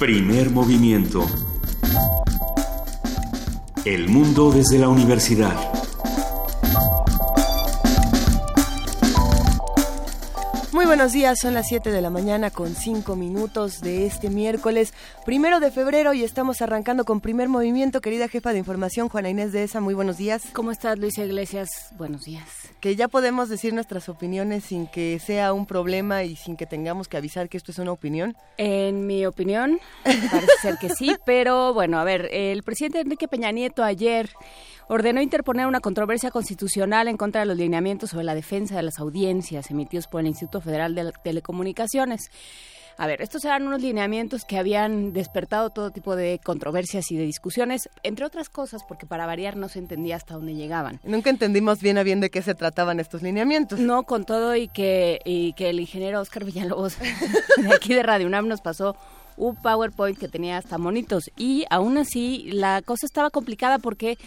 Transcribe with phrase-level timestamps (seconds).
[0.00, 1.26] Primer movimiento.
[3.84, 5.54] El mundo desde la universidad.
[10.72, 14.94] Muy buenos días, son las 7 de la mañana con 5 minutos de este miércoles,
[15.26, 18.00] primero de febrero y estamos arrancando con primer movimiento.
[18.00, 20.44] Querida jefa de información, Juana Inés de ESA, muy buenos días.
[20.54, 21.68] ¿Cómo estás, Luisa Iglesias?
[21.98, 22.69] Buenos días.
[22.80, 27.08] Que ya podemos decir nuestras opiniones sin que sea un problema y sin que tengamos
[27.08, 28.36] que avisar que esto es una opinión.
[28.56, 33.52] En mi opinión, parece ser que sí, pero bueno, a ver, el presidente Enrique Peña
[33.52, 34.30] Nieto ayer
[34.88, 38.98] ordenó interponer una controversia constitucional en contra de los lineamientos sobre la defensa de las
[38.98, 42.30] audiencias emitidos por el Instituto Federal de Telecomunicaciones.
[42.96, 47.24] A ver, estos eran unos lineamientos que habían despertado todo tipo de controversias y de
[47.24, 51.00] discusiones, entre otras cosas, porque para variar no se entendía hasta dónde llegaban.
[51.04, 53.80] Nunca entendimos bien a bien de qué se trataban estos lineamientos.
[53.80, 56.98] No, con todo y que, y que el ingeniero Oscar Villalobos
[57.56, 58.96] de aquí de Radio UNAM nos pasó
[59.36, 64.18] un PowerPoint que tenía hasta monitos y aún así la cosa estaba complicada porque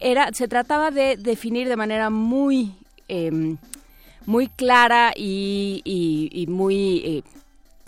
[0.00, 2.74] era, se trataba de definir de manera muy,
[3.08, 3.56] em,
[4.26, 7.22] muy clara y, muy eh,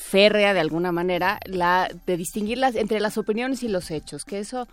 [0.01, 4.67] férrea de alguna manera, la, de distinguirlas entre las opiniones y los hechos, que eso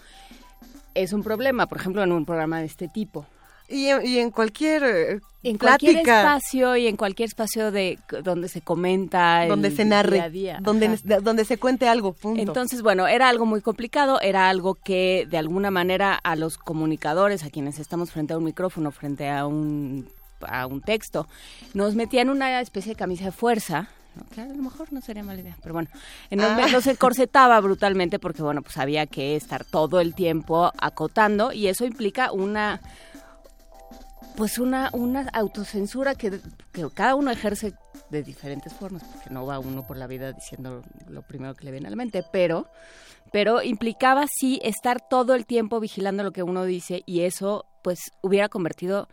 [0.95, 3.25] es un problema, por ejemplo, en un programa de este tipo.
[3.69, 9.45] Y, en cualquier eh, en cualquier espacio y en cualquier espacio de donde se comenta
[9.45, 12.41] donde se narre día donde donde se cuente algo punto.
[12.41, 17.43] entonces bueno era algo muy complicado era algo que de alguna manera a los comunicadores
[17.43, 20.07] a quienes estamos frente a un micrófono frente a un
[20.41, 21.27] a un texto
[21.73, 23.89] nos metían una especie de camisa de fuerza
[24.33, 25.89] que a lo mejor no sería mala idea, pero bueno,
[26.29, 26.67] en ah.
[26.71, 31.67] no se corsetaba brutalmente porque, bueno, pues había que estar todo el tiempo acotando y
[31.67, 32.81] eso implica una
[34.37, 36.39] pues una, una autocensura que,
[36.93, 37.73] cada uno ejerce
[38.11, 41.71] de diferentes formas, porque no va uno por la vida diciendo lo primero que le
[41.71, 42.67] viene a la mente, pero,
[43.31, 48.11] pero implicaba sí estar todo el tiempo vigilando lo que uno dice y eso pues
[48.21, 49.09] hubiera convertido,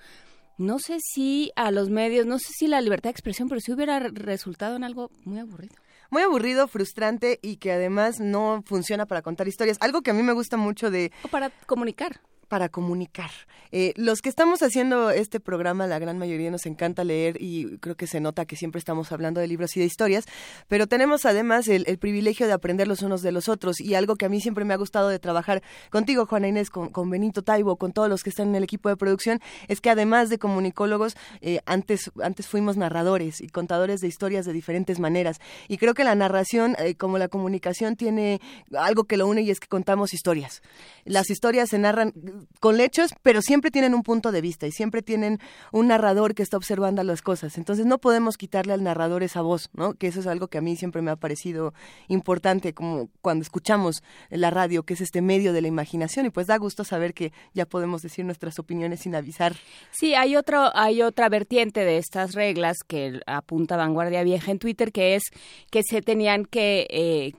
[0.59, 3.73] no sé si a los medios, no sé si la libertad de expresión, pero sí
[3.73, 5.75] hubiera resultado en algo muy aburrido
[6.11, 9.79] muy aburrido, frustrante y que además no funciona para contar historias.
[9.81, 11.11] Algo que a mí me gusta mucho de...
[11.25, 13.31] O para comunicar para comunicar.
[13.73, 17.97] Eh, los que estamos haciendo este programa, la gran mayoría nos encanta leer y creo
[17.97, 20.27] que se nota que siempre estamos hablando de libros y de historias,
[20.69, 24.27] pero tenemos además el, privilegio de aprender los unos de los otros y algo que
[24.27, 27.93] a mí siempre me ha gustado de trabajar contigo, Juana Inés, con, Benito Taibo, con
[27.93, 31.61] todos los que están en el equipo de producción, es que además de comunicólogos, eh,
[31.67, 35.41] antes, antes fuimos narradores y contadores de historias de diferentes maneras.
[35.69, 38.41] Y creo que la narración, eh, como la comunicación, tiene
[38.77, 40.63] algo que lo une y es que contamos historias.
[41.05, 42.13] Las historias se narran
[42.61, 45.39] con hechos, pero siempre tienen un punto de vista y siempre tienen
[45.73, 47.59] un narrador que está observando las cosas.
[47.59, 49.95] Entonces no podemos quitarle al narrador esa voz, ¿no?
[49.95, 51.75] Que eso es algo que a mí siempre me ha parecido
[52.09, 56.47] importante, como cuando escuchamos la radio, que es este medio de la imaginación, y pues
[56.47, 59.55] da gusto saber que ya podemos decir nuestras opiniones sin avisar.
[59.91, 64.93] Sí, hay otro, hay otra vertiente de estas reglas que apunta Vanguardia Vieja en Twitter,
[64.93, 65.23] que es
[65.71, 67.33] que se tenían que eh,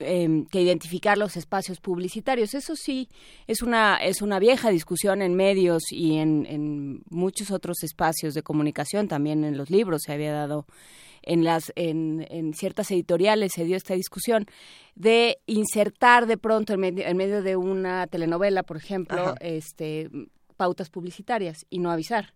[0.00, 2.54] Em, que identificar los espacios publicitarios.
[2.54, 3.08] Eso sí,
[3.46, 8.42] es una, es una vieja discusión en medios y en, en muchos otros espacios de
[8.42, 10.66] comunicación, también en los libros se había dado
[11.22, 14.46] en las en, en, ciertas editoriales se dio esta discusión
[14.96, 20.10] de insertar de pronto en medio, en medio de una telenovela, por ejemplo, este
[20.56, 22.34] pautas publicitarias y no avisar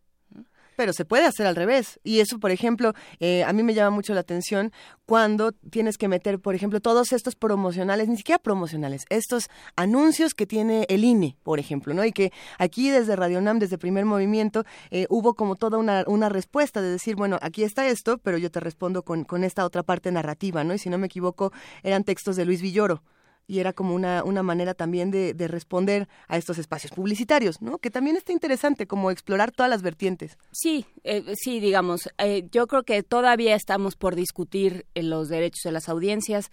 [0.78, 1.99] pero se puede hacer al revés.
[2.05, 4.71] Y eso, por ejemplo, eh, a mí me llama mucho la atención
[5.06, 10.47] cuando tienes que meter, por ejemplo, todos estos promocionales, ni siquiera promocionales, estos anuncios que
[10.47, 12.05] tiene el INE, por ejemplo, ¿no?
[12.05, 14.62] Y que aquí desde Radio Nam, desde Primer Movimiento,
[14.93, 18.49] eh, hubo como toda una, una respuesta de decir, bueno, aquí está esto, pero yo
[18.53, 20.75] te respondo con, con esta otra parte narrativa, ¿no?
[20.75, 21.53] Y si no me equivoco,
[21.83, 23.03] eran textos de Luis Villoro
[23.48, 27.78] y era como una, una manera también de, de, responder a estos espacios publicitarios, ¿no?
[27.78, 30.36] Que también está interesante como explorar todas las vertientes.
[30.53, 35.73] Sí, eh, sí, digamos, eh, yo creo que todavía estamos por discutir los derechos de
[35.73, 36.50] las audiencias,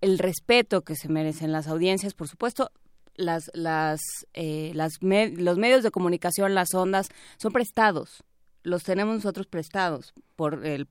[0.00, 2.70] el respeto que se merecen las audiencias, por supuesto,
[3.16, 4.00] las, las,
[4.32, 8.24] eh, las los medios de comunicación, las ondas, son prestados
[8.62, 10.86] los tenemos nosotros prestados por el,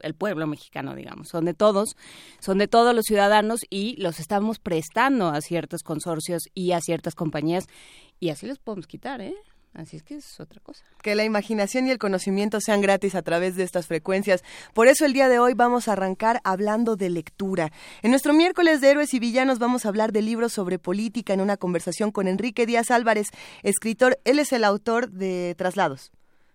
[0.00, 1.96] el pueblo mexicano, digamos, son de todos,
[2.40, 7.14] son de todos los ciudadanos y los estamos prestando a ciertos consorcios y a ciertas
[7.14, 7.66] compañías
[8.20, 9.34] y así los podemos quitar, ¿eh?
[9.76, 10.82] Así es que es otra cosa.
[11.02, 14.42] Que la imaginación y el conocimiento sean gratis a través de estas frecuencias.
[14.72, 17.70] Por eso el día de hoy vamos a arrancar hablando de lectura.
[18.02, 21.42] En nuestro miércoles de Héroes y Villanos vamos a hablar de libros sobre política en
[21.42, 23.28] una conversación con Enrique Díaz Álvarez,
[23.62, 24.18] escritor.
[24.24, 26.10] Él es el autor de Traslados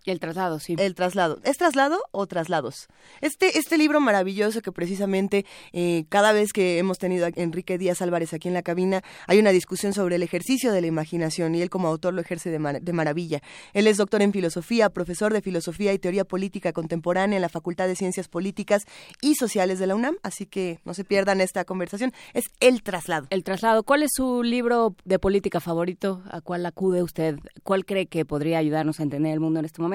[0.05, 0.75] El traslado, sí.
[0.79, 1.39] El traslado.
[1.43, 2.87] ¿Es traslado o traslados?
[3.21, 8.01] Este, este libro maravilloso que precisamente eh, cada vez que hemos tenido a Enrique Díaz
[8.01, 11.61] Álvarez aquí en la cabina, hay una discusión sobre el ejercicio de la imaginación y
[11.61, 13.41] él como autor lo ejerce de, de maravilla.
[13.73, 17.87] Él es doctor en filosofía, profesor de filosofía y teoría política contemporánea en la Facultad
[17.87, 18.85] de Ciencias Políticas
[19.21, 22.11] y Sociales de la UNAM, así que no se pierdan esta conversación.
[22.33, 23.27] Es El traslado.
[23.29, 23.83] El traslado.
[23.83, 26.23] ¿Cuál es su libro de política favorito?
[26.31, 27.37] ¿A cuál acude usted?
[27.63, 29.90] ¿Cuál cree que podría ayudarnos a entender el mundo en este momento?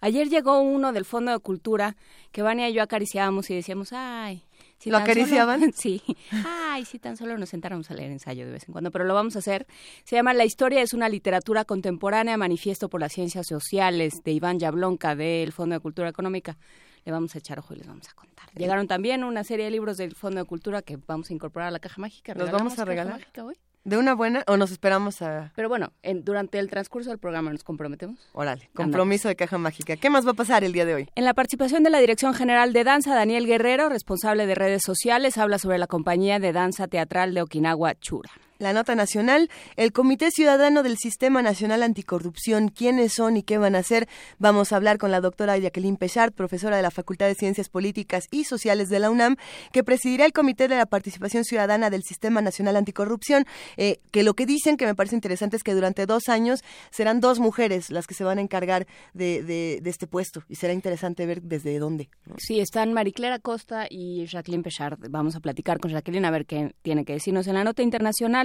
[0.00, 1.96] Ayer llegó uno del Fondo de Cultura
[2.32, 4.44] que Vania y yo acariciábamos y decíamos, ay,
[4.78, 5.72] si ¿Lo acariciaban?
[5.74, 6.02] sí.
[6.46, 9.14] Ay, si tan solo nos sentáramos a leer ensayo de vez en cuando, pero lo
[9.14, 9.66] vamos a hacer.
[10.04, 14.58] Se llama La historia es una literatura contemporánea, manifiesto por las ciencias sociales, de Iván
[14.58, 16.58] Yablonca, del Fondo de Cultura Económica.
[17.04, 18.50] Le vamos a echar ojo y les vamos a contar.
[18.54, 21.70] Llegaron también una serie de libros del Fondo de Cultura que vamos a incorporar a
[21.70, 22.34] la caja mágica.
[22.34, 23.26] ¿Los vamos a regalar?
[23.42, 23.56] Hoy?
[23.84, 25.52] ¿De una buena o nos esperamos a...?
[25.54, 28.18] Pero bueno, en, durante el transcurso del programa nos comprometemos.
[28.32, 29.96] Órale, compromiso de caja mágica.
[29.96, 31.08] ¿Qué más va a pasar el día de hoy?
[31.14, 35.36] En la participación de la Dirección General de Danza, Daniel Guerrero, responsable de redes sociales,
[35.36, 38.30] habla sobre la compañía de danza teatral de Okinawa Chura.
[38.58, 43.74] La nota nacional, el Comité Ciudadano del Sistema Nacional Anticorrupción, quiénes son y qué van
[43.74, 44.08] a hacer.
[44.38, 48.28] Vamos a hablar con la doctora Jacqueline Pechard, profesora de la Facultad de Ciencias Políticas
[48.30, 49.34] y Sociales de la UNAM,
[49.72, 53.44] que presidirá el Comité de la Participación Ciudadana del Sistema Nacional Anticorrupción,
[53.76, 56.62] eh, que lo que dicen, que me parece interesante, es que durante dos años
[56.92, 60.72] serán dos mujeres las que se van a encargar de, de, este puesto y será
[60.72, 62.08] interesante ver desde dónde.
[62.38, 64.98] Sí, están Mariclera Costa y Jacqueline Pechard.
[65.10, 68.43] Vamos a platicar con Jacqueline a ver qué tiene que decirnos en la nota internacional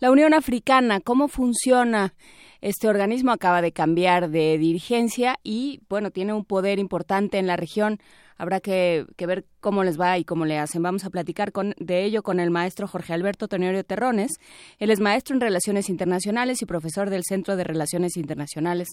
[0.00, 2.14] la Unión Africana, ¿cómo funciona?
[2.60, 7.56] Este organismo acaba de cambiar de dirigencia y, bueno, tiene un poder importante en la
[7.56, 8.00] región.
[8.36, 10.82] Habrá que, ver cómo les va y cómo le hacen.
[10.82, 14.32] Vamos a platicar de ello con el maestro Jorge Alberto Tenorio Terrones.
[14.78, 18.88] Él es maestro en Relaciones Internacionales y profesor del Centro de Relaciones Internacionales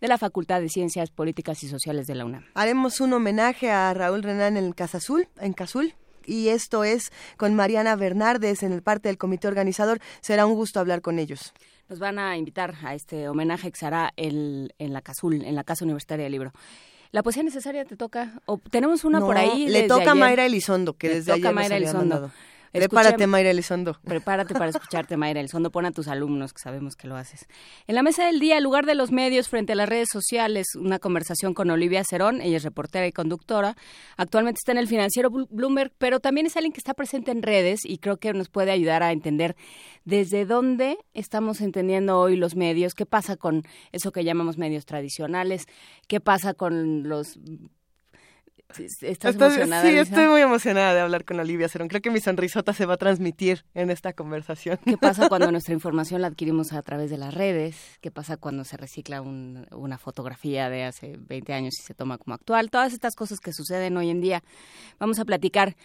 [0.00, 2.44] de la Facultad de Ciencias Políticas y Sociales de la UNAM.
[2.54, 5.94] Haremos un homenaje a Raúl Renán en Casa Azul, en Cazul
[6.26, 10.00] y esto es con Mariana Bernardes en el parte del comité organizador.
[10.20, 11.52] Será un gusto hablar con ellos.
[11.88, 15.64] Nos van a invitar a este homenaje que se hará en la CASUL, en la
[15.64, 16.52] Casa Universitaria del Libro.
[17.12, 18.40] ¿La poesía necesaria te toca?
[18.46, 19.66] ¿O tenemos una por ahí?
[19.68, 22.30] Le toca a Mayra Elizondo, que desde toca ayer Mayra Elizondo.
[22.72, 23.98] Prepárate, Mayra Elizondo.
[24.04, 25.70] Prepárate para escucharte, Mayra Elizondo.
[25.70, 27.46] Pon a tus alumnos, que sabemos que lo haces.
[27.86, 30.68] En la mesa del día, en lugar de los medios frente a las redes sociales,
[30.76, 32.40] una conversación con Olivia Cerón.
[32.40, 33.76] Ella es reportera y conductora.
[34.16, 37.80] Actualmente está en el financiero Bloomberg, pero también es alguien que está presente en redes
[37.84, 39.56] y creo que nos puede ayudar a entender
[40.04, 43.62] desde dónde estamos entendiendo hoy los medios, qué pasa con
[43.92, 45.66] eso que llamamos medios tradicionales,
[46.08, 47.38] qué pasa con los
[48.78, 49.82] ¿Estás emocionada?
[49.82, 51.88] Sí, estoy muy emocionada de hablar con Olivia Cerón.
[51.88, 54.78] Creo que mi sonrisota se va a transmitir en esta conversación.
[54.84, 57.76] ¿Qué pasa cuando nuestra información la adquirimos a través de las redes?
[58.00, 62.34] ¿Qué pasa cuando se recicla una fotografía de hace 20 años y se toma como
[62.34, 62.70] actual?
[62.70, 64.42] Todas estas cosas que suceden hoy en día.
[64.98, 65.76] Vamos a platicar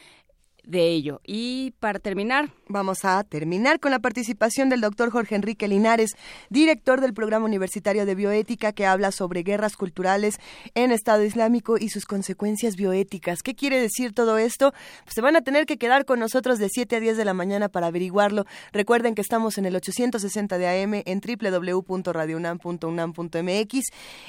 [0.67, 1.21] de ello.
[1.25, 2.49] Y para terminar.
[2.67, 6.15] Vamos a terminar con la participación del doctor Jorge Enrique Linares,
[6.49, 10.39] director del Programa Universitario de Bioética, que habla sobre guerras culturales
[10.73, 13.43] en Estado Islámico y sus consecuencias bioéticas.
[13.43, 14.73] ¿Qué quiere decir todo esto?
[15.03, 17.35] Pues se van a tener que quedar con nosotros de 7 a 10 de la
[17.35, 18.45] mañana para averiguarlo.
[18.73, 23.79] Recuerden que estamos en el 860 de AM en www.radiounam.unam.mx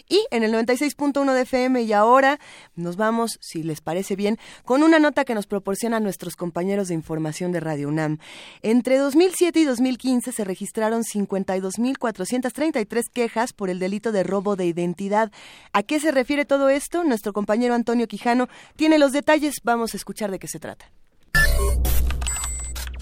[0.09, 1.81] y en el 96.1 de FM.
[1.83, 2.39] Y ahora
[2.75, 6.95] nos vamos, si les parece bien, con una nota que nos proporciona nuestro compañeros de
[6.95, 8.19] información de Radio UNAM.
[8.63, 15.31] Entre 2007 y 2015 se registraron 52.433 quejas por el delito de robo de identidad.
[15.73, 17.05] ¿A qué se refiere todo esto?
[17.05, 19.61] Nuestro compañero Antonio Quijano tiene los detalles.
[19.63, 20.91] Vamos a escuchar de qué se trata.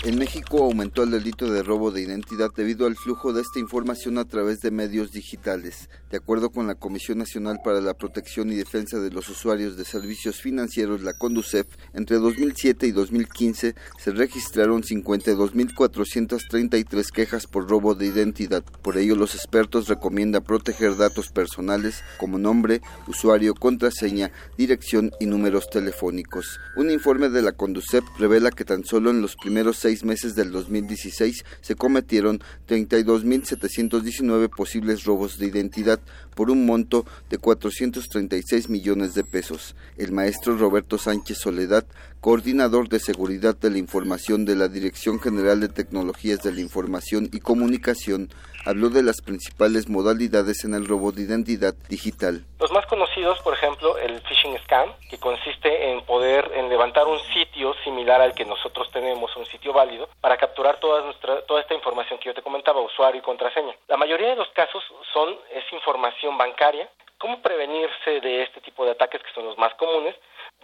[0.05, 4.19] En México aumentó el delito de robo de identidad debido al flujo de esta información
[4.19, 5.89] a través de medios digitales.
[6.11, 9.87] De acuerdo con la Comisión Nacional para la Protección y Defensa de los Usuarios de
[9.87, 18.05] Servicios Financieros, la CONDUCEF, entre 2007 y 2015 se registraron 52.433 quejas por robo de
[18.05, 18.63] identidad.
[18.83, 25.71] Por ello, los expertos recomiendan proteger datos personales como nombre, usuario, contraseña, dirección y números
[25.71, 26.61] telefónicos.
[26.77, 30.51] Un informe de la CONDUCEF revela que tan solo en los primeros seis meses del
[30.51, 36.01] 2016 se cometieron 32.719 posibles robos de identidad
[36.35, 39.77] por un monto de 436 millones de pesos.
[39.97, 41.87] El maestro Roberto Sánchez Soledad,
[42.25, 47.29] coordinador de seguridad de la información de la Dirección General de Tecnologías de la Información
[47.35, 48.31] y Comunicación,
[48.65, 52.47] habló de las principales modalidades en el robo de identidad digital.
[52.61, 57.21] Los más conocidos, por ejemplo, el phishing scam, que consiste en poder en levantar un
[57.35, 61.75] sitio similar al que nosotros tenemos, un sitio válido, para capturar toda nuestra toda esta
[61.75, 63.75] información que yo te comentaba, usuario y contraseña.
[63.87, 66.89] La mayoría de los casos son es información bancaria
[67.25, 70.15] ¿Cómo prevenirse de este tipo de ataques que son los más comunes?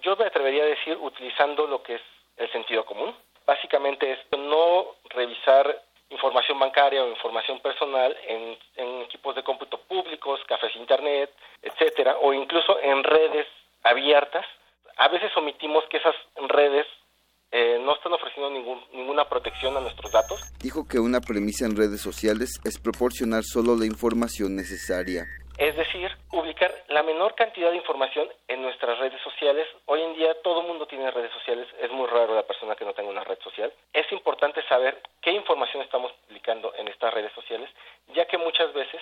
[0.03, 2.03] Yo me atrevería a decir utilizando lo que es
[2.37, 3.15] el sentido común.
[3.47, 8.57] Básicamente es no revisar información bancaria o información personal en,
[9.03, 11.31] equipos de cómputo públicos, cafés internet,
[11.63, 13.47] etcétera, o incluso en redes
[13.83, 14.45] abiertas.
[14.97, 16.15] A veces omitimos que esas
[16.49, 16.87] redes
[17.53, 20.41] eh, no están ofreciendo ningún, ninguna protección a nuestros datos.
[20.61, 25.27] Dijo que una premisa en redes sociales es proporcionar solo la información necesaria.
[25.59, 29.69] Es decir, publicar la menor cantidad de información en nuestras redes sociales.
[29.87, 32.85] Hoy en día todo el mundo tiene redes sociales, es muy raro la persona que
[32.85, 33.73] no tenga una red social.
[33.93, 37.69] Es importante saber qué información estamos publicando en estas redes sociales,
[38.15, 39.01] ya que muchas veces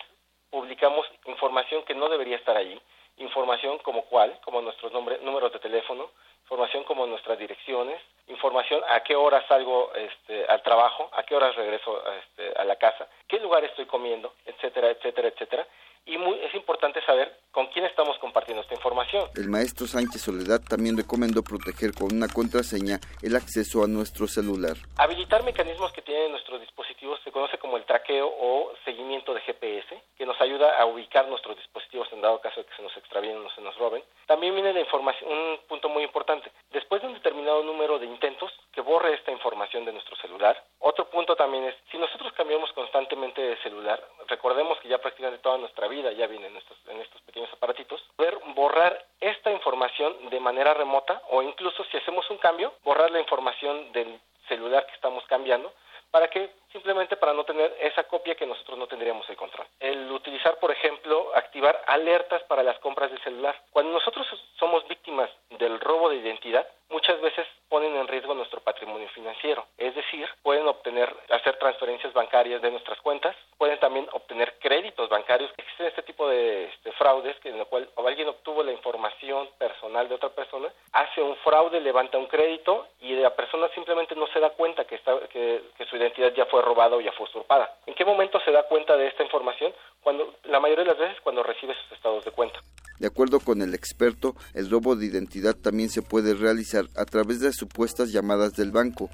[0.51, 2.81] publicamos información que no debería estar allí,
[3.19, 6.11] información como cuál, como nuestros nombres, números de teléfono,
[6.43, 11.55] información como nuestras direcciones, información a qué hora salgo este, al trabajo, a qué horas
[11.55, 15.67] regreso este, a la casa, qué lugar estoy comiendo, etcétera, etcétera, etcétera
[16.09, 19.28] y muy, es importante saber con quién estamos compartiendo esta información.
[19.39, 24.75] El maestro Sánchez Soledad también recomendó proteger con una contraseña el acceso a nuestro celular.
[24.97, 30.03] Habilitar mecanismos que tienen nuestros dispositivos se conoce como el traqueo o seguimiento de GPS,
[30.17, 33.37] que nos ayuda a ubicar nuestros dispositivos en dado caso de que se nos extravíen
[33.37, 34.03] o se nos roben.
[34.27, 36.51] También viene la información, un punto muy importante.
[36.73, 40.57] Después de un determinado número de intentos, que borre esta información de nuestro celular.
[40.79, 45.59] Otro punto también es, si nosotros cambiamos constantemente de celular, recordemos que ya prácticamente toda
[45.59, 50.38] nuestra vida ya viene en estos, en estos pequeños aparatitos, poder borrar esta información de
[50.49, 55.23] manera remota o incluso si hacemos un cambio, borrar la información del celular que estamos
[55.27, 55.71] cambiando
[56.11, 59.67] para que simplemente para no tener esa copia que nosotros no tendríamos el control.
[59.81, 63.61] El utilizar, por ejemplo, activar alertas para las compras de celular.
[63.71, 64.27] Cuando nosotros
[64.59, 69.67] somos víctimas del robo de identidad, muchas veces ponen en riesgo nuestro patrimonio financiero.
[69.77, 75.51] Es decir, pueden obtener, hacer transferencias bancarias de nuestras cuentas, pueden también obtener créditos bancarios.
[75.57, 80.09] Existen este tipo de este, fraudes que en el cual alguien obtuvo la información personal
[80.09, 84.41] de otra persona, hace un fraude, levanta un crédito y la persona simplemente no se
[84.41, 87.75] da cuenta que, está, que, que su identidad ya fue robada o ya fue usurpada.
[87.87, 89.73] ¿En qué momento se da cuenta de esta información?
[90.03, 92.61] Cuando, la mayoría de las veces cuando recibe sus estados de cuenta.
[92.99, 97.41] De acuerdo con el experto, el robo de identidad también se puede realizar a través
[97.41, 99.09] de supuestas llamadas del banco,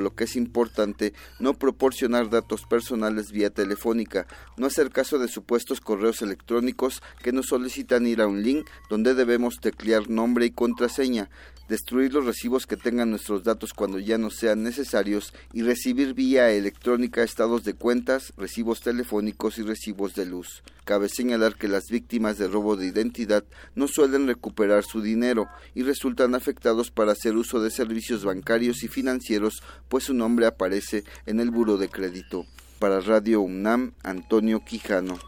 [0.00, 4.26] lo que es importante no proporcionar datos personales vía telefónica,
[4.56, 9.14] no hacer caso de supuestos correos electrónicos que nos solicitan ir a un link donde
[9.14, 11.30] debemos teclear nombre y contraseña,
[11.70, 16.50] destruir los recibos que tengan nuestros datos cuando ya no sean necesarios y recibir vía
[16.50, 20.64] electrónica estados de cuentas, recibos telefónicos y recibos de luz.
[20.84, 23.44] Cabe señalar que las víctimas de robo de identidad
[23.76, 28.88] no suelen recuperar su dinero y resultan afectados para hacer uso de servicios bancarios y
[28.88, 32.46] financieros, pues su nombre aparece en el buro de crédito.
[32.78, 35.18] Para Radio UNAM, Antonio Quijano.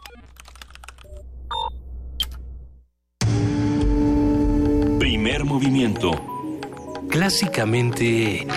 [4.97, 6.11] Primer movimiento.
[7.09, 8.47] Clásicamente...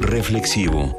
[0.00, 0.94] Reflexivo.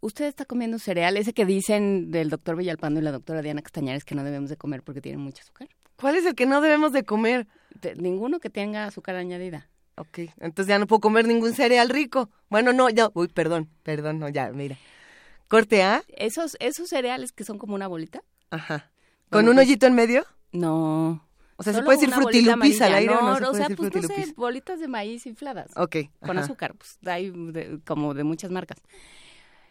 [0.00, 1.16] ¿Usted está comiendo cereal?
[1.16, 4.56] Ese que dicen del doctor Villalpando y la doctora Diana Castañares que no debemos de
[4.56, 5.68] comer porque tiene mucho azúcar.
[6.00, 7.46] ¿Cuál es el que no debemos de comer?
[7.96, 9.68] Ninguno que tenga azúcar añadida.
[9.96, 12.30] Ok, entonces ya no puedo comer ningún cereal rico.
[12.48, 14.76] Bueno, no, ya, uy, perdón, perdón, no, ya, mira.
[15.48, 18.22] Corte A, Esos, esos cereales que son como una bolita.
[18.50, 18.90] ajá.
[19.30, 20.24] ¿Con un hoyito en medio?
[20.52, 21.22] No.
[21.56, 23.76] O sea, ¿se puede decir frutilupis al aire o no no, se o sea, decir
[23.76, 25.70] pues no sé, bolitas de maíz infladas.
[25.76, 25.96] Ok.
[26.20, 26.46] Con ajá.
[26.46, 28.78] azúcar, pues hay de- como de muchas marcas.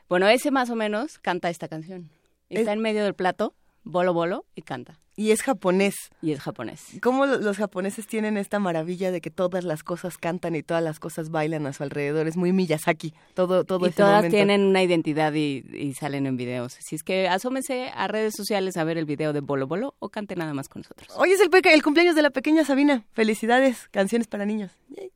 [0.09, 2.09] Bueno, ese más o menos canta esta canción.
[2.49, 3.55] Está Es- en medio del plato,
[3.87, 4.99] bolo bolo, y canta.
[5.19, 5.95] Y es japonés.
[6.21, 6.83] Y es japonés.
[7.01, 10.83] ¿Cómo lo- los japoneses tienen esta maravilla de que todas las cosas cantan y todas
[10.83, 12.27] las cosas bailan a su alrededor?
[12.27, 14.35] Es muy Miyazaki, todo, todo y ese todas momento.
[14.35, 16.77] tienen una identidad y, y salen en videos.
[16.79, 20.09] Si es que asómense a redes sociales a ver el video de Bolo Bolo o
[20.09, 21.09] cante nada más con nosotros.
[21.17, 23.07] Hoy es el, el cumpleaños de la pequeña Sabina.
[23.13, 24.71] Felicidades, canciones para niños.
[24.89, 25.11] Yay.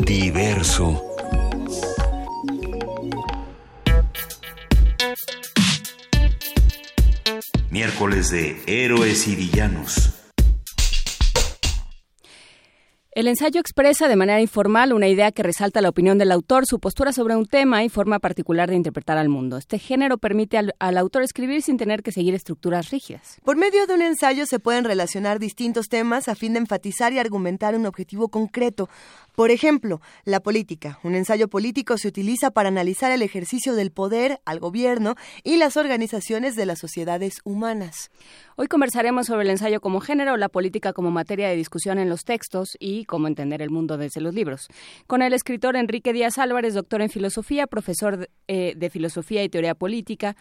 [0.00, 1.02] Diverso.
[7.70, 10.13] Miércoles de Héroes y Villanos.
[13.14, 16.80] El ensayo expresa de manera informal una idea que resalta la opinión del autor, su
[16.80, 19.56] postura sobre un tema y forma particular de interpretar al mundo.
[19.56, 23.38] Este género permite al, autor escribir sin tener que seguir estructuras rígidas.
[23.44, 27.20] Por medio de un ensayo se pueden relacionar distintos temas a fin de enfatizar y
[27.20, 28.88] argumentar un objetivo concreto.
[29.34, 31.00] Por ejemplo, la política.
[31.02, 35.76] Un ensayo político se utiliza para analizar el ejercicio del poder al gobierno y las
[35.76, 38.12] organizaciones de las sociedades humanas.
[38.54, 42.22] Hoy conversaremos sobre el ensayo como género, la política como materia de discusión en los
[42.24, 44.68] textos y cómo entender el mundo desde los libros.
[45.08, 49.48] Con el escritor Enrique Díaz Álvarez, doctor en filosofía, profesor de, eh, de filosofía y
[49.48, 50.36] teoría política,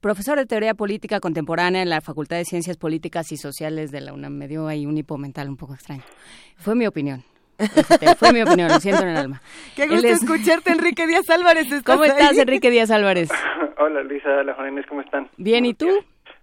[0.00, 4.12] profesor de teoría política contemporánea en la Facultad de Ciencias Políticas y Sociales de la
[4.12, 4.34] UNAM.
[4.34, 6.04] Me dio ahí un hipo mental un poco extraño.
[6.56, 7.24] Fue mi opinión.
[7.58, 9.42] Este, fue mi opinión, lo siento en el alma.
[9.74, 10.22] Qué gusto es...
[10.22, 11.66] escucharte, Enrique Díaz Álvarez.
[11.84, 12.40] ¿Cómo estás, ahí?
[12.40, 13.30] Enrique Díaz Álvarez?
[13.78, 15.28] Hola, Luisa, hola, Juan Inés, ¿cómo están?
[15.36, 15.88] Bien, ¿y tú?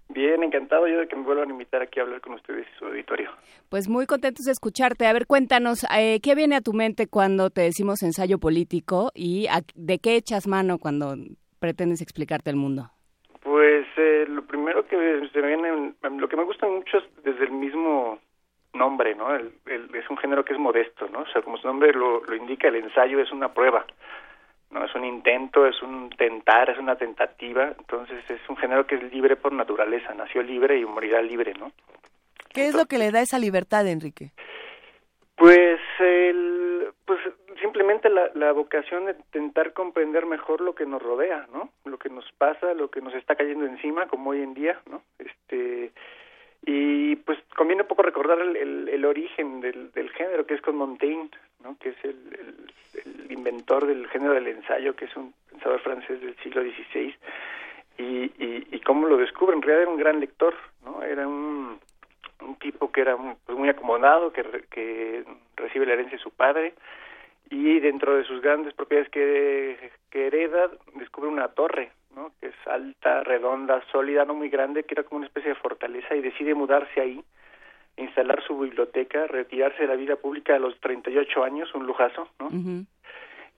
[0.08, 2.78] Bien, encantado yo de que me vuelvan a invitar aquí a hablar con ustedes y
[2.78, 3.30] su auditorio.
[3.68, 5.06] Pues muy contentos de escucharte.
[5.06, 9.46] A ver, cuéntanos, eh, ¿qué viene a tu mente cuando te decimos ensayo político y
[9.48, 11.14] a, de qué echas mano cuando
[11.58, 12.90] pretendes explicarte el mundo?
[13.42, 14.96] Pues eh, lo primero que
[15.32, 18.18] se me viene, lo que me gusta mucho es desde el mismo
[18.76, 19.34] nombre, ¿no?
[19.34, 21.20] El, el, es un género que es modesto, ¿no?
[21.20, 23.84] O sea, como su nombre lo, lo indica, el ensayo es una prueba,
[24.70, 24.84] ¿no?
[24.84, 29.12] Es un intento, es un tentar, es una tentativa, entonces es un género que es
[29.12, 31.72] libre por naturaleza, nació libre y morirá libre, ¿no?
[32.52, 34.30] ¿Qué es lo que le da esa libertad, Enrique?
[35.36, 37.20] Pues el, pues
[37.60, 41.70] simplemente la, la vocación de intentar comprender mejor lo que nos rodea, ¿no?
[41.84, 45.02] Lo que nos pasa, lo que nos está cayendo encima, como hoy en día, ¿no?
[45.18, 45.92] Este
[46.66, 51.30] y pues conviene un poco recordar el, origen del, del, género que es con Montaigne
[51.62, 52.72] no que es el,
[53.30, 57.14] inventor del género del ensayo que es un pensador francés del siglo XVI
[57.98, 59.54] y, y, y cómo lo descubre.
[59.54, 61.78] En realidad era un gran lector no era un,
[62.40, 65.24] un tipo que era muy, pues muy acomodado que, que
[65.56, 66.74] recibe la herencia de su padre
[67.48, 72.32] y dentro de sus grandes propiedades que, que hereda descubre una torre ¿no?
[72.40, 76.16] que es alta, redonda, sólida, no muy grande, que era como una especie de fortaleza
[76.16, 77.22] y decide mudarse ahí,
[77.96, 82.46] instalar su biblioteca, retirarse de la vida pública a los 38 años, un lujazo, ¿no?
[82.46, 82.86] Uh -huh.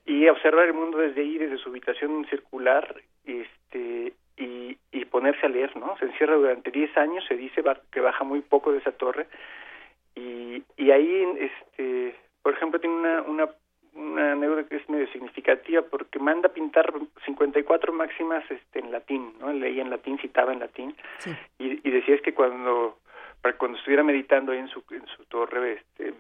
[0.05, 2.95] Y observar el mundo desde ahí, desde su habitación circular,
[3.25, 5.97] este y, y ponerse a leer, ¿no?
[5.99, 9.27] Se encierra durante 10 años, se dice que baja muy poco de esa torre
[10.15, 13.49] y, y ahí, este, por ejemplo, tiene una, una
[13.99, 16.93] una anécdota que es medio significativa porque manda a pintar
[17.25, 19.53] 54 máximas este en latín, ¿no?
[19.53, 21.31] Leía en latín, citaba en latín sí.
[21.59, 22.99] y, y, decía es que cuando
[23.43, 26.15] para cuando estuviera meditando ahí en su en su torre este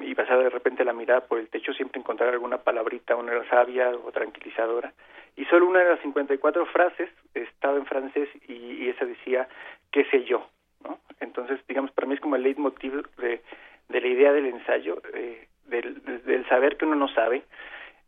[0.00, 3.90] y pasaba de repente la mirada por el techo siempre encontrar alguna palabrita, una sabia
[3.90, 4.92] o tranquilizadora
[5.36, 9.48] y solo una de las 54 frases estaba en francés y, y esa decía
[9.92, 10.48] qué sé yo,
[10.82, 10.98] ¿no?
[11.20, 13.40] Entonces, digamos, para mí es como el leitmotiv de,
[13.88, 17.42] de la idea del ensayo eh, del, del, saber que uno no sabe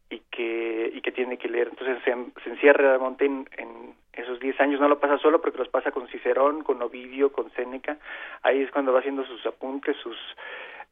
[0.08, 1.68] y que y que tiene que leer.
[1.70, 5.58] Entonces se, se encierra Montaigne en, en esos 10 años, no lo pasa solo porque
[5.58, 7.98] los pasa con Cicerón, con Ovidio, con Séneca.
[8.42, 10.16] Ahí es cuando va haciendo sus apuntes, sus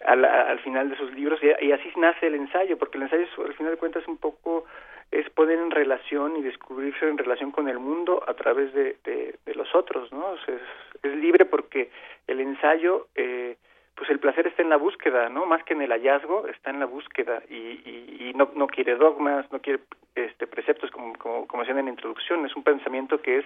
[0.05, 3.39] al, al final de sus libros y, así nace el ensayo, porque el ensayo es,
[3.39, 4.65] al final de cuentas un poco
[5.11, 9.55] es poner en relación y descubrirse en relación con el mundo a través de, de,
[9.55, 10.35] los otros, ¿no?
[10.35, 10.61] Es,
[11.03, 11.91] es libre porque
[12.27, 13.57] el ensayo eh,
[13.99, 15.45] pues el placer está en la búsqueda, ¿no?
[15.45, 17.83] Más que en el hallazgo, está en la búsqueda y,
[18.25, 19.81] y, no, no quiere dogmas, no quiere
[20.15, 23.45] este preceptos como, como, como decían en la introducción, es un pensamiento que es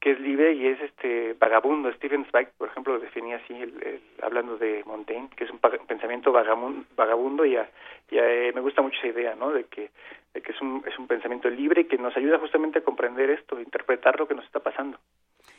[0.00, 1.92] que es libre y es este vagabundo.
[1.92, 6.32] Stephen Zweig, por ejemplo, lo definía así, el, hablando de Montaigne, que es un pensamiento
[6.32, 7.68] vagabundo, vagabundo y, a,
[8.10, 9.50] y a, eh, me gusta mucho esa idea, ¿no?
[9.50, 9.90] De que,
[10.32, 13.56] de que es, un, es un pensamiento libre que nos ayuda justamente a comprender esto,
[13.56, 14.98] a interpretar lo que nos está pasando.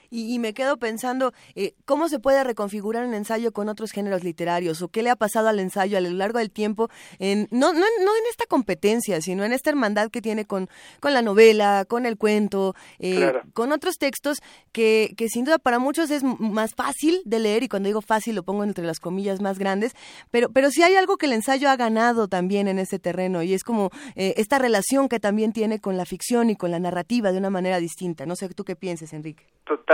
[0.09, 4.23] Y, y me quedo pensando, eh, ¿cómo se puede reconfigurar un ensayo con otros géneros
[4.23, 4.81] literarios?
[4.81, 6.89] ¿O qué le ha pasado al ensayo a lo largo del tiempo?
[7.19, 10.69] En, no, no, no en esta competencia, sino en esta hermandad que tiene con,
[10.99, 13.41] con la novela, con el cuento, eh, Claro.
[13.53, 14.37] con otros textos
[14.71, 18.35] que, que sin duda para muchos es más fácil de leer, y cuando digo fácil
[18.35, 19.93] lo pongo entre las comillas más grandes,
[20.31, 23.53] pero, pero sí hay algo que el ensayo ha ganado también en ese terreno, y
[23.53, 27.31] es como eh, esta relación que también tiene con la ficción y con la narrativa
[27.31, 28.25] de una manera distinta.
[28.25, 29.45] No sé tú qué pienses, Enrique.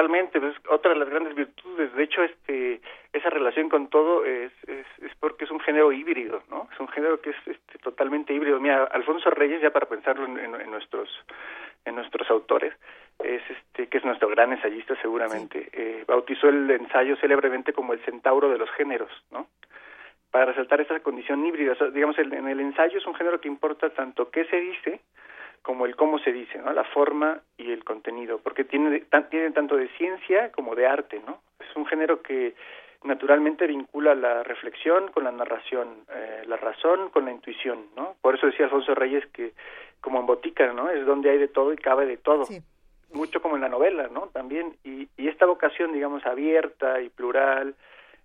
[0.06, 1.92] Totalmente, pues, otra de las grandes virtudes.
[1.96, 2.80] De hecho, este,
[3.12, 6.70] esa relación con todo es, es, es porque es un género híbrido, ¿no?
[6.72, 8.60] Es un género que es este, totalmente híbrido.
[8.60, 11.10] Mira, Alfonso Reyes, ya para pensarlo en, en- en nuestros
[11.86, 12.74] en nuestros autores,
[13.24, 18.00] es este que es nuestro gran ensayista seguramente, eh, bautizó el ensayo célebremente como el
[18.06, 19.48] centauro de los géneros, ¿no?
[20.30, 21.72] Para resaltar esa condición híbrida.
[21.72, 24.58] O sea, digamos, el- en el ensayo es un género que importa tanto qué se
[24.62, 25.00] dice
[25.66, 26.72] como el cómo se dice, ¿no?
[26.74, 31.20] La forma y el contenido, porque tiene, tan- tiene tanto de ciencia como de arte,
[31.26, 31.42] ¿no?
[31.60, 32.54] Es un género que
[33.04, 38.16] naturalmente vincula la reflexión con la narración, eh, la razón con la intuición, ¿no?
[38.22, 39.54] Por eso decía Alfonso Reyes que,
[40.02, 40.90] como en Botica, ¿no?
[40.92, 42.46] Es donde hay de todo y cabe de todo.
[42.46, 42.60] Sí.
[43.12, 44.28] Mucho como en la novela, ¿no?
[44.28, 47.74] También, y, y esta vocación, digamos, abierta y plural,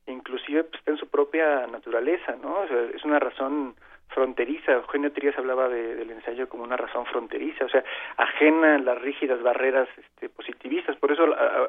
[0.06, 2.60] inclusive pues, está en su propia naturaleza, ¿no?
[2.60, 3.74] O sea, es una razón
[4.10, 4.72] fronteriza.
[4.72, 7.82] Eugenio Trías hablaba de- del ensayo como una razón fronteriza, o sea,
[8.16, 10.96] ajena a las rígidas barreras este, positivistas.
[10.96, 11.24] Por eso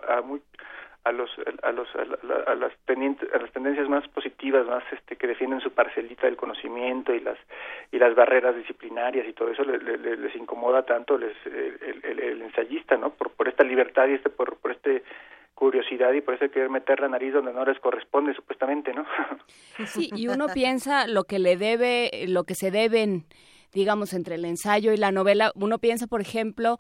[0.10, 0.42] a, muy-
[1.04, 1.32] a los
[1.64, 2.72] a los a, la- a las
[3.34, 7.40] a las tendencias más positivas más este que defienden su parcelita del conocimiento y las
[7.92, 12.02] y las barreras disciplinarias y todo eso le- le- le- les incomoda tanto les, el,
[12.04, 15.02] el- el ensayista no por por esta libertad y este por por este
[15.62, 19.06] curiosidad y por eso querer meter la nariz donde no les corresponde supuestamente no
[19.86, 23.26] Sí, y uno piensa lo que le debe, lo que se deben,
[23.72, 25.52] digamos, entre el ensayo y la novela.
[25.54, 26.78] Uno piensa, por ejemplo,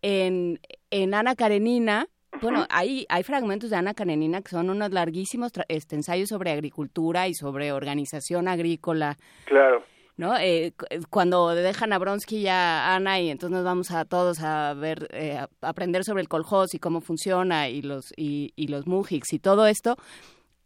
[0.00, 0.60] en,
[0.92, 2.06] en Ana Karenina.
[2.40, 6.52] Bueno, hay, hay fragmentos de Ana Karenina que son unos larguísimos tra- este, ensayos sobre
[6.52, 9.16] agricultura y sobre organización agrícola.
[9.46, 9.82] claro
[10.20, 10.36] ¿no?
[10.38, 14.40] Eh, cu- cuando dejan a Bronsky y a Ana y entonces nos vamos a todos
[14.42, 18.68] a ver, eh, a aprender sobre el kolhoz y cómo funciona y los, y, y
[18.68, 19.96] los mujiks y todo esto,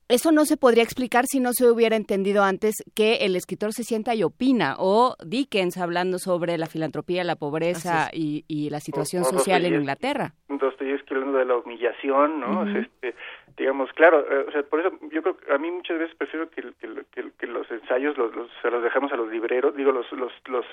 [0.06, 3.84] eso no se podría explicar si no se hubiera entendido antes que el escritor se
[3.84, 9.22] sienta y opina, o Dickens hablando sobre la filantropía, la pobreza y, y la situación
[9.22, 9.74] O- o social en.
[9.76, 10.34] Inglaterra.
[10.50, 12.60] Dostoyevsky hablando de la humillación, ¿no?
[12.62, 12.78] Ujú.
[12.80, 13.14] este,
[13.56, 16.48] digamos, claro, eh, o sea, por eso yo creo que a mí muchas veces prefiero
[16.50, 19.92] que, que, que- que los ensayos los, los- se los dejamos a los libreros, digo,
[19.92, 20.66] los, los, los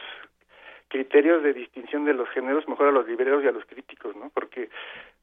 [0.88, 4.30] criterios de distinción de los géneros mejor a los libreros y a los críticos, ¿no?
[4.34, 4.70] Porque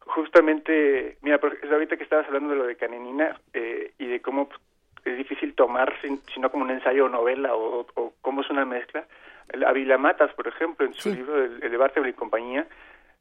[0.00, 1.38] justamente, mira,
[1.70, 4.60] ahorita que estabas hablando de lo de Karenina eh, y de cómo pues,
[5.04, 8.64] es difícil tomar, sin- sino como un ensayo o novela o, o cómo es una
[8.64, 9.04] mezcla.
[9.50, 11.16] El Ávila Matas, por ejemplo, en su Sí.
[11.16, 12.66] libro El, el y compañía,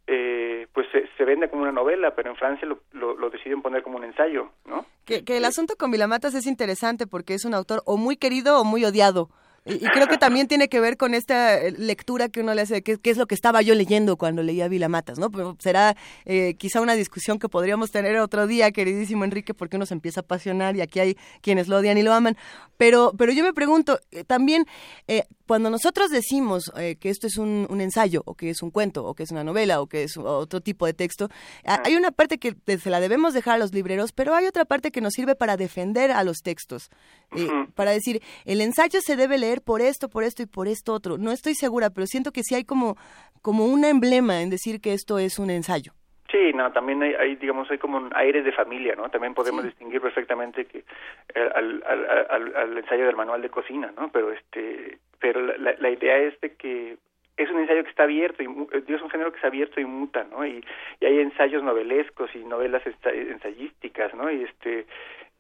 [0.08, 3.62] eh, pues se, se vende como una novela, pero en Francia lo, lo, lo deciden
[3.62, 4.86] poner como un ensayo, ¿no?
[5.06, 8.60] Que, que el asunto con Vilamatas es interesante porque es un autor o muy querido
[8.60, 9.30] o muy odiado.
[9.65, 12.62] Y, y creo que también tiene que ver con esta eh, lectura que uno le
[12.62, 15.30] hace de qué, qué es lo que estaba yo leyendo cuando leía Vilamatas, ¿no?
[15.30, 19.86] Pero será eh, quizá una discusión que podríamos tener otro día, queridísimo Enrique, porque uno
[19.86, 22.38] se empieza a apasionar y aquí hay quienes lo odian y lo aman.
[22.78, 24.65] Pero, pero yo me pregunto, eh, también,
[25.10, 28.69] eh, cuando nosotros decimos eh, que esto es un, un ensayo, o que es un
[28.69, 31.29] cuento, o que es una novela, o que es otro tipo de texto,
[31.65, 34.65] hay una parte que de- se la debemos dejar a los libreros, pero hay otra
[34.65, 36.89] parte que nos sirve para defender a los textos,
[37.36, 40.93] eh, para decir, el ensayo se debe leer por esto, por esto y por esto
[40.93, 41.17] otro.
[41.17, 42.97] No estoy segura, pero siento que sí hay como,
[43.41, 45.93] como un emblema en decir que esto es un ensayo.
[46.29, 49.10] Sí, no, también hay, hay, digamos, hay como un aire de familia, ¿no?
[49.10, 49.69] También podemos Sí.
[49.69, 54.10] distinguir perfectamente que eh, al, al, al, al ensayo del manual de cocina, ¿no?
[54.12, 56.97] Pero este, pero la, la- idea es de que
[57.38, 59.86] es un ensayo que está abierto y eh, es un género que está abierto y
[59.86, 60.45] muta, ¿no?
[60.45, 60.63] Y,
[61.01, 64.30] hay ensayos novelescos y novelas ensa- ensayísticas, ¿no?
[64.32, 64.86] Y este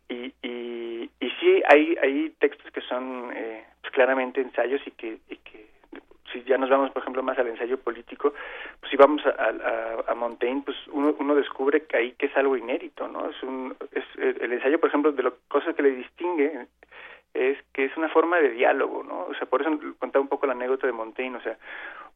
[0.09, 5.17] y, y, y sí hay hay textos que son eh, pues, claramente ensayos y que
[5.29, 5.67] y que
[6.31, 8.33] si ya nos vamos por ejemplo más al ensayo político
[8.79, 12.37] pues si vamos a, a, a Montaigne pues uno, uno descubre que ahí que es
[12.37, 15.91] algo inédito no es un es el, ensayo por ejemplo de lo cosas que le
[15.91, 16.67] distingue
[17.33, 20.47] es que es una forma de diálogo no o sea por eso contaba un poco
[20.47, 21.57] la anécdota de Montaigne o sea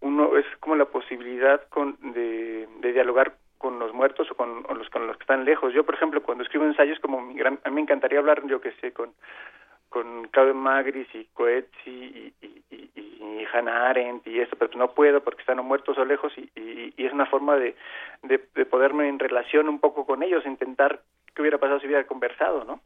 [0.02, 4.74] uno es como la posibilidad con, de, de dialogar con los muertos o con, o
[4.74, 7.60] los con los que están lejos yo por ejemplo cuando escribo ensayos como mi gran
[7.63, 9.13] a mí me encantaría hablar yo que sé con
[9.91, 15.41] con Claudio Magris y Coetzee y, y, Hannah Arendt y esto, pero no puedo porque
[15.41, 17.76] están muertos o lejos y, y, y es una forma de,
[18.24, 21.02] de, de poderme en relación un poco con ellos, intentar
[21.36, 22.80] qué hubiera pasado si hubiera conversado, ¿no?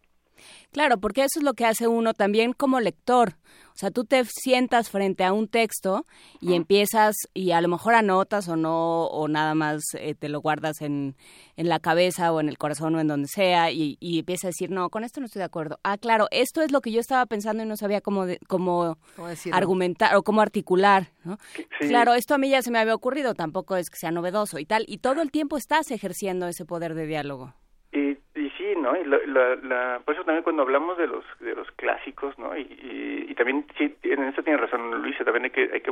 [0.71, 3.37] Claro, porque eso es lo que hace uno también como lector.
[3.75, 6.05] O sea, tú te sientas frente a un texto
[6.39, 10.39] y empiezas, y a lo mejor anotas o no, o nada más eh, te lo
[10.39, 11.17] guardas en,
[11.57, 14.47] en, la cabeza o en el corazón o en donde sea, y, y, empiezas a
[14.47, 15.77] decir, no, con esto no estoy de acuerdo.
[15.83, 18.97] Ah, claro, esto es lo que yo estaba pensando y no sabía cómo, cómo,
[19.51, 21.11] argumentar o cómo articular.
[21.25, 21.37] ¿no?
[21.79, 24.65] Claro, esto a mí ya se me había ocurrido, tampoco es que sea novedoso y
[24.65, 24.85] tal.
[24.87, 27.53] Y todo el tiempo estás ejerciendo ese poder de diálogo.
[27.91, 28.17] Y
[28.65, 28.95] sí, ¿no?
[28.97, 32.57] Y la, la, por eso también cuando hablamos de los de los clásicos, ¿no?
[32.57, 35.91] Y, y, también, sí, en esto tiene razón Luisa, también hay que, hay que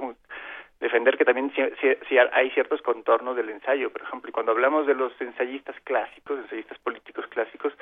[0.79, 3.91] defender que también sí, hay ciertos contornos del ensayo.
[3.91, 7.73] Por ejemplo, cuando hablamos de los ensayistas clásicos, ensayistas políticos clásicos,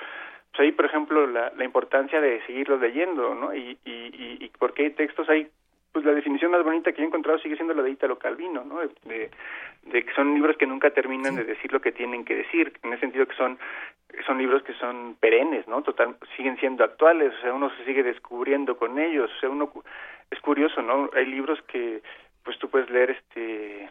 [0.51, 3.53] pues ahí, por ejemplo, la, la importancia de seguirlos leyendo, ¿no?
[3.53, 5.49] Y, y, y, porque hay textos, hay
[5.91, 8.79] pues la definición más bonita que he encontrado sigue siendo la de Italo Calvino, ¿no?
[9.03, 9.29] De,
[9.89, 13.01] que son libros que nunca terminan de decir lo que tienen que decir, en ese
[13.01, 13.57] sentido que son
[14.25, 15.81] son libros que son perennes, ¿no?
[15.83, 19.71] Total siguen siendo actuales, o sea, uno se sigue descubriendo con ellos, o sea, uno
[20.29, 21.09] es curioso, ¿no?
[21.13, 22.01] Hay libros que
[22.43, 23.89] pues tú puedes leer este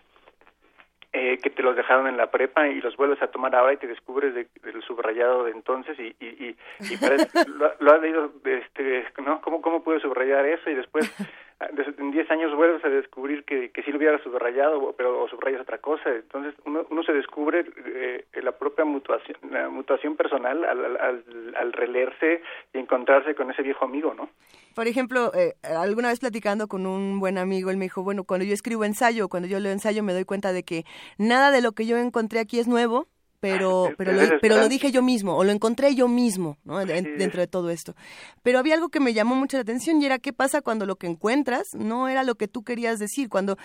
[1.12, 3.78] eh, que te los dejaron en la prepa y los vuelves a tomar ahora y
[3.78, 6.96] te descubres de, del subrayado de entonces y, y, y, y
[7.48, 9.40] lo, lo, has leído, este, ¿no?
[9.40, 10.70] ¿Cómo, ¿Cómo puedes subrayar eso?
[10.70, 11.12] Y después
[11.60, 15.60] en 10 años vuelves a descubrir que, que sí lo hubiera subrayado, pero o subrayas
[15.60, 16.08] otra cosa.
[16.10, 21.72] Entonces uno, uno se descubre eh, la propia mutación, la mutación personal al, al, al,
[21.72, 22.42] releerse
[22.72, 24.30] y encontrarse con ese viejo amigo, ¿no?
[24.74, 28.46] Por ejemplo, eh, alguna vez platicando con un buen amigo, él me dijo, bueno, cuando
[28.46, 30.84] yo escribo ensayo, cuando yo leo ensayo, me doy cuenta de que
[31.18, 33.06] nada de lo que yo encontré aquí es nuevo,
[33.40, 36.84] pero pero lo, pero lo dije yo mismo o lo encontré yo mismo ¿no?
[36.84, 37.94] dentro de todo esto.
[38.42, 40.96] Pero había algo que me llamó mucho la atención y era qué pasa cuando lo
[40.96, 43.56] que encuentras no era lo que tú querías decir cuando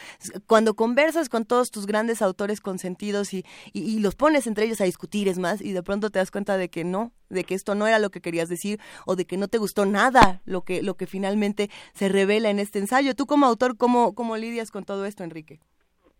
[0.47, 4.85] cuando conversas con todos tus grandes autores consentidos y, y, los pones entre ellos a
[4.85, 7.75] discutir es más y de pronto te das cuenta de que no de que esto
[7.75, 10.81] no era lo que querías decir o de que no te gustó nada lo que
[10.81, 13.15] lo que finalmente se revela en este ensayo.
[13.15, 15.59] Tú como autor cómo cómo lidias con todo esto Enrique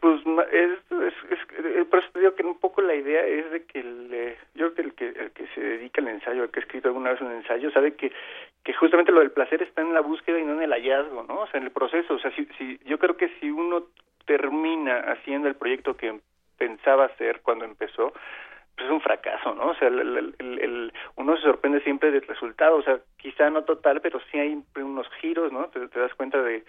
[0.06, 0.22] pues
[0.54, 1.15] es, es, es,
[1.84, 4.74] por eso te digo que un poco la idea es de que el, eh, yo
[4.74, 7.12] creo que el que el que se dedica al ensayo, el que ha escrito alguna
[7.12, 8.12] vez un ensayo, sabe que
[8.64, 11.42] que justamente lo del placer está en la búsqueda y no en el hallazgo, ¿no?
[11.42, 12.16] O sea, en el proceso.
[12.16, 13.86] O sea, si, si yo creo que si uno
[14.26, 16.20] termina haciendo el proyecto que
[16.58, 18.12] pensaba hacer cuando empezó,
[18.76, 19.70] pues es un fracaso, ¿no?
[19.70, 24.02] O sea, el, el, uno se sorprende siempre del resultado, o sea, quizá no total,
[24.02, 25.68] pero sí hay unos giros, ¿no?
[25.68, 26.66] Te das cuenta de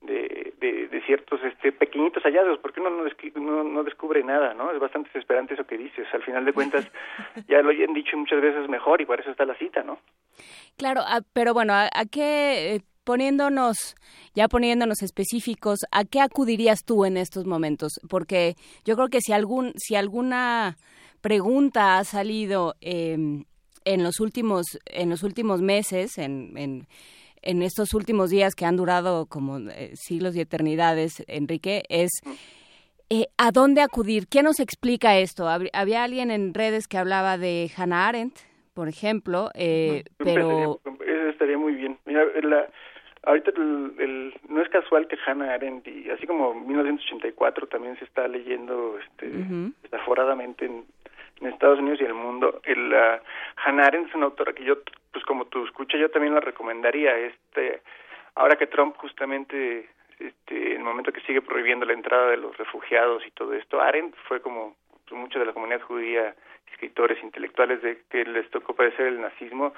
[0.00, 4.72] de, de, de, ciertos este, pequeñitos hallazgos, porque uno no, no, no, descubre nada, ¿no?
[4.72, 6.06] Es bastante desesperante eso que dices.
[6.12, 6.90] Al final de cuentas,
[7.48, 9.98] ya lo han dicho muchas veces mejor y por eso está la cita, ¿no?
[10.76, 13.96] Claro, ah, pero bueno, ¿a, a qué, eh, poniéndonos,
[14.34, 18.00] ya poniéndonos específicos, ¿a qué acudirías tú en estos momentos?
[18.08, 20.76] Porque yo creo que si, algún, si alguna
[21.20, 23.16] pregunta ha salido eh,
[23.84, 26.86] en, los últimos, en los últimos meses, en, en
[27.42, 32.10] en estos últimos días que han durado como eh, siglos y eternidades, Enrique, es
[33.08, 34.26] eh, ¿a dónde acudir?
[34.28, 35.48] ¿Quién nos explica esto?
[35.48, 38.36] Había alguien en redes que hablaba de Hannah Arendt,
[38.74, 40.80] por ejemplo, eh, pero...
[40.84, 41.98] Eso estaría muy bien.
[42.06, 42.68] Mira, la,
[43.24, 48.28] ahorita el, no es casual que Hannah Arendt, y así como 1984 también se está
[48.28, 49.28] leyendo este,
[49.82, 50.84] desaforadamente en,
[51.40, 52.60] en Estados Unidos y el mundo.
[52.64, 53.20] El, uh,
[53.64, 54.76] Hannah Arendt es una autora que yo,
[55.12, 57.16] pues como tú escuchas, yo también la recomendaría.
[57.18, 57.82] Este,
[58.34, 63.26] ahora que Trump justamente, este, el momento que sigue prohibiendo la entrada de los refugiados
[63.26, 64.76] y todo esto, Arendt fue como
[65.08, 66.34] pues, mucha de la comunidad judía,
[66.72, 69.74] escritores, intelectuales de que les tocó padecer el nazismo,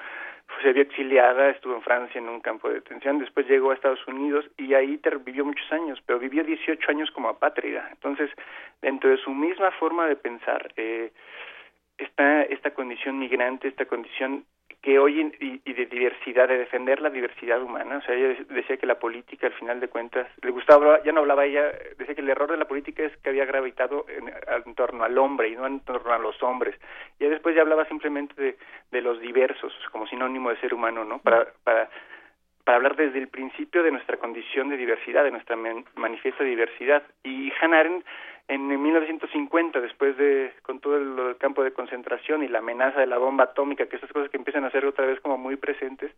[0.61, 4.05] se vio exiliada, estuvo en Francia en un campo de detención, después llegó a Estados
[4.07, 7.87] Unidos y ahí vivió muchos años, pero vivió 18 años como apátrida.
[7.91, 8.29] Entonces,
[8.81, 11.11] dentro de su misma forma de pensar, eh,
[11.97, 14.45] está esta condición migrante, esta condición
[14.83, 17.99] que hoy y, y, de diversidad, de defender la diversidad humana.
[17.99, 21.21] O sea, ella decía que la política, al final de cuentas, le gustaba, ya no
[21.21, 24.75] hablaba ella, decía que el error de la política es que había gravitado en, en
[24.75, 26.75] torno al hombre y no en torno a los hombres.
[27.17, 28.57] Y después ya hablaba simplemente de,
[28.91, 31.19] de los diversos, como sinónimo de ser humano, ¿no?
[31.19, 31.89] Para, para,
[32.63, 35.57] para hablar desde el principio de nuestra condición de diversidad, de nuestra
[35.95, 37.03] manifiesta diversidad.
[37.23, 38.05] Y Hannah Arendt
[38.47, 43.17] en 1950, después de, con todo el, campo de concentración y la amenaza de la
[43.17, 46.11] bomba atómica, que esas cosas que empiezan a ser otra vez como muy presentes,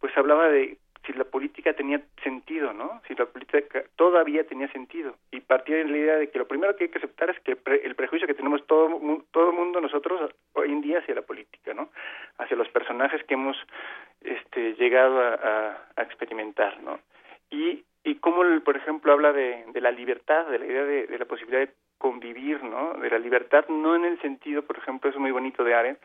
[0.00, 3.00] pues hablaba de si la política tenía sentido, ¿no?
[3.06, 5.16] Si la política todavía tenía sentido.
[5.30, 7.56] Y partía de la idea de que lo primero que hay que aceptar es que
[7.84, 8.88] el prejuicio que tenemos todo
[9.30, 11.90] todo mundo nosotros hoy en día hacia la política, ¿no?
[12.38, 13.56] Hacia los personajes que hemos
[14.20, 17.00] este llegado a, a, a experimentar, ¿no?
[17.50, 21.18] Y y cómo, por ejemplo, habla de, de la libertad, de la idea de, de,
[21.18, 22.92] la posibilidad de convivir, ¿no?
[22.94, 26.00] De la libertad, no en el sentido, por ejemplo, es muy bonito de Arendt,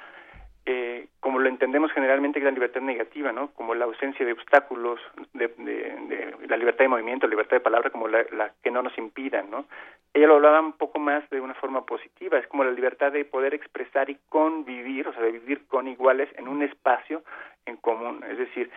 [0.72, 3.50] eh, como lo entendemos generalmente, que la libertad negativa, ¿no?
[3.54, 5.00] Como la ausencia de obstáculos,
[5.34, 8.96] de, de, la libertad de movimiento, libertad de palabra, como la, la, que no nos
[9.00, 9.66] impidan, ¿no?
[10.14, 13.26] Ella lo hablaba un poco más de una forma positiva, es como la libertad de
[13.26, 17.24] poder expresar y convivir, o sea, de vivir con iguales en un espacio
[17.66, 18.70] en común, es decir,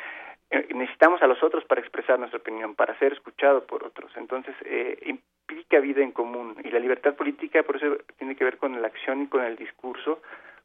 [0.50, 4.10] eh, necesitamos a los otros para expresar nuestra opinión, para ser escuchado por otros.
[4.16, 6.56] Entonces, eh, implica vida en común.
[6.64, 9.56] Y la libertad política, por eso, tiene que ver con la acción y con el
[9.56, 10.22] discurso,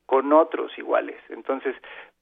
[0.08, 1.17] con otros iguales.
[1.30, 1.76] Entonces,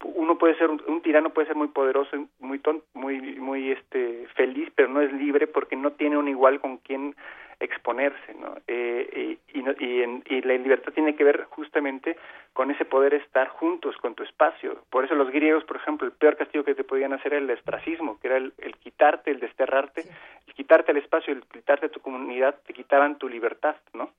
[0.03, 4.69] uno puede ser un, tirano puede ser muy poderoso, muy ton, muy muy este feliz,
[4.75, 7.15] pero no es libre porque no tiene un igual con quien
[7.59, 8.55] exponerse, ¿no?
[8.67, 12.17] Eh, y, y, en, y, la libertad tiene que ver justamente
[12.53, 14.83] con ese poder estar juntos con tu espacio.
[14.89, 17.49] Por eso los griegos, por ejemplo, el peor castigo que te podían hacer era el
[17.51, 20.01] estracismo, que era el, el quitarte, el desterrarte,
[20.47, 24.09] el quitarte el espacio, el quitarte tu comunidad, te quitaban tu libertad, ¿no?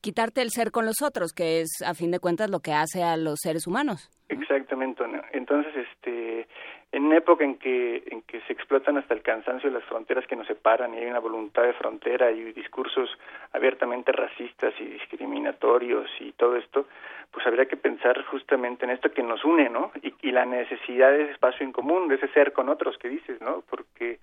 [0.00, 3.02] Quitarte el ser con los otros, que es a fin de cuentas lo que hace
[3.02, 4.10] a los seres humanos.
[4.28, 4.88] Exactamente.
[5.32, 6.46] Entonces, este,
[6.92, 10.36] en una época en que en que se explotan hasta el cansancio las fronteras que
[10.36, 13.08] nos separan y hay una voluntad de frontera y discursos
[13.52, 16.86] abiertamente racistas y discriminatorios y todo esto,
[17.30, 19.90] pues habría que pensar justamente en esto que nos une, ¿no?
[20.02, 23.08] Y, y la necesidad de ese espacio en común, de ese ser con otros que
[23.08, 23.62] dices, ¿no?
[23.70, 24.18] Porque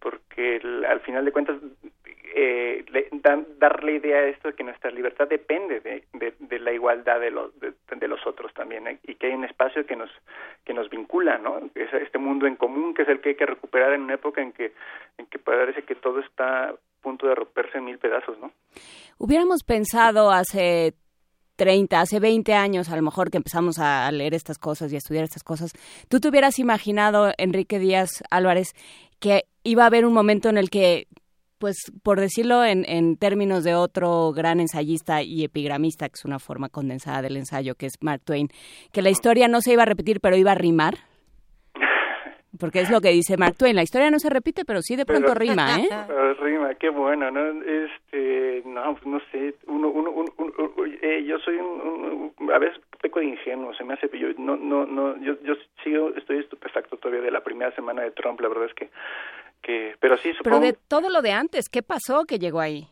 [0.00, 1.56] porque al final de cuentas
[2.38, 2.84] eh,
[3.22, 7.30] dan, dar la idea de esto de que nuestra libertad depende de, la igualdad de
[7.30, 8.98] los, de, los otros también ¿eh?
[9.04, 10.10] y que hay un espacio que nos
[10.64, 13.46] que nos vincula no es este mundo en común que es el que hay que
[13.46, 14.72] recuperar en una época en que
[15.16, 18.52] en que parece que todo está a punto de romperse en mil pedazos no
[19.18, 20.92] hubiéramos pensado hace
[21.56, 24.98] 30, hace 20 años a lo mejor que empezamos a leer estas cosas y a
[24.98, 25.72] estudiar estas cosas,
[26.10, 28.74] ¿tú te hubieras imaginado, Enrique Díaz Álvarez,
[29.20, 31.06] que iba a haber un momento en el que
[31.58, 36.38] pues por decirlo en, en, términos de otro gran ensayista y epigramista, que es una
[36.38, 38.48] forma condensada del ensayo, que es Mark Twain,
[38.92, 40.94] que la historia no se iba a repetir, pero iba a rimar.
[42.60, 45.06] Porque es lo que dice Mark Twain, la historia no se repite, pero sí de
[45.06, 45.88] pronto rima, ¿eh?
[46.40, 47.62] rima, qué bueno, ¿no?
[47.62, 50.32] Este, no, pues no sé, uno, uno, uno,
[51.02, 54.86] eh, yo soy un, a veces peco de ingenuo, se me hace, yo, no, no,
[54.86, 58.66] no, yo, yo sigo, estoy estupefacto todavía de la primera semana de Trump, la verdad
[58.66, 58.90] es que
[60.00, 60.60] pero sí supongo...
[60.60, 62.88] Pero de todo lo de antes, ¿qué pasó que llegó ahí?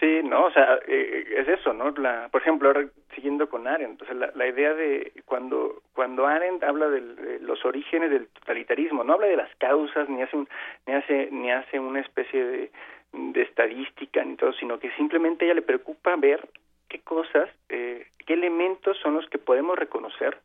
[0.00, 1.90] Sí, no, o sea, eh, es eso, ¿no?
[1.92, 6.64] La, por ejemplo, ahora siguiendo con Arendt, entonces la, la idea de cuando cuando Arendt
[6.64, 10.48] habla de los orígenes del totalitarismo, no habla de las causas ni hace un,
[10.86, 12.70] ni hace ni hace una especie de,
[13.12, 16.48] de estadística ni todo, sino que simplemente a ella le preocupa ver
[16.88, 20.36] qué cosas, eh, qué elementos son los que podemos reconocer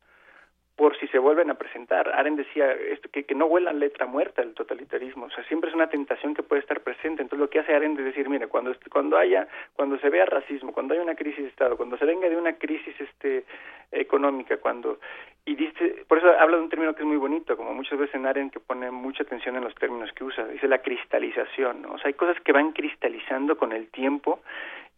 [0.79, 2.07] por si se vuelven a presentar.
[2.07, 5.75] Aren decía esto, que, que no huela letra muerta el totalitarismo, o sea, siempre es
[5.75, 7.21] una tentación que puede estar presente.
[7.21, 10.71] Entonces lo que hace Aren es decir, mire, cuando cuando haya, cuando se vea racismo,
[10.71, 13.43] cuando haya una crisis de Estado, cuando se venga de una crisis este
[13.91, 14.99] económica, cuando
[15.43, 18.15] y dice, por eso habla de un término que es muy bonito, como muchas veces
[18.15, 21.93] en Aren que pone mucha atención en los términos que usa, dice la cristalización, ¿no?
[21.93, 24.39] o sea, hay cosas que van cristalizando con el tiempo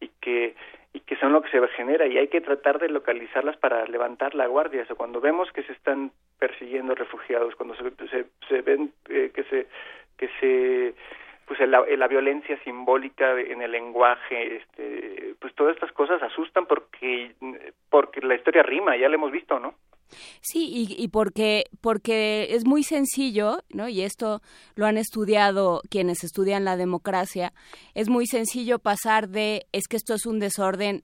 [0.01, 0.55] y que
[0.93, 4.35] y que son lo que se genera y hay que tratar de localizarlas para levantar
[4.35, 4.81] la guardia.
[4.81, 9.43] O sea, cuando vemos que se están persiguiendo refugiados, cuando se, se, ven eh, que
[9.45, 9.67] se
[10.17, 10.93] que se
[11.45, 17.31] pues la, la violencia simbólica en el lenguaje, este, pues todas estas cosas asustan porque
[17.89, 19.75] porque la historia rima, ya lo hemos visto, ¿no?
[20.41, 23.88] Sí, y, y, porque, porque es muy sencillo, ¿no?
[23.88, 24.41] Y esto
[24.76, 27.53] lo han estudiado quienes estudian la democracia,
[27.93, 31.03] es muy sencillo pasar de es que esto es un desorden,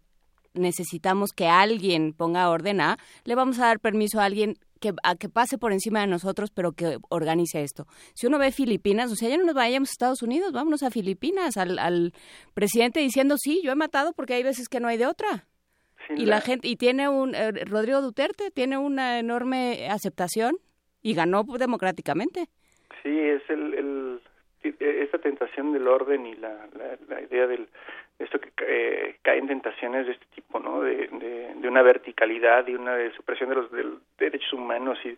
[0.53, 5.16] necesitamos que alguien ponga orden a, le vamos a dar permiso a alguien que, a
[5.16, 7.88] que pase por encima de nosotros, pero que organice esto.
[8.14, 10.91] Si uno ve Filipinas, o sea, ya no nos vayamos a Estados Unidos, vámonos a
[10.91, 12.14] Filipinas, al, al
[12.53, 15.47] presidente diciendo, sí, yo he matado porque hay veces que no hay de otra
[16.16, 16.41] y la...
[16.41, 20.58] gente y tiene un eh, Rodrigo Duterte tiene una enorme aceptación
[21.01, 22.47] y ganó democráticamente.
[23.03, 24.22] Sí, es el, el
[24.80, 26.68] esta tentación del orden y la,
[27.08, 27.68] la, idea del
[28.20, 30.82] esto que eh, cae en tentaciones de este tipo, ¿no?
[30.82, 33.72] De, de, una verticalidad y una de supresión de los
[34.18, 35.18] derechos humanos y,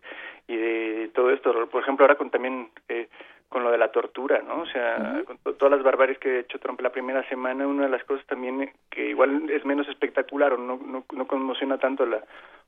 [0.51, 1.67] y de todo esto.
[1.69, 3.07] Por ejemplo, ahora con también eh,
[3.49, 4.61] con lo de la tortura, ¿no?
[4.61, 7.89] O sea, con todas las barbaries que ha hecho Trump la primera semana, una de
[7.89, 12.23] las cosas también que igual es menos espectacular o no, no, no conmociona tanto la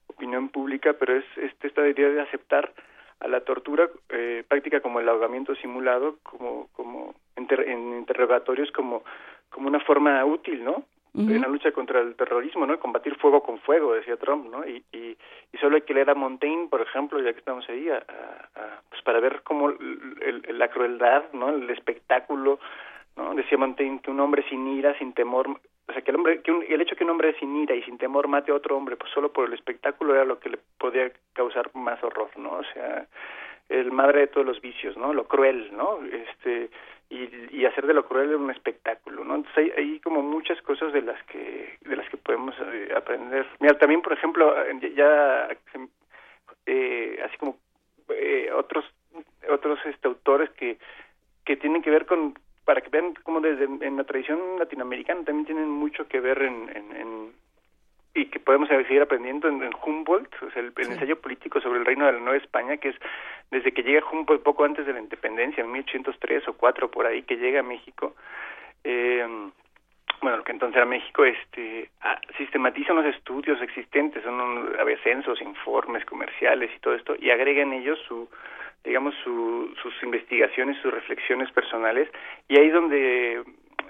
[0.07, 2.73] opinión pública, pero es este, esta idea de aceptar
[3.19, 9.03] a la tortura eh, práctica como el ahogamiento simulado, como, como en interrogatorios como,
[9.49, 10.85] como una forma útil, ¿no?
[11.13, 12.79] En la lucha contra el terrorismo, ¿no?
[12.79, 14.65] Combatir fuego con fuego, decía Trump, ¿no?
[14.65, 15.17] Y, y,
[15.51, 18.01] y solo hay que leer a Montaigne, por ejemplo, ya que estamos ahí, a,
[18.89, 19.73] pues para ver cómo
[20.49, 21.49] la crueldad, ¿no?
[21.49, 22.59] El espectáculo,
[23.17, 23.35] ¿no?
[23.35, 26.51] Decía Montaigne que un hombre sin ira, sin temor, o sea, que el hombre, que
[26.51, 29.11] el hecho que un hombre sin ira y sin temor mate a otro hombre, pues
[29.11, 32.51] solo por el espectáculo era lo que le podía causar más horror, ¿no?
[32.51, 33.05] O sea,
[33.71, 35.13] el madre de todos los vicios, ¿no?
[35.13, 35.99] Lo cruel, ¿no?
[36.05, 36.69] Este,
[37.09, 39.35] y, hacer de lo cruel un espectáculo, ¿no?
[39.35, 43.45] Entonces hay, hay como muchas cosas de las que, de las que podemos eh, aprender.
[43.59, 44.53] Mira, también, por ejemplo,
[44.95, 45.47] ya,
[46.65, 47.57] eh, así como
[48.09, 48.85] eh, otros,
[49.49, 50.77] otros este, autores que,
[51.45, 52.33] que tienen que ver con
[52.65, 56.69] para que vean cómo desde en la tradición latinoamericana también tienen mucho que ver en,
[56.95, 57.33] en,
[58.13, 62.05] y que podemos seguir aprendiendo en, Humboldt, o sea, el, ensayo político sobre el reino
[62.05, 62.95] de la Nueva España, que es
[63.51, 67.23] desde que llega Humboldt poco antes de la independencia, en 1803 o 4 por ahí,
[67.23, 68.15] que llega a México,
[68.83, 69.25] eh,
[70.21, 75.41] bueno, lo que entonces era México, este, ah, sistematiza los estudios existentes, son a censos,
[75.41, 78.29] informes comerciales y todo esto, y agrega en ellos su
[78.83, 82.09] digamos, su, sus investigaciones, sus reflexiones personales,
[82.47, 83.43] y ahí es donde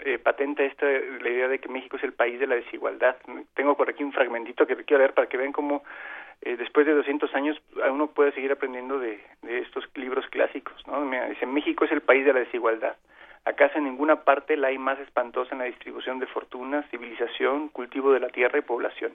[0.04, 3.16] eh, patenta esta la idea de que México es el país de la desigualdad.
[3.54, 5.84] Tengo por aquí un fragmentito que quiero leer para que vean cómo
[6.41, 10.76] eh, después de 200 años uno puede seguir aprendiendo de, estos libros clásicos.
[10.88, 11.10] ¿no?
[11.30, 12.95] dice, México es el país de la desigualdad.
[13.44, 18.14] Acaso en ninguna parte la hay más espantosa en la distribución de fortunas, civilización, cultivo
[18.14, 19.14] de la tierra y población.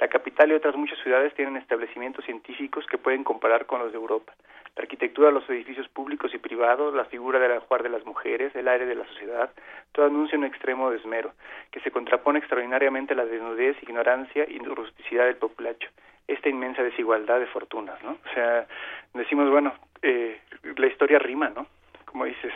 [0.00, 3.98] La capital y otras muchas ciudades tienen establecimientos científicos que pueden comparar con los de
[3.98, 4.32] Europa.
[4.76, 8.54] La arquitectura de los edificios públicos y privados, la figura del ajuar de las mujeres,
[8.56, 9.50] el aire de la sociedad,
[9.92, 11.32] todo anuncia un extremo de esmero,
[11.70, 15.90] que se contrapone extraordinariamente a la desnudez, ignorancia y rusticidad del populacho.
[16.26, 18.12] Esta inmensa desigualdad de fortunas, ¿no?
[18.12, 18.66] O sea,
[19.14, 20.40] decimos, bueno, eh,
[20.76, 21.66] la historia rima, ¿no?
[22.06, 22.52] Como dices.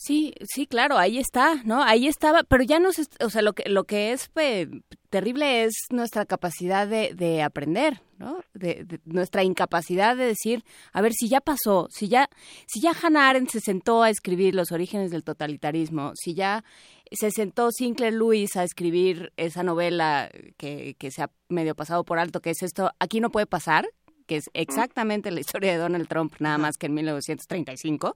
[0.00, 1.82] Sí, sí, claro, ahí está, ¿no?
[1.82, 4.68] Ahí estaba, pero ya no o sea, lo que, lo que es pues,
[5.10, 8.38] terrible es nuestra capacidad de, de aprender, ¿no?
[8.54, 12.30] De, nuestra incapacidad de decir, a ver, si ya pasó, si ya,
[12.68, 16.62] si ya Hannah Arendt se sentó a escribir los orígenes del totalitarismo, si ya
[17.10, 22.20] se sentó Sinclair Lewis a escribir esa novela que, que se ha medio pasado por
[22.20, 23.88] alto, que es esto, aquí no puede pasar,
[24.28, 28.14] que es exactamente la historia de Donald Trump, nada más que en 1935.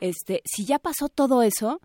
[0.00, 1.80] Este, si ya pasó todo eso,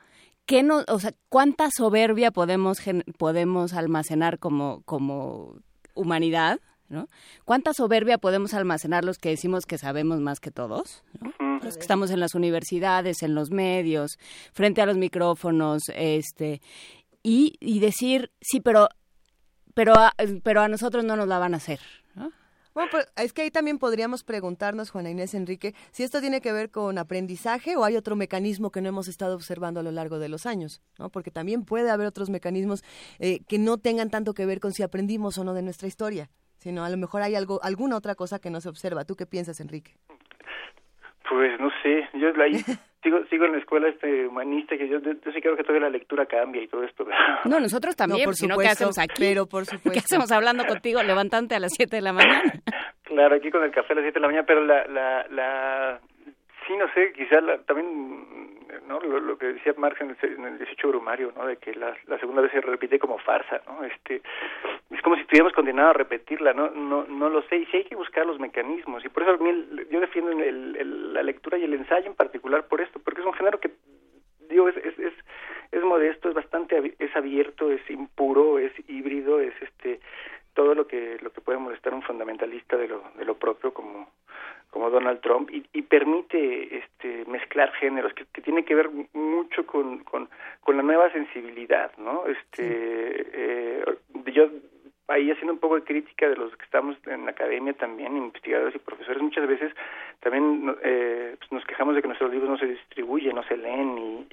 [0.45, 2.79] ¿qué no, o sea, cuánta soberbia podemos
[3.17, 5.55] podemos almacenar como como
[5.93, 6.59] humanidad?
[6.87, 7.07] ¿No?
[7.45, 11.03] ¿Cuánta soberbia podemos almacenar los que decimos que sabemos más que todos?
[11.63, 14.19] Los que estamos en las universidades, en los medios,
[14.53, 16.61] frente a los micrófonos, este,
[17.23, 18.87] y, y decir, sí, pero,
[19.73, 19.95] pero,
[20.43, 21.79] pero a nosotros no nos la van a hacer.
[22.75, 26.51] Bueno, pues es que ahí también podríamos preguntarnos, Juana Inés Enrique, si esto tiene que
[26.51, 30.19] ver con aprendizaje o hay otro mecanismo que no hemos estado observando a lo largo
[30.19, 31.07] de los años, ¿no?
[31.07, 32.83] Porque también puede haber otros mecanismos
[33.19, 36.29] eh, que no tengan tanto que ver con si aprendimos o no de nuestra historia,
[36.57, 39.05] sino a lo mejor hay algo, alguna otra cosa que no se observa.
[39.05, 39.95] ¿Tú qué piensas, Enrique?
[41.29, 42.61] Pues no sé, yo ahí
[43.05, 45.89] sigo, sigo en la escuela este humanista que yo, yo, sí creo que toda la
[45.89, 47.05] lectura cambia y todo esto.
[47.45, 49.13] No, nosotros también, por supuesto, ¿qué hacemos aquí?
[49.19, 49.91] Pero por supuesto.
[49.91, 52.43] ¿Qué hacemos hablando contigo levantante a las 7 de la mañana?
[53.05, 55.99] Claro, aquí con el café a las 7 de la mañana, pero la, la, la
[56.65, 58.99] sí, no sé, quizás también ¿no?
[58.99, 61.45] Lo, que decía Marx en el, en el 18 Brumario, ¿no?
[61.45, 63.83] De que la, segunda vez se repite como farsa, ¿no?
[63.83, 64.21] Este,
[64.91, 66.69] es como si estuviéramos condenados a repetirla, ¿no?
[66.69, 69.37] No, no lo sé, y sí hay que buscar los mecanismos, y por eso
[69.89, 73.33] yo defiendo el, la lectura y el ensayo en particular por esto, porque es un
[73.33, 73.71] género que,
[74.49, 75.13] digo, es, es, es,
[75.71, 79.99] es modesto, es bastante, es abierto, es impuro, es híbrido, es este
[80.55, 84.09] todo lo que lo que puede molestar un fundamentalista de lo de lo propio como
[84.71, 89.65] como Donald Trump y, y permite este, mezclar géneros que, que, tiene que ver mucho
[89.65, 90.27] con, con,
[90.59, 92.25] con la nueva sensibilidad, ¿no?
[92.27, 93.85] Este, eh,
[94.33, 94.49] yo
[95.07, 98.75] ahí haciendo un poco de crítica de los que estamos en la academia también, investigadores
[98.75, 99.71] y profesores, muchas veces
[100.21, 103.97] también eh, pues nos quejamos de que nuestros libros no se distribuyen, no se leen
[103.97, 104.27] y,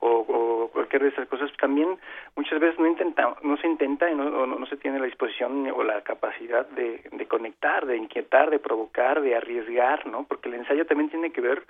[0.00, 1.98] o, o, cualquier de esas cosas, también
[2.36, 5.82] muchas veces no intenta, no se intenta y no, no, se tiene la disposición o
[5.82, 10.24] la capacidad de, de, conectar, de inquietar, de provocar, de arriesgar, ¿no?
[10.24, 11.64] Porque el ensayo también tiene que ver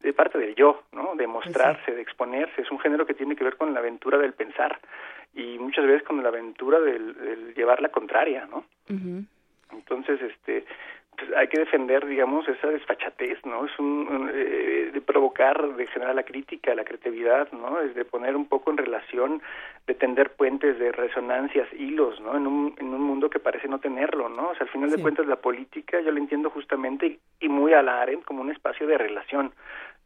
[0.00, 1.14] de parte del yo, ¿no?
[1.16, 4.32] De mostrarse, de exponerse, es un género que tiene que ver con la aventura del
[4.32, 4.78] pensar
[5.36, 8.64] y muchas veces con la aventura del, del llevar la contraria, ¿no?
[9.70, 10.64] Entonces, este,
[11.16, 13.66] pues hay que defender, digamos, esa desfachatez, ¿no?
[13.66, 17.80] Es un, eh, de provocar, de generar la crítica, la creatividad, ¿no?
[17.80, 19.42] Es de poner un poco en relación,
[19.86, 22.36] de tender puentes de resonancias, hilos, ¿no?
[22.36, 24.50] En un, en un mundo que parece no tenerlo, ¿no?
[24.50, 27.82] O sea, al final de cuentas la política yo la entiendo justamente y muy a
[27.82, 29.52] la AREN como un espacio de relación,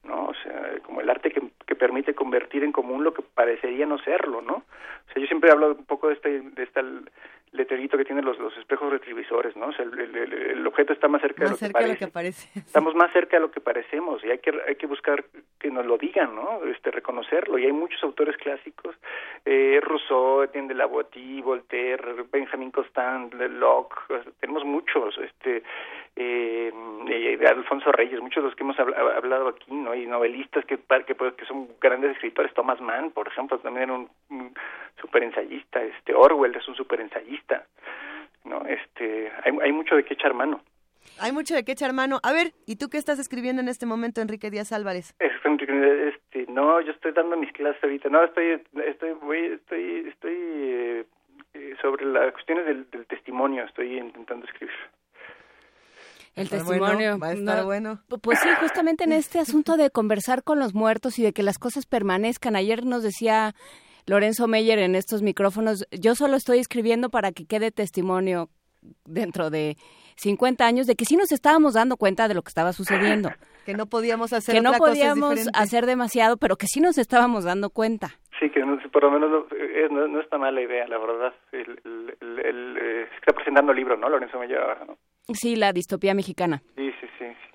[0.04, 0.26] ¿no?
[0.26, 3.98] O sea, como el arte que, que permite convertir en común lo que parecería no
[3.98, 4.54] serlo, ¿no?
[4.54, 6.82] O sea, yo siempre hablo un poco de este, de esta
[7.52, 9.66] letrerito que tienen los, los espejos retrovisores, ¿no?
[9.66, 11.88] O sea, el, el- el objeto está más cerca, Más de, lo cerca que de
[11.90, 12.06] lo parece.
[12.06, 12.58] que parece.
[12.66, 15.24] Estamos más cerca de lo que parecemos y hay que hay que buscar
[15.58, 16.64] que nos lo digan, ¿no?
[16.64, 18.94] Este reconocerlo y hay muchos autores clásicos,
[19.44, 25.62] eh, Rousseau, Etienne de la Voltaire, Benjamin Constant, Locke, o sea, tenemos muchos, este
[26.16, 26.72] eh,
[27.08, 29.94] eh, Alfonso Reyes, muchos de los que hemos habla- hablado aquí, ¿no?
[29.94, 33.92] Y novelistas que que, pues, que son grandes escritores, Thomas Mann, por ejemplo, también era
[33.94, 34.54] un, un
[35.00, 37.39] super ensayista, este Orwell es un super ensayista,
[38.44, 38.64] ¿no?
[38.66, 40.62] Este hay hay mucho de qué echar mano.
[41.18, 42.20] Hay mucho de qué echar mano.
[42.22, 45.14] A ver, ¿y tú qué estás escribiendo en este momento, Enrique Díaz Álvarez?
[45.18, 48.08] Este, no, yo estoy dando mis clases ahorita.
[48.08, 50.34] No, estoy, estoy, voy, estoy, estoy
[51.54, 53.64] eh, sobre las cuestiones del, del testimonio.
[53.64, 54.74] Estoy intentando escribir.
[56.36, 57.18] El testimonio.
[57.18, 57.98] bueno, va a estar no, bueno.
[58.08, 61.42] pu- Pues sí, justamente en este asunto de conversar con los muertos y de que
[61.42, 62.56] las cosas permanezcan.
[62.56, 63.54] Ayer nos decía
[64.10, 68.48] Lorenzo Meyer en estos micrófonos, yo solo estoy escribiendo para que quede testimonio
[69.04, 69.76] dentro de
[70.16, 73.30] 50 años de que sí nos estábamos dando cuenta de lo que estaba sucediendo.
[73.66, 77.68] Que no podíamos hacer que no podíamos hacer demasiado, pero que sí nos estábamos dando
[77.68, 78.08] cuenta.
[78.40, 81.34] Sí, que no, por lo menos no, eh, no, no está mala idea, la verdad.
[81.52, 84.08] El, el, el, el, eh, está presentando libro, ¿no?
[84.08, 84.96] Lorenzo me lleva, ¿no?
[85.34, 86.62] Sí, la distopía mexicana.
[86.74, 87.26] Sí, sí, sí.
[87.26, 87.49] sí.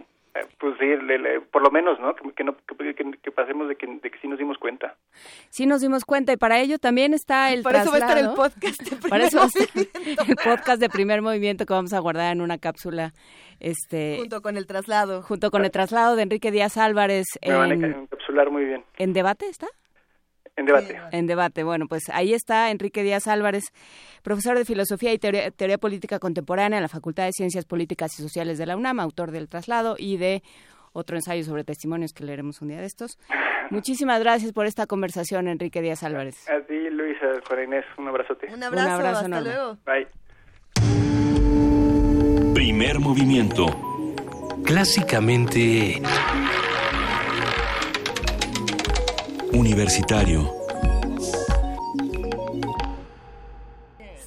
[0.59, 2.13] Pues sí, le- le- por lo menos, ¿no?
[2.15, 4.95] Que, que no que, que- que pasemos de que, de que sí nos dimos cuenta.
[5.49, 8.17] Sí nos dimos cuenta y para ello también está el Para eso va a estar
[8.17, 8.81] el podcast.
[8.81, 10.23] de Para Primer eso va a estar Movimiento.
[10.27, 13.13] el podcast de primer movimiento que vamos a guardar en una cápsula
[13.59, 15.21] este Junto con el traslado.
[15.21, 18.83] junto con el traslado de Enrique Díaz Álvarez Me van a en, encapsular muy bien.
[18.97, 19.67] en debate está
[20.57, 20.97] En debate.
[21.11, 23.65] en debate bueno pues ahí está Enrique Díaz Álvarez
[24.23, 28.21] profesor de filosofía y teoría, teoría política contemporánea en la Facultad de Ciencias Políticas y
[28.21, 30.43] Sociales de la UNAM autor del traslado y de
[30.93, 33.17] otro ensayo sobre testimonios que leeremos un día de estos
[33.69, 38.47] muchísimas gracias por esta conversación Enrique Díaz Álvarez A ti, Luisa, Juana Inés, un abrazote.
[38.53, 39.49] Un abrazo, abrazo hasta enorme.
[39.49, 39.77] luego.
[39.85, 40.07] Bye.
[42.53, 43.65] Primer movimiento.
[44.63, 46.01] Clásicamente
[49.55, 50.53] Universitario.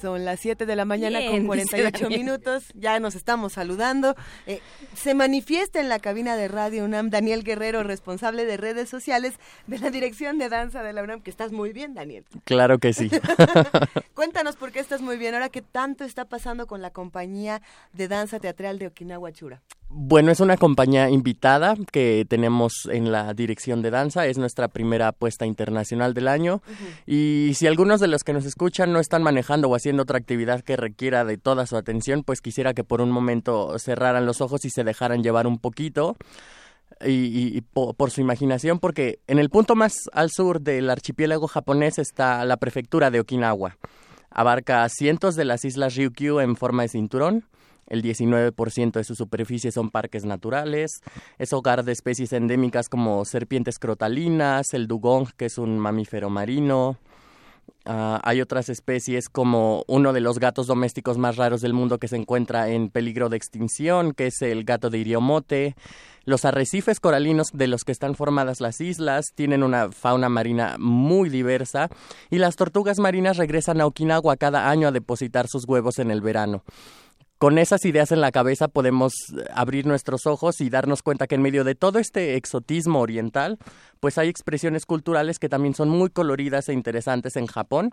[0.01, 2.19] Son las 7 de la mañana Bien, con dice 48 Daniel.
[2.19, 2.63] minutos.
[2.73, 4.15] Ya nos estamos saludando.
[4.47, 4.59] Eh,
[4.95, 9.35] se manifiesta en la cabina de Radio UNAM Daniel Guerrero, responsable de redes sociales
[9.67, 12.25] de la Dirección de Danza de la UNAM, que estás muy bien, Daniel.
[12.45, 13.11] Claro que sí.
[14.15, 15.35] Cuéntanos por qué estás muy bien.
[15.35, 17.61] Ahora, ¿qué tanto está pasando con la compañía
[17.93, 19.61] de danza teatral de Okinawa Chura?
[19.91, 24.27] Bueno, es una compañía invitada que tenemos en la dirección de danza.
[24.27, 26.61] Es nuestra primera apuesta internacional del año.
[27.07, 30.61] Y si algunos de los que nos escuchan no están manejando o haciendo otra actividad
[30.61, 34.63] que requiera de toda su atención, pues quisiera que por un momento cerraran los ojos
[34.63, 36.15] y se dejaran llevar un poquito.
[37.03, 40.89] Y, y- y po- por su imaginación, porque en el punto más al sur del
[40.89, 43.77] archipiélago japonés está la prefectura de Okinawa.
[44.29, 47.45] Abarca cientos de las islas Ryukyu en forma de cinturón.
[47.89, 51.01] El 19% de su superficie son parques naturales.
[51.37, 56.97] Es hogar de especies endémicas como serpientes crotalinas, el dugong, que es un mamífero marino.
[57.85, 62.07] Ah, hay otras especies como uno de los gatos domésticos más raros del mundo que
[62.07, 65.75] se encuentra en peligro de extinción, que es el gato de Iriomote.
[66.25, 71.29] Los arrecifes coralinos de los que están formadas las islas tienen una fauna marina muy
[71.29, 71.89] diversa
[72.29, 76.21] y las tortugas marinas regresan a Okinawa cada año a depositar sus huevos en el
[76.21, 76.63] verano
[77.39, 81.35] con esas ideas en la cabeza podemos eh, abrir nuestros ojos y darnos cuenta que
[81.35, 83.57] en medio de todo este exotismo oriental,
[83.99, 87.91] pues hay expresiones culturales que también son muy coloridas e interesantes en Japón,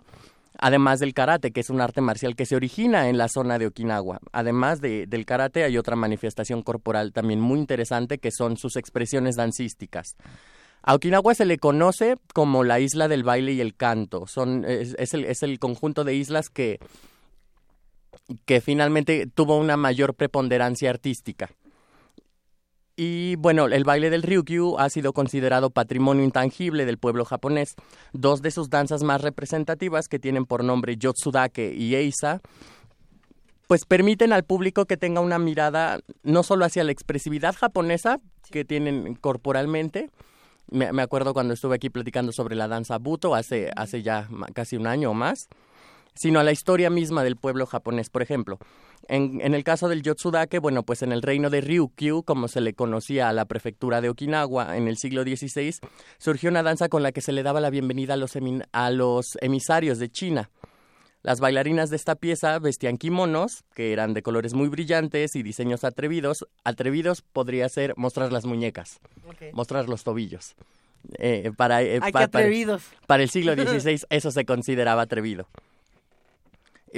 [0.59, 3.67] además del karate, que es un arte marcial que se origina en la zona de
[3.67, 4.19] Okinawa.
[4.33, 9.35] Además de- del karate hay otra manifestación corporal también muy interesante que son sus expresiones
[9.37, 10.15] dancísticas.
[10.83, 14.25] A Okinawa se le conoce como la isla del baile y el canto.
[14.27, 16.79] Son, es, el, es el conjunto de islas que
[18.45, 21.49] que finalmente tuvo una mayor preponderancia artística.
[22.95, 27.75] Y bueno, el baile del Ryukyu ha sido considerado patrimonio intangible del pueblo japonés.
[28.11, 32.41] Dos de sus danzas más representativas, que tienen por nombre Yotsudake y Eisa,
[33.67, 38.19] pues permiten al público que tenga una mirada no solo hacia la expresividad japonesa
[38.49, 40.09] que tienen corporalmente,
[40.69, 44.87] me, acuerdo cuando estuve aquí platicando sobre la danza Buto hace, hace ya casi un
[44.87, 45.47] año o más,
[46.17, 48.09] sino a la historia misma del pueblo japonés.
[48.09, 48.57] Por ejemplo,
[49.07, 52.61] en, en el caso del Yotsudake, bueno, pues en el reino de Ryukyu, como se
[52.61, 55.75] le conocía a la prefectura de Okinawa en el siglo XVI,
[56.17, 58.89] surgió una danza con la que se le daba la bienvenida a los, emin- a
[58.91, 60.49] los emisarios de China.
[61.23, 65.83] Las bailarinas de esta pieza vestían kimonos, que eran de colores muy brillantes y diseños
[65.83, 66.45] atrevidos.
[66.63, 68.99] Atrevidos podría ser mostrar las muñecas,
[69.51, 70.55] mostrar los tobillos.
[71.19, 72.83] Eh, para, eh, Ay, qué pa- para- atrevidos.
[73.07, 75.47] para el siglo XVI eso se consideraba atrevido.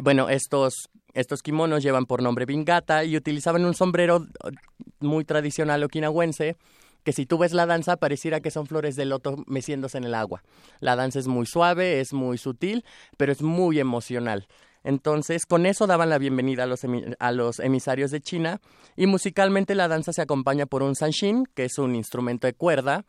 [0.02, 4.52] Bueno, estos, estos kimonos llevan por nombre bingata y utilizaban un sombrero eh,
[5.00, 6.56] muy tradicional okinawense
[7.04, 10.14] que si tú ves la danza pareciera que son flores de loto meciéndose en el
[10.14, 10.44] agua.
[10.80, 12.84] La danza es muy suave, es muy sutil,
[13.18, 14.48] pero es muy emocional.
[14.84, 16.82] Entonces, con eso daban la bienvenida a los,
[17.20, 18.62] a los emisarios de China
[18.96, 23.06] y musicalmente la danza se acompaña por un sanshin, que es un instrumento de cuerda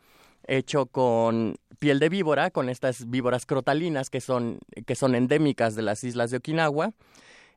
[0.47, 5.81] hecho con piel de víbora, con estas víboras crotalinas que son, que son endémicas de
[5.81, 6.91] las islas de Okinawa,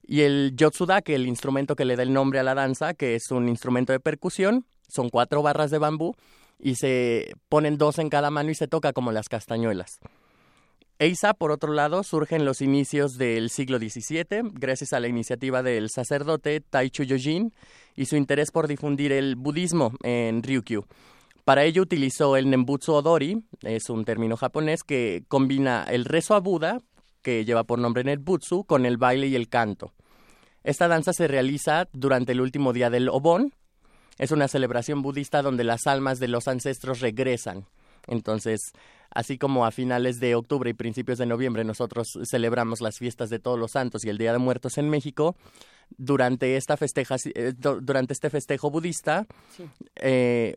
[0.02, 3.30] y el yotsudake, el instrumento que le da el nombre a la danza, que es
[3.30, 6.14] un instrumento de percusión, son cuatro barras de bambú
[6.58, 10.00] y se ponen dos en cada mano y se toca como las castañuelas.
[10.98, 15.62] Eisa, por otro lado, surge en los inicios del siglo XVII gracias a la iniciativa
[15.62, 17.52] del sacerdote Taichu Yojin
[17.94, 20.86] y su interés por difundir el budismo en Ryukyu.
[21.44, 26.40] Para ello utilizó el Nembutsu Odori, es un término japonés que combina el rezo a
[26.40, 26.80] Buda,
[27.22, 29.92] que lleva por nombre Netbutsu, con el baile y el canto.
[30.62, 33.52] Esta danza se realiza durante el último día del Obon.
[34.18, 37.66] Es una celebración budista donde las almas de los ancestros regresan.
[38.06, 38.60] Entonces,
[39.10, 43.38] así como a finales de octubre y principios de noviembre nosotros celebramos las fiestas de
[43.38, 45.36] todos los santos y el Día de Muertos en México,
[45.98, 49.26] durante, esta festeja, eh, du- durante este festejo budista,
[49.96, 50.54] eh,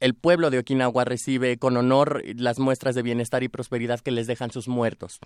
[0.00, 4.26] el pueblo de Okinawa recibe con honor las muestras de bienestar y prosperidad que les
[4.26, 5.20] dejan sus muertos.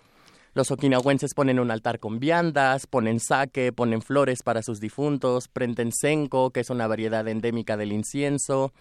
[0.54, 5.90] Los okinawenses ponen un altar con viandas, ponen sake, ponen flores para sus difuntos, prenden
[5.90, 8.72] senko, que es una variedad endémica del incienso,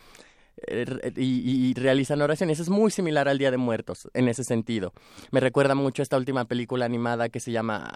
[0.67, 2.59] eh, y, realizan oraciones.
[2.59, 4.93] Es muy similar al Día de Muertos en ese sentido.
[5.31, 7.91] Me recuerda mucho esta última película animada que se llama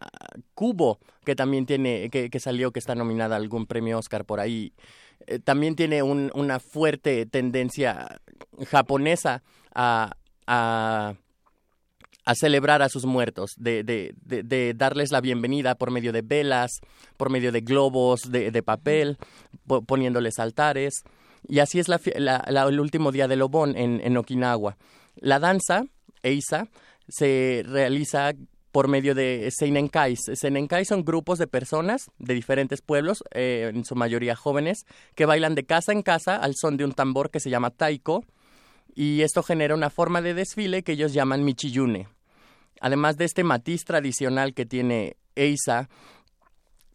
[0.55, 4.39] Cubo, que también tiene, que, que salió, que está nominada a algún premio Oscar por
[4.39, 4.73] ahí.
[5.25, 8.19] Eh, también tiene un- una fuerte tendencia
[8.69, 9.41] japonesa
[9.73, 10.15] a,
[10.45, 11.15] a,
[12.25, 16.21] a celebrar a sus muertos, de, de, de, de darles la bienvenida por medio de
[16.21, 16.71] velas,
[17.17, 19.17] por medio de globos, de, de papel,
[19.65, 21.03] po- poniéndoles altares.
[21.47, 24.77] Y así es la, la- la- el último día del Obon en, en Okinawa.
[25.15, 25.83] La danza,
[26.21, 26.67] Eisa,
[27.07, 28.33] se realiza
[28.77, 30.19] por medio de Seinenkais.
[30.35, 35.55] Seinenkais son grupos de personas de diferentes pueblos, eh, en su mayoría jóvenes, que bailan
[35.55, 38.23] de casa en casa al son de un tambor que se llama taiko,
[38.93, 42.07] y esto genera una forma de desfile que ellos llaman michiyune.
[42.79, 45.89] Además de este matiz tradicional que tiene Eisa,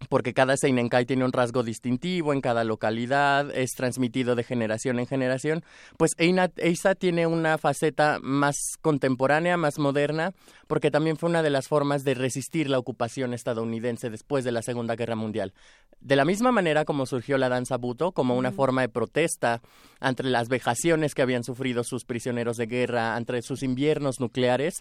[0.08, 5.06] porque cada Seinenkai tiene un rasgo distintivo en cada localidad, es transmitido de generación en
[5.06, 5.64] generación,
[5.96, 10.32] pues Eisa tiene una faceta más contemporánea, más moderna,
[10.66, 14.62] porque también fue una de las formas de resistir la ocupación estadounidense después de la
[14.62, 15.52] Segunda Guerra Mundial.
[16.00, 19.60] De la misma manera como surgió la danza buto, como una forma de protesta
[20.00, 24.80] ante las vejaciones que habían sufrido sus prisioneros de guerra, ante sus inviernos nucleares,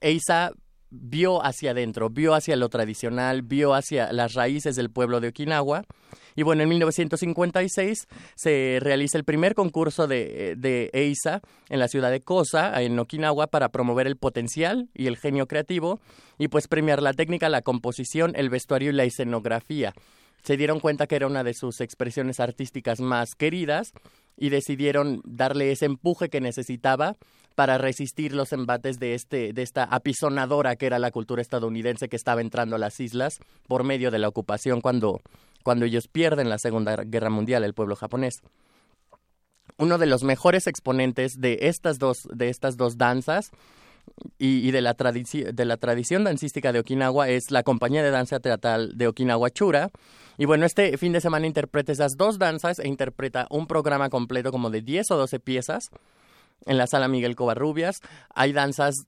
[0.00, 0.52] Eisa
[0.92, 5.84] vio hacia adentro, vio hacia lo tradicional, vio hacia las raíces del pueblo de Okinawa.
[6.36, 12.10] Y bueno, en 1956 se realiza el primer concurso de, de EISA en la ciudad
[12.10, 16.00] de Kosa, en Okinawa, para promover el potencial y el genio creativo
[16.38, 19.94] y pues premiar la técnica, la composición, el vestuario y la escenografía.
[20.42, 23.92] Se dieron cuenta que era una de sus expresiones artísticas más queridas
[24.36, 27.16] y decidieron darle ese empuje que necesitaba
[27.54, 32.16] para resistir los embates de este de esta apisonadora que era la cultura estadounidense que
[32.16, 35.20] estaba entrando a las islas por medio de la ocupación cuando
[35.62, 38.42] cuando ellos pierden la Segunda Guerra Mundial el pueblo japonés.
[39.78, 43.50] Uno de los mejores exponentes de estas dos de estas dos danzas
[44.38, 48.40] y, y de, la de la tradición dancística de Okinawa es la compañía de danza
[48.40, 49.90] teatral de Okinawa Chura.
[50.42, 54.50] Y bueno, este fin de semana interpreta esas dos danzas e interpreta un programa completo
[54.50, 55.90] como de 10 o 12 piezas
[56.66, 58.00] en la sala Miguel Covarrubias.
[58.34, 59.06] Hay danzas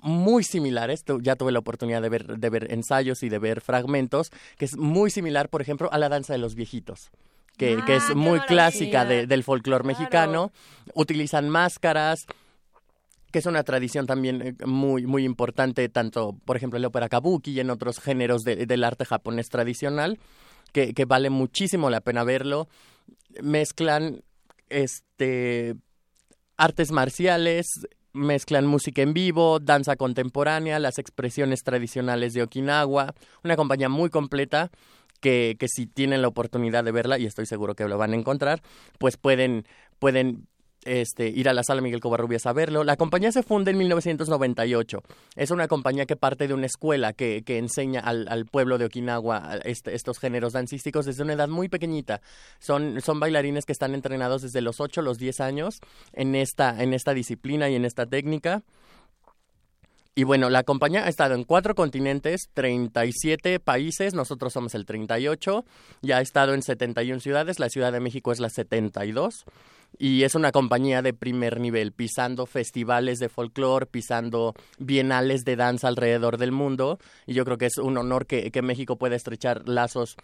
[0.00, 4.30] muy similares, ya tuve la oportunidad de ver, de ver ensayos y de ver fragmentos,
[4.56, 7.10] que es muy similar, por ejemplo, a la danza de los viejitos.
[7.58, 9.98] Que, que Ah, es qué muy clásica de- del folclore Claro.
[9.98, 10.52] mexicano.
[10.94, 12.24] Utilizan máscaras,
[13.30, 17.10] que es una tradición también eh, muy, muy importante, tanto, por ejemplo, en la ópera
[17.10, 20.18] kabuki y en otros géneros de- del arte japonés tradicional,
[20.72, 22.68] que, vale muchísimo la pena verlo.
[23.42, 24.22] Mezclan
[24.68, 25.76] este
[26.56, 27.66] artes marciales,
[28.12, 34.70] mezclan música en vivo, danza contemporánea, las expresiones tradicionales de Okinawa, una compañía muy completa
[35.20, 38.16] que, que si tienen la oportunidad de verla, y estoy seguro que lo van a
[38.16, 38.62] encontrar,
[38.98, 39.64] pues pueden,
[39.98, 40.46] pueden
[40.84, 42.84] este, ir a la sala Miguel Covarrubias a verlo.
[42.84, 45.02] La compañía se funda en 1998.
[45.36, 48.86] Es una compañía que parte de una escuela que, que enseña al, al, pueblo de
[48.86, 52.20] Okinawa este, estos géneros dancísticos desde una edad muy pequeñita.
[52.58, 55.80] Son, son bailarines que están entrenados desde los 8 a los 10 años
[56.12, 58.62] en esta, en esta disciplina y en esta técnica.
[60.16, 65.64] Y bueno, la compañía ha estado en cuatro continentes, 37 países, nosotros somos el 38,
[66.02, 69.46] ya ha estado en 71 ciudades, la Ciudad de México es la 72
[69.98, 75.88] y es una compañía de primer nivel, pisando festivales de folclore, pisando bienales de danza
[75.88, 79.68] alrededor del mundo y yo creo que es un honor que, que México pueda estrechar
[79.68, 80.16] lazos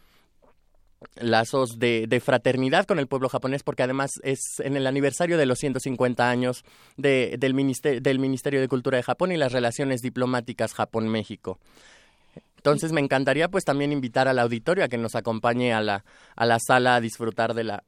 [1.17, 5.47] lazos de, de, fraternidad con el pueblo japonés, porque además es en el aniversario de
[5.47, 6.65] los 150 años
[6.97, 11.59] de, del, Ministerio, del Ministerio de Cultura de Japón y las relaciones diplomáticas Japón-México.
[12.57, 16.05] Entonces me encantaría pues también invitar al auditorio a que nos acompañe a la,
[16.35, 17.85] a la sala a disfrutar de la,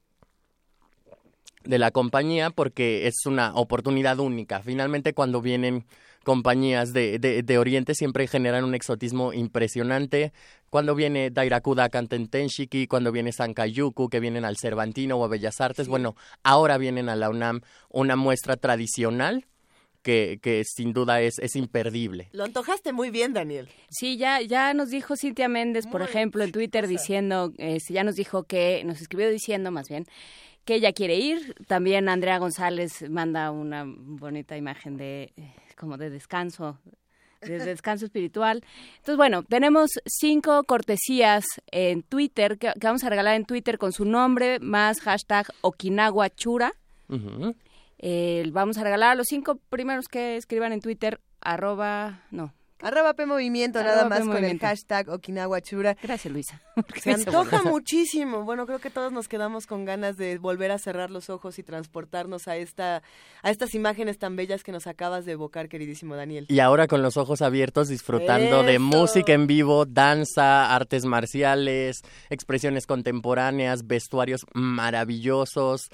[1.68, 4.62] de la compañía porque es una oportunidad única.
[4.62, 5.84] Finalmente cuando vienen
[6.24, 10.32] compañías de, de, de, Oriente siempre generan un exotismo impresionante.
[10.70, 15.84] Cuando viene Dairakuda Kantentenshiki, cuando viene Sankayuku, que vienen al Cervantino o a Bellas Artes,
[15.84, 15.90] sí.
[15.90, 17.60] bueno, ahora vienen a la UNAM
[17.90, 19.44] una muestra tradicional
[20.02, 22.30] que, que, sin duda es, es imperdible.
[22.32, 23.68] Lo antojaste muy bien, Daniel.
[23.90, 28.04] Sí, ya, ya nos dijo Cintia Méndez, por muy ejemplo, en Twitter diciendo, eh, ya
[28.04, 30.06] nos dijo que, nos escribió diciendo más bien,
[30.68, 31.54] que ella quiere ir.
[31.66, 35.32] También Andrea González manda una bonita imagen de
[35.78, 36.78] como de descanso,
[37.40, 38.62] de descanso espiritual.
[38.98, 43.92] Entonces, bueno, tenemos cinco cortesías en Twitter que, que, vamos a regalar en Twitter con
[43.92, 46.74] su nombre más hashtag Okinawa Chura.
[47.08, 47.54] Uh -huh.
[48.00, 53.14] eh, vamos a regalar a los cinco primeros que escriban en Twitter arroba, no, Arroba
[53.14, 55.96] P Movimiento, Arroba nada más P con el hashtag Okinawa Chura.
[56.02, 56.62] Gracias, Luisa.
[57.02, 58.44] Se antoja muchísimo.
[58.44, 61.62] Bueno, creo que todos nos quedamos con ganas de volver a cerrar los ojos y
[61.62, 63.02] transportarnos a esta
[63.42, 66.46] a estas imágenes tan bellas que nos acabas de evocar, queridísimo Daniel.
[66.48, 68.62] Y ahora con los ojos abiertos disfrutando Eso.
[68.62, 75.88] de música en vivo, danza, artes marciales, expresiones contemporáneas, vestuarios maravillosos,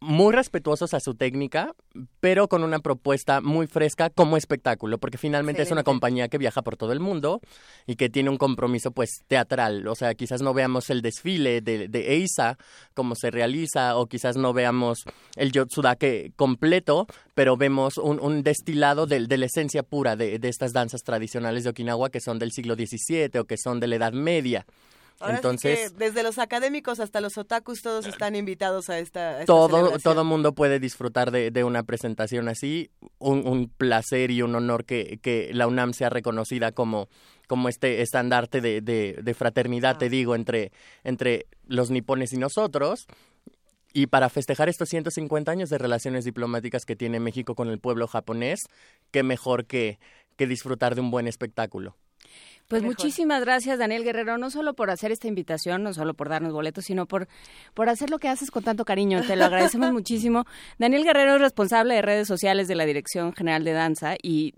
[0.00, 1.74] muy respetuosos a su técnica,
[2.20, 5.68] pero con una propuesta muy fresca como espectáculo, porque finalmente Excelente.
[5.68, 7.40] es una compañía que viaja por todo el mundo
[7.86, 11.88] y que tiene un compromiso pues teatral, o sea, quizás no veamos el desfile de,
[11.88, 12.58] de Eisa
[12.94, 15.04] como se realiza o quizás no veamos
[15.36, 20.72] el Yotsudake completo, pero vemos un, destilado de, de, la esencia pura de, de estas
[20.72, 24.12] danzas tradicionales de Okinawa que son del siglo XVII o que son de la Edad
[24.12, 24.66] Media.
[25.20, 29.30] Ahora Entonces, sí desde los académicos hasta los otakus todos están invitados a esta.
[29.30, 34.30] A esta todo todo mundo puede disfrutar de, de una presentación así, un, un, placer
[34.30, 37.08] y un honor que, que la UNAM sea reconocida como
[37.46, 39.98] como este estandarte de, de, de fraternidad, ah.
[39.98, 40.72] te digo, entre
[41.04, 43.06] entre los nipones y nosotros.
[43.96, 48.08] Y para festejar estos 150 años de relaciones diplomáticas que tiene México con el pueblo
[48.08, 48.64] japonés,
[49.12, 50.00] qué mejor que,
[50.36, 51.96] que disfrutar de un buen espectáculo.
[52.68, 56.52] Pues muchísimas gracias, Daniel Guerrero, no solo por hacer esta invitación, no solo por darnos
[56.52, 57.28] boletos, sino por,
[57.74, 59.22] por hacer lo que haces con tanto cariño.
[59.22, 60.44] Te lo agradecemos muchísimo.
[60.78, 64.54] Daniel Guerrero es responsable de redes sociales de la Dirección General de Danza y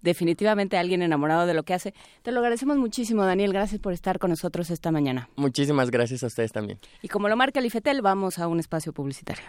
[0.00, 1.92] definitivamente alguien enamorado de lo que hace.
[2.22, 3.52] Te lo agradecemos muchísimo, Daniel.
[3.52, 5.28] Gracias por estar con nosotros esta mañana.
[5.36, 6.78] Muchísimas gracias a ustedes también.
[7.02, 9.44] Y como lo marca el IFETEL, vamos a un espacio publicitario.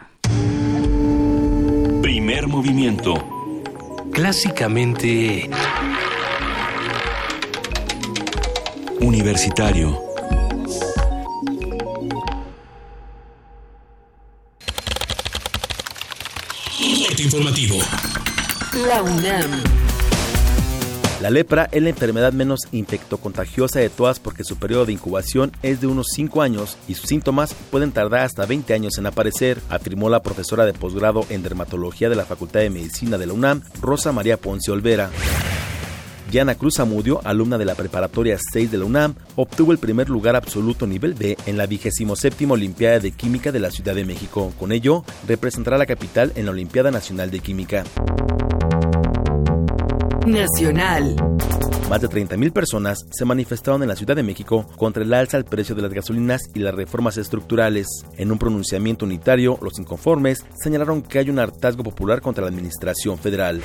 [2.01, 3.13] Primer movimiento.
[4.11, 5.49] Clásicamente...
[9.01, 10.01] Universitario.
[17.07, 17.77] Corte informativo.
[18.87, 19.51] La UNAM.
[21.21, 25.81] La lepra es la enfermedad menos infectocontagiosa de todas porque su periodo de incubación es
[25.81, 30.09] de unos 5 años y sus síntomas pueden tardar hasta 20 años en aparecer, afirmó
[30.09, 34.11] la profesora de posgrado en dermatología de la Facultad de Medicina de la UNAM, Rosa
[34.11, 35.09] María Ponce Olvera.
[36.29, 40.35] Diana Cruz Amudio, alumna de la preparatoria 6 de la UNAM, obtuvo el primer lugar
[40.35, 44.51] absoluto nivel B en la 27 Olimpiada de Química de la Ciudad de México.
[44.59, 47.85] Con ello, representará a la capital en la Olimpiada Nacional de Química.
[50.25, 51.15] Nacional.
[51.89, 55.45] Más de 30.000 personas se manifestaron en la Ciudad de México contra el alza al
[55.45, 57.87] precio de las gasolinas y las reformas estructurales.
[58.17, 63.17] En un pronunciamiento unitario, los inconformes señalaron que hay un hartazgo popular contra la administración
[63.17, 63.61] federal.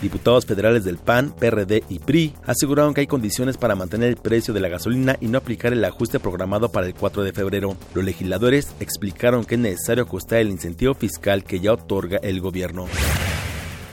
[0.00, 4.54] Diputados federales del PAN, PRD y PRI aseguraron que hay condiciones para mantener el precio
[4.54, 7.76] de la gasolina y no aplicar el ajuste programado para el 4 de febrero.
[7.94, 12.86] Los legisladores explicaron que es necesario ajustar el incentivo fiscal que ya otorga el gobierno.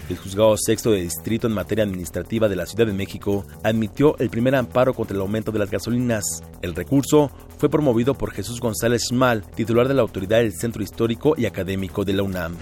[0.08, 4.30] El juzgado sexto de distrito en materia administrativa de la Ciudad de México admitió el
[4.30, 6.24] primer amparo contra el aumento de las gasolinas.
[6.62, 11.34] El recurso fue promovido por Jesús González Mal, titular de la autoridad del Centro Histórico
[11.36, 12.56] y Académico de la UNAM.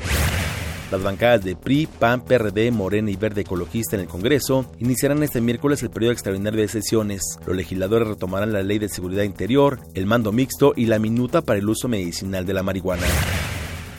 [0.93, 5.41] Las bancadas de PRI, PAN, PRD, Morena y Verde Ecologista en el Congreso iniciarán este
[5.41, 7.39] miércoles el periodo extraordinario de sesiones.
[7.47, 11.57] Los legisladores retomarán la Ley de Seguridad Interior, el mando mixto y la minuta para
[11.57, 13.07] el uso medicinal de la marihuana.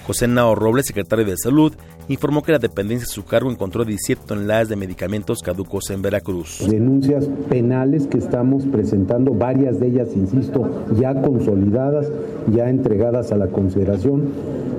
[0.07, 1.75] José Nao Robles, secretario de Salud,
[2.09, 6.67] informó que la dependencia de su cargo encontró 17 toneladas de medicamentos caducos en Veracruz.
[6.69, 12.11] Denuncias penales que estamos presentando, varias de ellas, insisto, ya consolidadas,
[12.53, 14.29] ya entregadas a la consideración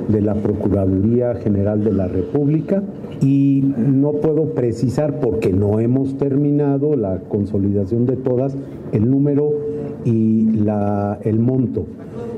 [0.07, 2.83] de la Procuraduría General de la República
[3.21, 8.55] y no puedo precisar porque no hemos terminado la consolidación de todas
[8.91, 9.51] el número
[10.05, 11.85] y la, el monto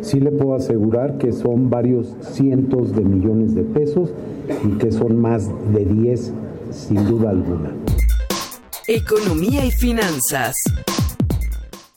[0.02, 4.14] sí le puedo asegurar que son varios cientos de millones de pesos
[4.64, 6.34] y que son más de 10
[6.72, 7.72] sin duda alguna.
[8.88, 10.56] Economía y finanzas.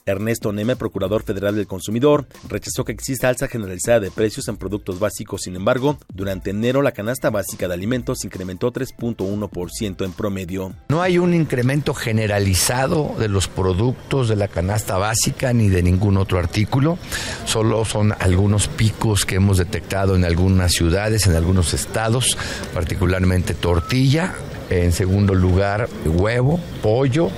[0.05, 4.99] Ernesto Neme, procurador federal del consumidor, rechazó que exista alza generalizada de precios en productos
[4.99, 5.41] básicos.
[5.41, 10.73] Sin embargo, durante enero la canasta básica de alimentos incrementó 3.1% en promedio.
[10.89, 16.17] No hay un incremento generalizado de los productos de la canasta básica ni de ningún
[16.17, 16.97] otro artículo.
[17.45, 22.37] Solo son algunos picos que hemos detectado en algunas ciudades, en algunos estados,
[22.73, 24.33] particularmente tortilla.
[24.69, 27.29] En segundo lugar, huevo, pollo.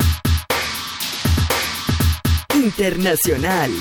[2.63, 3.71] Internacional.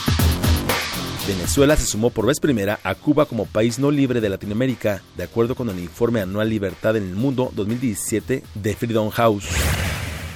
[1.26, 5.22] Venezuela se sumó por vez primera a Cuba como país no libre de Latinoamérica, de
[5.22, 9.46] acuerdo con el informe anual Libertad en el Mundo 2017 de Freedom House.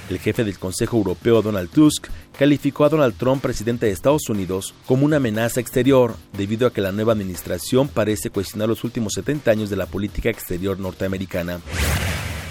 [0.09, 2.07] El jefe del Consejo Europeo, Donald Tusk,
[2.39, 6.79] calificó a Donald Trump, presidente de Estados Unidos, como una amenaza exterior, debido a que
[6.79, 11.59] la nueva administración parece cuestionar los últimos 70 años de la política exterior norteamericana.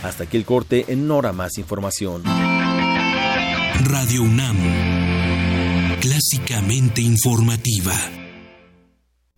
[0.03, 2.23] Hasta aquí el corte, en Nora más información.
[3.85, 4.57] Radio UNAM,
[6.27, 7.93] clásicamente informativa.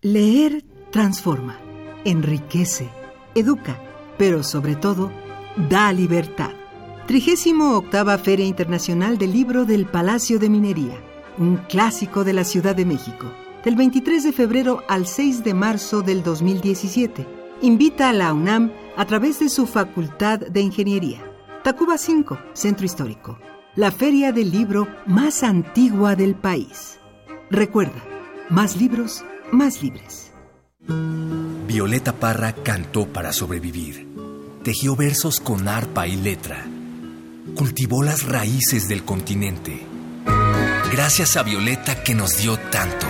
[0.01, 1.59] Leer transforma,
[2.03, 2.89] enriquece,
[3.35, 3.79] educa,
[4.17, 5.11] pero sobre todo
[5.69, 6.51] da libertad.
[7.05, 10.99] 38 Feria Internacional del Libro del Palacio de Minería,
[11.37, 13.31] un clásico de la Ciudad de México,
[13.63, 17.27] del 23 de febrero al 6 de marzo del 2017.
[17.61, 21.23] Invita a la UNAM a través de su Facultad de Ingeniería.
[21.63, 23.37] Tacuba 5, Centro Histórico,
[23.79, 26.99] la feria del libro más antigua del país.
[27.49, 28.03] Recuerda,
[28.49, 29.23] más libros,
[29.53, 30.33] más libres.
[31.65, 34.05] Violeta Parra cantó para sobrevivir.
[34.65, 36.65] Tejió versos con arpa y letra.
[37.55, 39.79] Cultivó las raíces del continente.
[40.91, 43.07] Gracias a Violeta que nos dio tanto.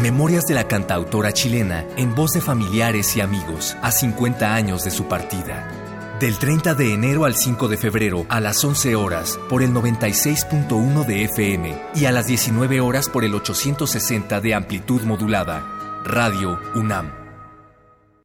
[0.00, 4.90] Memorias de la cantautora chilena en voz de familiares y amigos a 50 años de
[4.90, 5.81] su partida.
[6.22, 11.04] Del 30 de enero al 5 de febrero a las 11 horas por el 96.1
[11.04, 15.66] de FM y a las 19 horas por el 860 de amplitud modulada.
[16.04, 17.21] Radio UNAM.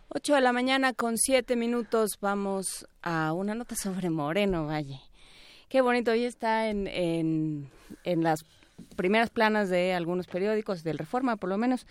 [0.10, 5.02] Ocho de la mañana con siete minutos vamos a una nota sobre Moreno Valle.
[5.70, 7.72] Qué bonito, hoy está en, en,
[8.04, 8.46] en las
[8.96, 11.86] primeras planas de algunos periódicos, del Reforma por lo menos,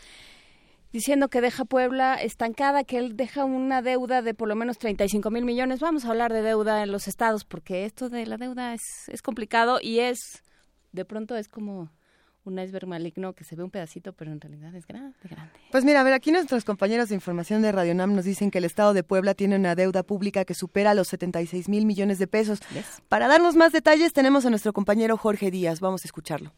[0.94, 5.28] diciendo que deja Puebla estancada, que él deja una deuda de por lo menos 35
[5.28, 5.80] mil millones.
[5.80, 9.20] Vamos a hablar de deuda en los estados, porque esto de la deuda es, es
[9.20, 10.44] complicado y es,
[10.92, 11.90] de pronto es como
[12.44, 15.52] un iceberg maligno que se ve un pedacito, pero en realidad es grande, grande.
[15.72, 18.58] Pues mira, a ver, aquí nuestros compañeros de información de Radio Nam nos dicen que
[18.58, 22.28] el Estado de Puebla tiene una deuda pública que supera los 76 mil millones de
[22.28, 22.60] pesos.
[23.08, 25.80] Para darnos más detalles tenemos a nuestro compañero Jorge Díaz.
[25.80, 26.52] Vamos a escucharlo.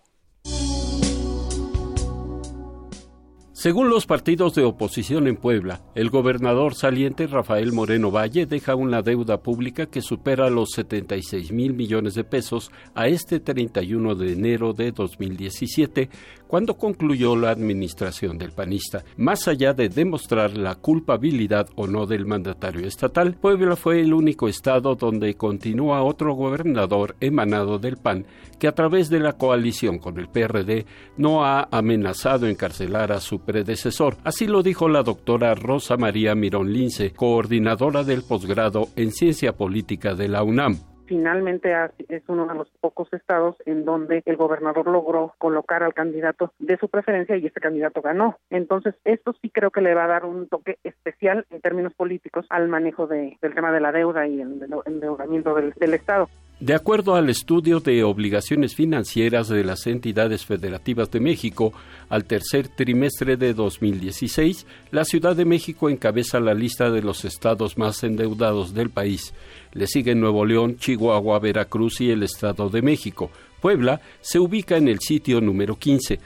[3.59, 9.00] Según los partidos de oposición en Puebla, el gobernador saliente Rafael Moreno Valle deja una
[9.00, 14.74] deuda pública que supera los 76 mil millones de pesos a este 31 de enero
[14.74, 16.11] de 2017,
[16.47, 19.05] cuando concluyó la administración del panista.
[19.16, 24.49] Más allá de demostrar la culpabilidad o no del mandatario estatal, Puebla fue el único
[24.49, 28.26] estado donde continúa otro gobernador emanado del PAN
[28.59, 30.86] que a través de la coalición con el PRD
[31.16, 34.16] no ha amenazado encarcelar a su predecesor.
[34.24, 40.14] Así lo dijo la doctora Rosa María Mirón Lince, coordinadora del posgrado en Ciencia Política
[40.14, 41.72] de la UNAM finalmente
[42.09, 46.76] es uno de los pocos estados en donde el gobernador logró colocar al candidato de
[46.76, 48.36] su preferencia y este candidato ganó.
[48.50, 52.46] Entonces, esto sí creo que le va a dar un toque especial en términos políticos
[52.50, 56.28] al manejo de- del tema de la deuda y el endeu- endeudamiento del Estado.
[56.59, 61.74] De acuerdo al estudio de obligaciones financieras de las entidades federativas de México,
[62.09, 67.76] al tercer trimestre de 2016, la Ciudad de México encabeza la lista de los estados
[67.76, 69.34] más endeudados del país.
[69.74, 73.30] Le siguen Nuevo León, Chihuahua, Veracruz y el Estado de México.
[73.61, 76.18] Puebla se ubica en el sitio número 15.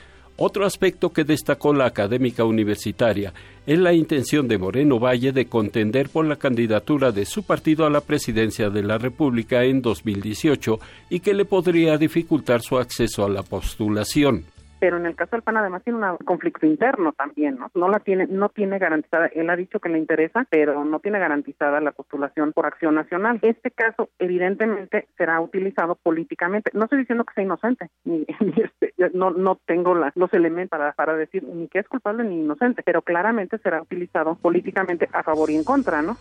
[0.42, 3.34] Otro aspecto que destacó la académica universitaria
[3.66, 7.90] es la intención de Moreno Valle de contender por la candidatura de su partido a
[7.90, 10.80] la presidencia de la República en 2018
[11.10, 14.46] y que le podría dificultar su acceso a la postulación.
[14.80, 17.70] Pero en el caso del PAN además tiene un conflicto interno también, ¿no?
[17.74, 21.18] No la tiene, no tiene garantizada, él ha dicho que le interesa, pero no tiene
[21.18, 23.38] garantizada la postulación por acción nacional.
[23.42, 26.70] Este caso evidentemente será utilizado políticamente.
[26.74, 30.70] No estoy diciendo que sea inocente, ni, ni este, no, no tengo la- los elementos
[30.70, 35.22] para, para decir ni que es culpable ni inocente, pero claramente será utilizado políticamente a
[35.22, 36.16] favor y en contra, ¿no?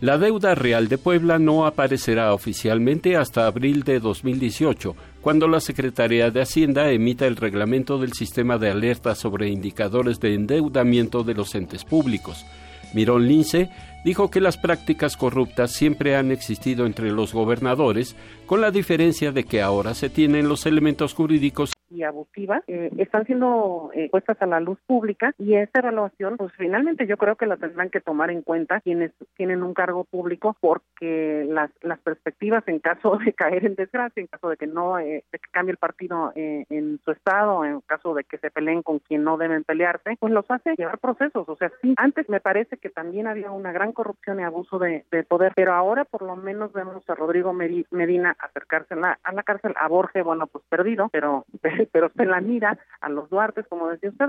[0.00, 6.30] La deuda real de Puebla no aparecerá oficialmente hasta abril de 2018, cuando la Secretaría
[6.30, 11.54] de Hacienda emita el reglamento del sistema de alerta sobre indicadores de endeudamiento de los
[11.54, 12.46] entes públicos.
[12.94, 13.68] Mirón Lince
[14.02, 19.44] dijo que las prácticas corruptas siempre han existido entre los gobernadores, con la diferencia de
[19.44, 24.46] que ahora se tienen los elementos jurídicos y abusivas eh, están siendo eh, puestas a
[24.46, 28.30] la luz pública y esta evaluación pues finalmente yo creo que la tendrán que tomar
[28.30, 33.64] en cuenta quienes tienen un cargo público porque las, las perspectivas en caso de caer
[33.66, 37.10] en desgracia, en caso de que no eh, de cambie el partido eh, en su
[37.10, 40.74] estado, en caso de que se peleen con quien no deben pelearse, pues los hace
[40.76, 41.48] llevar procesos.
[41.48, 45.04] O sea, sí, antes me parece que también había una gran corrupción y abuso de,
[45.10, 49.18] de poder, pero ahora por lo menos vemos a Rodrigo Medi- Medina acercarse a la,
[49.22, 51.44] a la cárcel, a Borges, bueno, pues perdido, pero
[51.86, 54.26] se la mira a los Duartes, como decía usted,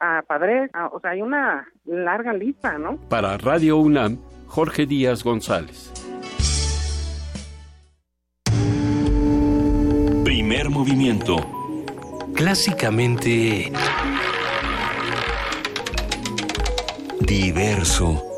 [0.00, 2.96] a Padres, o sea, hay una larga lista, ¿no?
[3.08, 5.92] Para Radio UNAM, Jorge Díaz González.
[10.24, 11.36] Primer movimiento.
[12.34, 13.70] Clásicamente...
[17.20, 18.29] Diverso.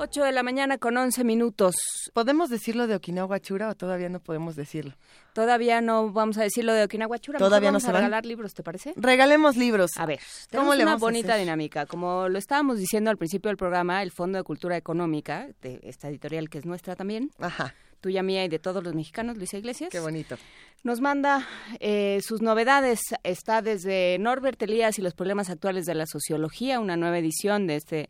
[0.00, 1.74] 8 de la mañana con 11 minutos.
[2.12, 4.94] ¿Podemos decirlo de Okinawa Chura o todavía no podemos decirlo?
[5.32, 7.40] Todavía no vamos a decirlo de Okinawa Chura.
[7.40, 8.02] Todavía no se a van?
[8.02, 8.92] regalar libros, ¿te parece?
[8.96, 9.90] Regalemos libros.
[9.96, 10.20] A ver,
[10.52, 11.40] ¿Cómo le una vamos a bonita hacer?
[11.40, 11.86] dinámica.
[11.86, 16.08] Como lo estábamos diciendo al principio del programa, el Fondo de Cultura Económica, de esta
[16.08, 17.74] editorial que es nuestra también, Ajá.
[18.00, 19.90] tuya, mía y de todos los mexicanos, Luisa Iglesias.
[19.90, 20.36] Qué bonito.
[20.84, 21.44] Nos manda
[21.80, 23.00] eh, sus novedades.
[23.24, 27.74] Está desde Norbert Elías y los problemas actuales de la sociología, una nueva edición de
[27.74, 28.08] este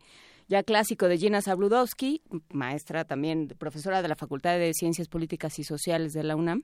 [0.49, 5.63] ya clásico de Gina Zabludowski, maestra también, profesora de la Facultad de Ciencias Políticas y
[5.63, 6.63] Sociales de la UNAM.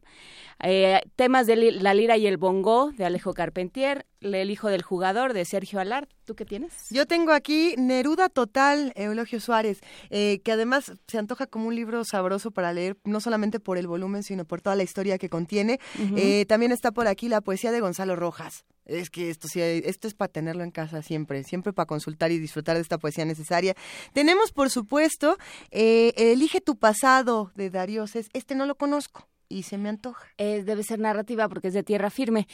[0.64, 5.34] Eh, temas de la lira y el bongo de Alejo Carpentier, El hijo del jugador
[5.34, 6.10] de Sergio Alart.
[6.26, 6.74] ¿Tú qué tienes?
[6.90, 12.04] Yo tengo aquí Neruda Total, Eulogio Suárez, eh, que además se antoja como un libro
[12.06, 15.80] sabroso para leer, no solamente por el volumen, sino por toda la historia que contiene.
[16.16, 18.66] Eh, también está por aquí la poesía de Gonzalo Rojas.
[18.86, 22.40] Es que esto sí, esto es para tenerlo en casa siempre, siempre para consultar y
[22.40, 23.76] disfrutar de esta poesía necesaria.
[24.14, 25.38] Tenemos, por supuesto,
[25.72, 28.30] eh, Elige tu pasado de Darío Cés.
[28.34, 30.28] Este no lo conozco y se me antoja.
[30.38, 32.48] Eh, debe ser narrativa porque es de Tierra Firme,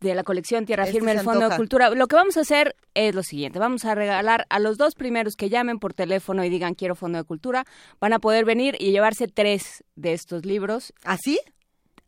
[0.00, 1.56] de la colección Tierra Este Firme del Fondo de.
[1.56, 1.90] Cultura.
[1.90, 5.34] Lo que vamos a hacer es lo siguiente, vamos a regalar a los dos primeros
[5.34, 7.64] que llamen por teléfono y digan quiero Fondo de Cultura,
[8.00, 10.92] van a poder venir y llevarse tres de estos libros.
[11.04, 11.40] ¿Así?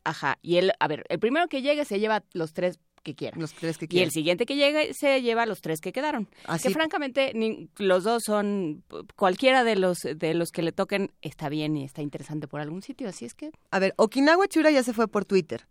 [0.04, 3.36] Ajá, y el, a ver, el primero que llegue se lleva los tres que quiera.
[3.38, 4.06] Los tres que Y quieran.
[4.08, 6.28] el siguiente que llegue se lleva los tres que quedaron.
[6.46, 6.68] Así.
[6.68, 8.84] Que francamente ni- los dos son
[9.16, 12.82] cualquiera de los de los que le toquen está bien y está interesante por algún
[12.82, 15.66] sitio, así es que A ver, Okinawa Chura ya se fue por Twitter.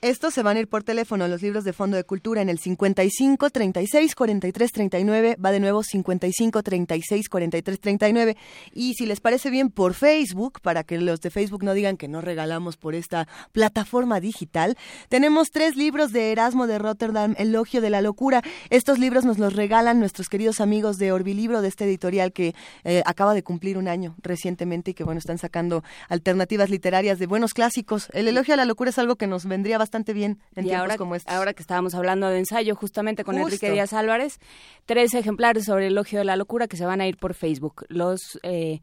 [0.00, 2.58] Estos se van a ir por teléfono, los libros de Fondo de Cultura en el
[2.58, 8.36] 55 36 43 39, va de nuevo 55 36 43 39
[8.74, 12.08] y si les parece bien por Facebook, para que los de Facebook no digan que
[12.08, 14.76] no regalamos por esta plataforma digital,
[15.08, 18.42] tenemos tres libros de Erasmo de Rotterdam, Elogio de la Locura.
[18.70, 22.54] Estos libros nos los regalan nuestros queridos amigos de Orbilibro, de este editorial que
[22.84, 27.26] eh, acaba de cumplir un año recientemente y que bueno, están sacando alternativas literarias de
[27.26, 28.08] buenos clásicos.
[28.12, 30.80] El Elogio a la Locura es algo que nos vendría bastante bien en y tiempos
[30.82, 31.34] ahora, como estos.
[31.34, 33.48] ahora que estábamos hablando de ensayo justamente con Justo.
[33.48, 34.38] Enrique Díaz Álvarez,
[34.86, 37.84] tres ejemplares sobre el elogio de la locura que se van a ir por Facebook.
[37.88, 38.80] Los eh,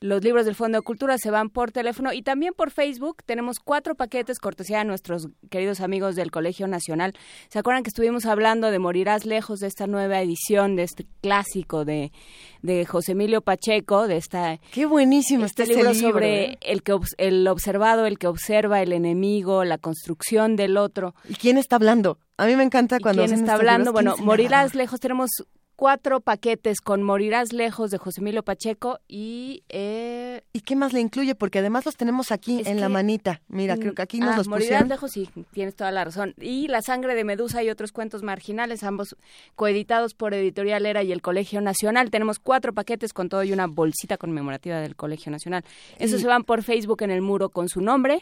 [0.00, 3.22] los libros del Fondo de Cultura se van por teléfono y también por Facebook.
[3.26, 7.14] Tenemos cuatro paquetes cortesía de nuestros queridos amigos del Colegio Nacional.
[7.48, 11.84] ¿Se acuerdan que estuvimos hablando de Morirás lejos de esta nueva edición, de este clásico
[11.84, 12.12] de,
[12.62, 14.58] de José Emilio Pacheco, de esta...
[14.72, 16.58] Qué buenísimo este está ese libro libro, sobre ¿eh?
[16.60, 21.14] el, que, el observado, el que observa, el enemigo, la construcción del otro.
[21.28, 22.18] ¿Y quién está hablando?
[22.36, 23.90] A mí me encanta cuando ¿Quién está hablando?
[23.90, 25.00] libros, Bueno, ¿quién es el Morirás lejos.
[25.00, 25.30] Tenemos
[25.78, 29.62] cuatro paquetes con Morirás lejos de José Emilio Pacheco y...
[29.68, 31.36] eh, ¿Y qué más le incluye?
[31.36, 33.42] Porque además los tenemos aquí en la manita.
[33.46, 34.88] Mira, creo que aquí nos ah, los Morirás pusieron.
[34.88, 36.34] lejos, sí, tienes toda la razón.
[36.40, 39.16] Y La sangre de Medusa y otros cuentos marginales, ambos
[39.54, 42.10] coeditados por Editorial Era y el Colegio Nacional.
[42.10, 45.64] Tenemos cuatro paquetes con todo y una bolsita conmemorativa del Colegio Nacional.
[46.00, 48.20] Esos Y- se van por Facebook en el muro con su nombre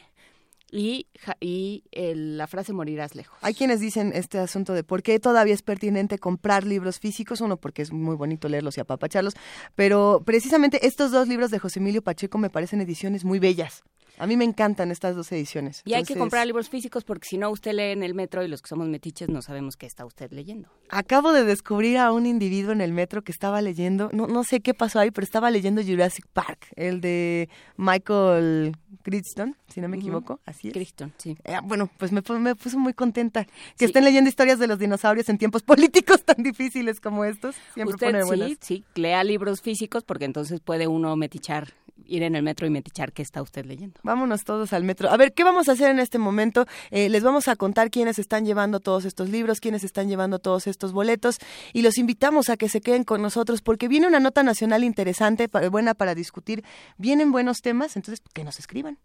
[0.71, 1.07] y,
[1.41, 3.39] y el- la frase Morirás lejos.
[3.43, 7.57] Hay quienes dicen este asunto de por qué todavía es pertinente comprar libros físicos, uno
[7.57, 9.35] porque es muy bonito leerlos y apapacharlos,
[9.75, 13.83] pero precisamente estos dos libros de José Emilio Pacheco me parecen ediciones muy bellas.
[14.19, 15.83] A mí me encantan estas dos ediciones.
[15.85, 18.49] Y hay que comprar libros físicos porque si no usted lee en el metro y
[18.49, 20.69] los que somos metiches no sabemos qué está usted leyendo.
[20.89, 24.61] Acabo de descubrir a un individuo en el metro que estaba leyendo, no, no sé
[24.61, 29.97] qué pasó ahí, pero estaba leyendo Jurassic Park, el de Michael Crichton, si no me
[29.97, 30.75] equivoco, así es.
[30.75, 31.37] Crichton, sí.
[31.45, 33.47] Eh, bueno, pues me, me puso muy contenta
[33.79, 37.55] que estén leyendo historias de los dinosaurios en tiempos políticos tan difíciles como estos.
[37.75, 38.59] Siempre Usted pone sí, buenas.
[38.61, 41.73] sí, lea libros físicos porque entonces puede uno metichar,
[42.05, 44.01] ir en el metro y metichar qué está usted leyendo.
[44.03, 45.11] Vámonos todos al metro.
[45.11, 46.67] A ver, ¿qué vamos a hacer en este momento?
[46.91, 50.67] Eh, les vamos a contar quiénes están llevando todos estos libros, quiénes están llevando todos
[50.67, 51.39] estos boletos
[51.73, 55.49] y los invitamos a que se queden con nosotros porque viene una nota nacional interesante,
[55.71, 56.65] buena para discutir.
[56.99, 58.99] Vienen buenos temas, entonces que nos escriban.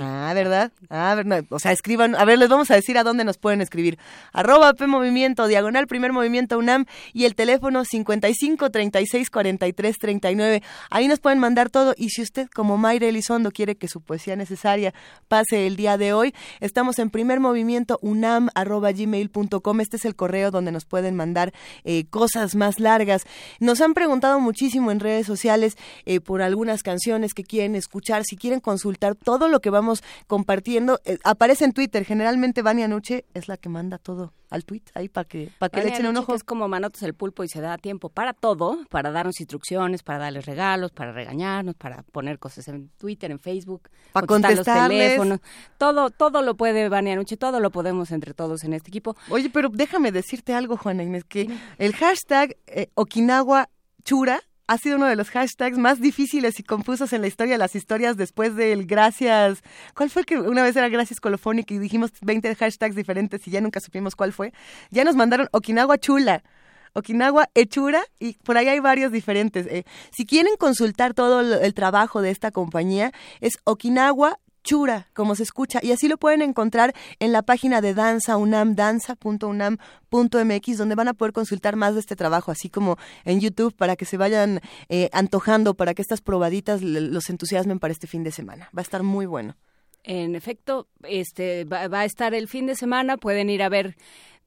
[0.00, 0.70] Ah, ¿verdad?
[0.90, 1.44] Ah, ¿verdad?
[1.50, 3.98] O sea, escriban, a ver, les vamos a decir a dónde nos pueden escribir.
[4.32, 10.62] Arroba P Movimiento, diagonal Primer Movimiento UNAM y el teléfono 55 36 43 39.
[10.90, 14.36] Ahí nos pueden mandar todo y si usted, como Mayra Elizondo, quiere que su poesía
[14.36, 14.94] necesaria
[15.26, 19.80] pase el día de hoy, estamos en Primer Movimiento UNAM arroba gmail.com.
[19.80, 21.52] Este es el correo donde nos pueden mandar
[21.82, 23.24] eh, cosas más largas.
[23.58, 25.76] Nos han preguntado muchísimo en redes sociales
[26.06, 29.87] eh, por algunas canciones que quieren escuchar, si quieren consultar todo lo que vamos
[30.26, 31.00] compartiendo.
[31.04, 35.08] Eh, aparece en Twitter, generalmente Vania Nuche es la que manda todo al tweet ahí
[35.08, 36.34] para que, para que le echen un ojo.
[36.34, 40.18] Es como Manotas el pulpo y se da tiempo para todo, para darnos instrucciones, para
[40.18, 45.40] darles regalos, para regañarnos, para poner cosas en Twitter, en Facebook, para contestar los teléfonos.
[45.76, 49.16] Todo, todo lo puede Vania Nuche, todo lo podemos entre todos en este equipo.
[49.28, 51.48] Oye, pero déjame decirte algo, Juana Inés, que
[51.78, 53.68] el hashtag eh, Okinawa
[54.04, 57.58] Chura ha sido uno de los hashtags más difíciles y confusos en la historia de
[57.58, 59.62] las historias después del gracias.
[59.96, 63.50] ¿Cuál fue el que una vez era gracias colofónica y dijimos 20 hashtags diferentes y
[63.50, 64.52] ya nunca supimos cuál fue?
[64.90, 66.44] Ya nos mandaron Okinawa Chula.
[66.92, 69.66] Okinawa Echura y por ahí hay varios diferentes.
[69.66, 75.34] Eh, si quieren consultar todo el, el, trabajo de esta compañía, es Okinawa Chura, como
[75.34, 80.94] se escucha, y así lo pueden encontrar en la página de Danza UNAM, danza.unam.mx, donde
[80.94, 84.16] van a poder consultar más de este trabajo, así como en YouTube, para que se
[84.16, 88.68] vayan eh, antojando, para que estas probaditas los entusiasmen para este fin de semana.
[88.76, 89.56] Va a estar muy bueno.
[90.04, 93.96] En efecto, este va, va a estar el fin de semana, pueden ir a ver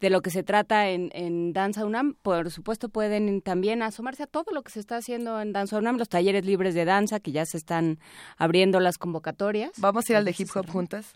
[0.01, 2.15] de lo que se trata en, en, Danza UNAM.
[2.21, 5.97] Por supuesto, pueden también asomarse a todo lo que se está haciendo en Danza UNAM,
[5.97, 7.99] los talleres libres de danza, que ya se están
[8.35, 9.71] abriendo las convocatorias.
[9.77, 11.13] ¿Vamos a ir al de hip hop juntas?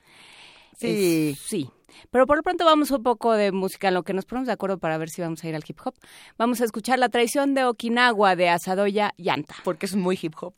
[0.78, 1.32] Sí.
[1.34, 1.70] Es, sí.
[2.12, 4.54] Pero por lo pronto vamos un poco de música, en lo que nos ponemos de
[4.54, 5.96] acuerdo para ver si vamos a ir al hip hop.
[6.38, 9.56] Vamos a escuchar La traición de Okinawa de Asadoya Yanta.
[9.64, 10.54] Porque es muy hip hop.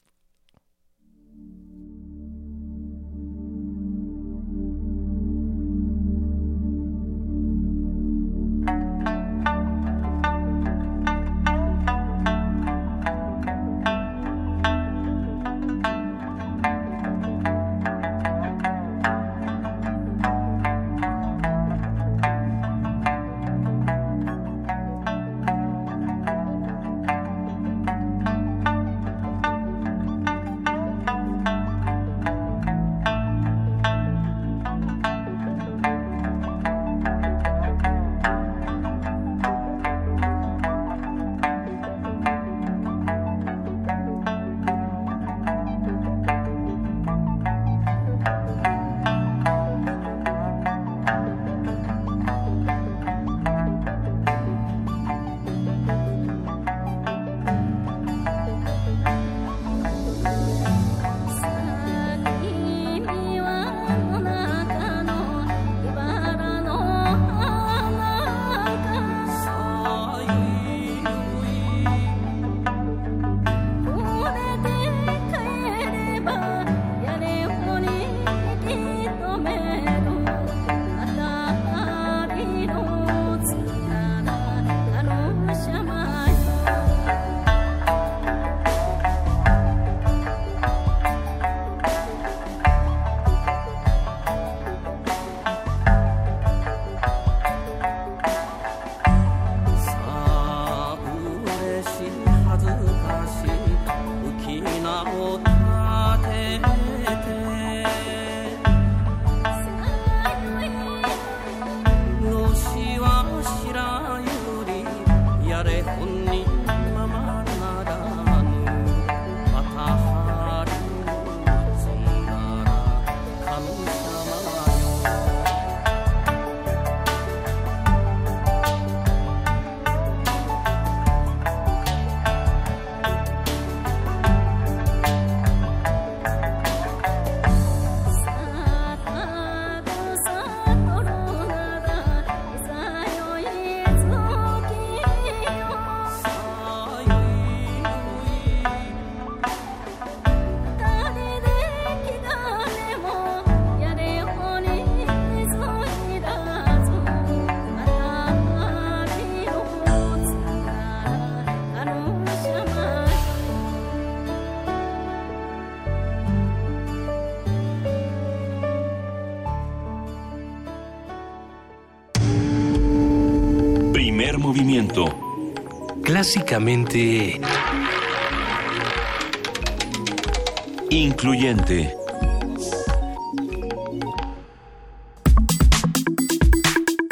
[180.90, 181.94] incluyente.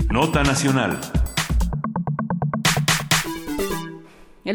[0.09, 1.14] Nota Nacional.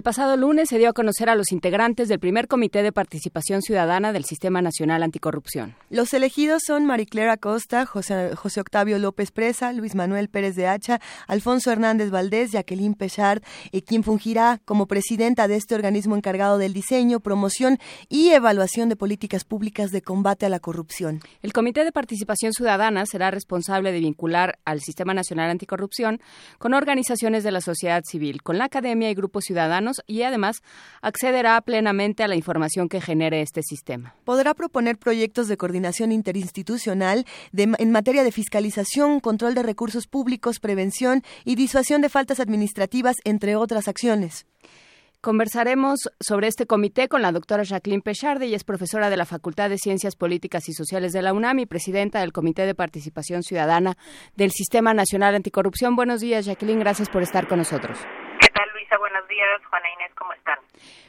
[0.01, 3.60] El pasado lunes se dio a conocer a los integrantes del primer Comité de Participación
[3.60, 5.74] Ciudadana del Sistema Nacional Anticorrupción.
[5.90, 11.02] Los elegidos son Mariclera Acosta, José, José, Octavio López Presa, Luis Manuel Pérez de Hacha,
[11.27, 16.72] Alfonso Hernández Valdés, Jacqueline Pechard, y quien fungirá como presidenta de este organismo encargado del
[16.72, 17.77] diseño, promoción
[18.09, 21.20] y evaluación de políticas públicas de combate a la corrupción.
[21.43, 26.22] El Comité de Participación Ciudadana será responsable de vincular al Sistema Nacional Anticorrupción
[26.56, 30.62] con organizaciones de la sociedad civil, con la academia y grupos ciudadanos y además
[31.03, 34.15] accederá plenamente a la información que genere este sistema.
[34.25, 40.61] Podrá proponer proyectos de coordinación interinstitucional de, en materia de fiscalización, control de recursos públicos,
[40.61, 44.47] prevención y disuasión de faltas administrativas, entre otras acciones.
[45.23, 49.69] Conversaremos sobre este comité con la doctora Jacqueline Pecharde, y es profesora de la Facultad
[49.69, 53.99] de Ciencias Políticas y Sociales de la UNAM y presidenta del Comité de Participación Ciudadana
[54.35, 55.95] del Sistema Nacional Anticorrupción.
[55.95, 57.99] Buenos días, Jacqueline, gracias por estar con nosotros.
[58.41, 58.97] ¿Qué tal, Luisa?
[58.97, 59.65] Buenos días.
[59.67, 60.59] Juana Inés, ¿cómo están?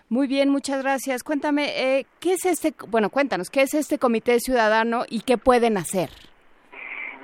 [0.09, 1.23] Muy bien, muchas gracias.
[1.23, 5.77] Cuéntame, eh, ¿qué es este, bueno, cuéntanos, ¿qué es este Comité Ciudadano y qué pueden
[5.77, 6.09] hacer?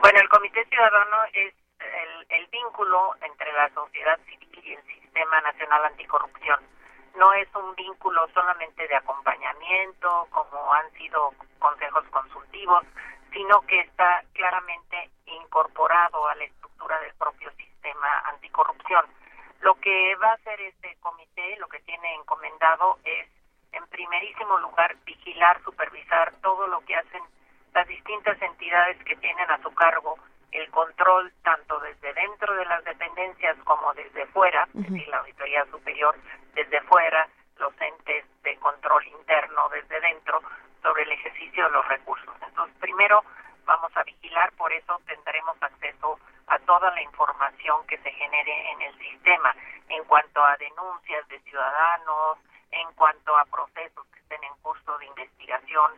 [0.02, 5.42] Bueno, el Comité Ciudadano es el, el vínculo entre la sociedad civil y el Sistema
[5.42, 6.60] Nacional Anticorrupción.
[7.18, 12.84] No es un vínculo solamente de acompañamiento, como han sido consejos consultivos,
[13.34, 19.06] sino que está claramente incorporado a la estructura del propio sistema anticorrupción.
[19.62, 23.28] Lo que va a hacer este comité, lo que tiene encomendado es,
[23.72, 27.24] en primerísimo lugar, vigilar, supervisar todo lo que hacen
[27.74, 30.18] las distintas entidades que tienen a su cargo
[30.52, 35.66] el control tanto desde dentro de las dependencias como desde fuera, es decir, la Auditoría
[35.66, 36.16] Superior
[36.54, 37.28] desde fuera,
[37.58, 40.42] los entes de control interno desde dentro
[40.82, 42.34] sobre el ejercicio de los recursos.
[42.48, 43.24] Entonces, primero
[43.66, 47.37] vamos a vigilar, por eso tendremos acceso a toda la información
[47.88, 49.56] que se genere en el sistema
[49.90, 52.38] en cuanto a denuncias de ciudadanos,
[52.72, 55.92] en cuanto a procesos que estén en curso de investigación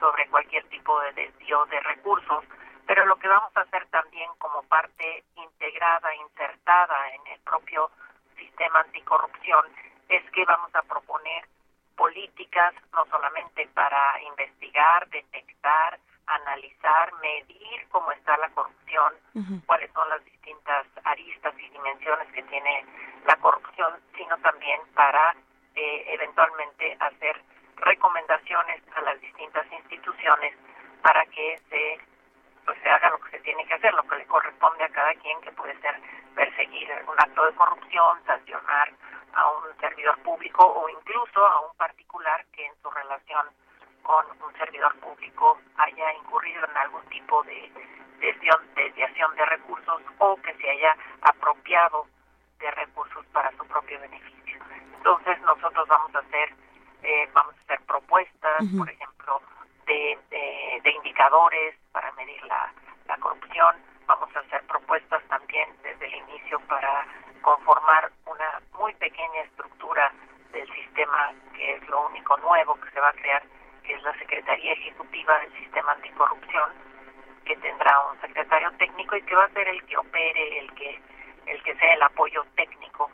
[0.00, 2.44] sobre cualquier tipo de desvío de recursos.
[2.86, 7.90] Pero lo que vamos a hacer también como parte integrada, insertada en el propio
[8.36, 9.64] sistema anticorrupción,
[10.08, 11.46] es que vamos a proponer
[11.96, 19.12] políticas no solamente para investigar, detectar, analizar, medir cómo está la corrupción,
[19.66, 22.84] cuáles son las distintas aristas y dimensiones que tiene
[23.26, 25.34] la corrupción, sino también para
[25.74, 27.40] eh, eventualmente hacer
[27.76, 30.54] recomendaciones a las distintas instituciones
[31.02, 31.98] para que se
[32.64, 35.12] pues se haga lo que se tiene que hacer, lo que le corresponde a cada
[35.16, 36.00] quien, que puede ser
[36.34, 38.90] perseguir un acto de corrupción, sancionar
[39.34, 43.48] a un servidor público o incluso a un particular que en su relación
[44.04, 47.72] con un servidor público haya incurrido en algún tipo de
[48.20, 52.06] desviación, desviación de recursos o que se haya apropiado
[52.60, 54.60] de recursos para su propio beneficio.
[54.96, 56.54] Entonces nosotros vamos a hacer
[57.02, 59.42] eh, vamos a hacer propuestas, por ejemplo,
[59.86, 62.72] de, de, de, indicadores para medir la,
[63.06, 63.76] la corrupción.
[64.06, 67.06] Vamos a hacer propuestas también desde el inicio para
[67.42, 70.12] conformar una muy pequeña estructura
[70.52, 73.42] del sistema que es lo único nuevo que se va a crear
[73.84, 76.70] que es la Secretaría Ejecutiva del Sistema Anticorrupción,
[77.44, 81.00] que tendrá un secretario técnico y que va a ser el que opere, el que
[81.46, 83.10] el que sea el apoyo técnico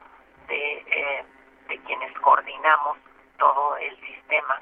[0.47, 1.25] de, eh,
[1.67, 2.97] de quienes coordinamos
[3.39, 4.61] todo el sistema,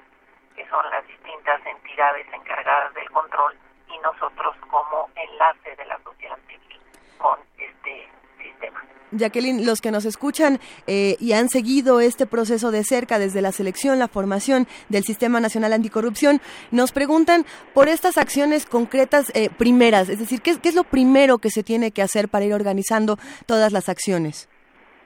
[0.56, 3.54] que son las distintas entidades encargadas del control
[3.88, 6.80] y nosotros como enlace de la sociedad civil
[7.18, 8.08] con este
[8.40, 8.82] sistema.
[9.18, 13.52] Jacqueline, los que nos escuchan eh, y han seguido este proceso de cerca desde la
[13.52, 16.40] selección, la formación del Sistema Nacional Anticorrupción,
[16.70, 21.38] nos preguntan por estas acciones concretas eh, primeras, es decir, ¿qué, ¿qué, es lo primero
[21.38, 23.16] que se tiene que hacer para ir organizando
[23.46, 24.48] todas las acciones?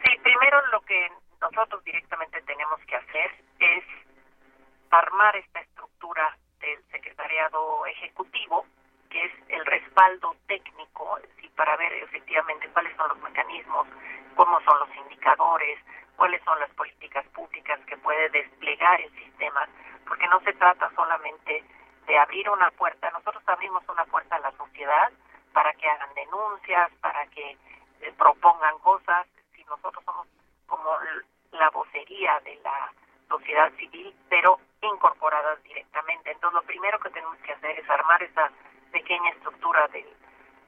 [0.05, 1.09] Sí, primero lo que
[1.41, 3.85] nosotros directamente tenemos que hacer es
[4.91, 8.67] armar esta estructura del secretariado ejecutivo,
[9.11, 13.87] que es el respaldo técnico, es para ver efectivamente cuáles son los mecanismos,
[14.37, 15.79] cómo son los indicadores,
[16.17, 19.69] cuáles son las políticas públicas que puede desplegar el sistema,
[20.07, 21.65] porque no se trata solamente
[22.07, 25.11] de abrir una puerta, nosotros abrimos una puerta a la sociedad
[25.53, 27.57] para que hagan denuncias, para que
[28.01, 30.27] eh, propongan cosas, si nosotros somos
[30.67, 30.91] como
[31.53, 32.93] la vocería de la
[33.29, 36.33] sociedad civil, pero incorporadas directamente.
[36.33, 38.51] Entonces, lo primero que tenemos que hacer es armar esa
[38.91, 40.07] pequeña estructura del,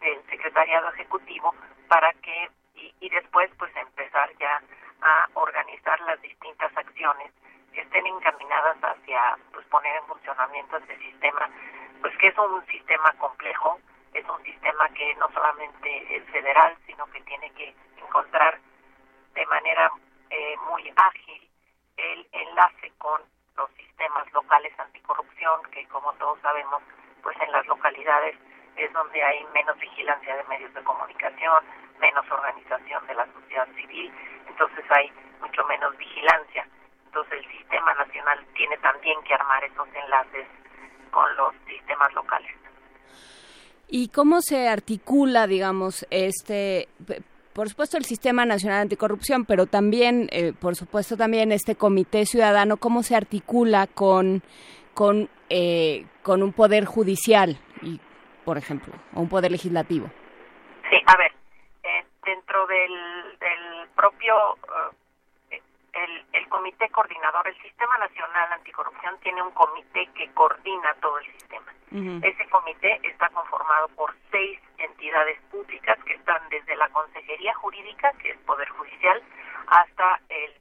[0.05, 1.55] del secretariado ejecutivo
[1.89, 4.63] para que, y, después, pues, empezar ya
[5.01, 7.33] a organizar las distintas acciones
[7.73, 11.49] que estén encaminadas hacia, pues, poner en funcionamiento este sistema,
[12.01, 13.81] pues, que es un sistema complejo,
[14.13, 18.61] es un sistema que no solamente es federal, sino que tiene que encontrar
[19.35, 19.91] de manera
[20.31, 21.51] eh, muy ágil
[21.97, 23.23] el enlace con
[23.57, 26.83] los sistemas locales anticorrupción, que como todos sabemos,
[27.23, 28.37] pues en las localidades
[28.77, 31.65] es donde hay menos vigilancia de medios de comunicación,
[32.01, 34.13] menos organización de la sociedad civil,
[34.49, 35.11] entonces hay
[35.41, 36.67] mucho menos vigilancia.
[37.07, 40.47] Entonces el sistema nacional tiene también que armar esos enlaces
[41.11, 42.51] con los sistemas locales.
[43.89, 46.89] ¿Y cómo se articula, digamos, este,
[47.53, 52.79] por supuesto el Sistema Nacional Anticorrupción, pero también, eh, por supuesto también este Comité Ciudadano,
[52.79, 54.43] cómo se articula con,
[54.95, 57.59] con, eh, con un poder judicial,
[58.45, 60.11] por ejemplo, o un poder legislativo?
[60.91, 61.33] Sí, a ver,
[61.83, 64.57] eh, dentro del, del propio
[65.95, 71.27] el, el comité coordinador, el Sistema Nacional Anticorrupción tiene un comité que coordina todo el
[71.33, 71.73] sistema.
[71.95, 78.31] Ese comité está conformado por seis entidades públicas que están desde la Consejería Jurídica, que
[78.31, 79.23] es Poder Judicial,
[79.69, 80.55] hasta el,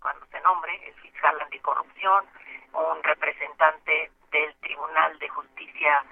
[0.00, 2.24] cuando se nombre, el fiscal anticorrupción,
[2.72, 6.04] un representante del Tribunal de Justicia,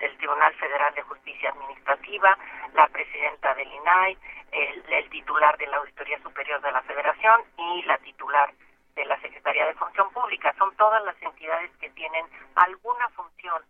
[0.00, 2.38] del Tribunal Federal de Justicia Administrativa,
[2.74, 4.18] la presidenta del INAI,
[4.52, 8.52] el, titular de la Auditoría Superior de la Federación y la titular
[8.94, 10.54] de la Secretaría de Función Pública.
[10.58, 13.62] Son todas las entidades que tienen alguna función,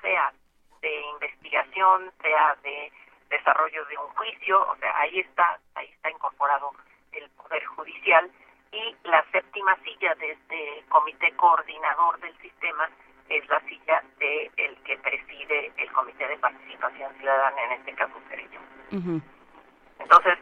[0.00, 0.32] sea
[0.80, 2.92] de investigación, sea de
[3.28, 6.72] desarrollo de un juicio, o sea, ahí está, ahí está incorporado
[7.12, 8.30] el Poder Judicial
[8.72, 12.88] y la séptima silla de este comité coordinador del sistema
[13.28, 18.14] es la silla de el que preside el Comité de Participación Ciudadana, en este caso
[18.28, 18.60] seré yo.
[19.98, 20.38] Entonces,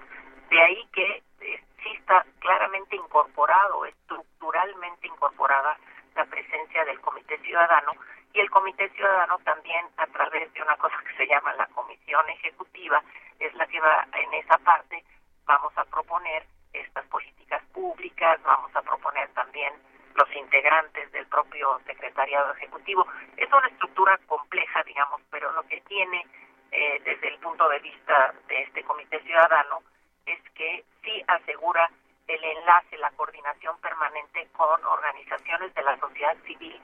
[0.50, 5.76] de ahí que sí está claramente incorporado, estructuralmente incorporada
[6.14, 7.92] la presencia del Comité Ciudadano
[8.32, 12.28] y el Comité Ciudadano también a través de una cosa que se llama la Comisión
[12.30, 13.02] Ejecutiva
[13.38, 15.04] es la que va en esa parte
[15.46, 19.72] vamos a proponer estas políticas públicas, vamos a proponer también
[20.14, 23.06] los integrantes del propio secretariado ejecutivo.
[23.36, 26.26] Es una estructura compleja, digamos, pero lo que tiene
[26.70, 29.82] eh, desde el punto de vista de este comité ciudadano
[30.26, 31.90] es que sí asegura
[32.26, 36.80] el enlace, la coordinación permanente con organizaciones de la sociedad civil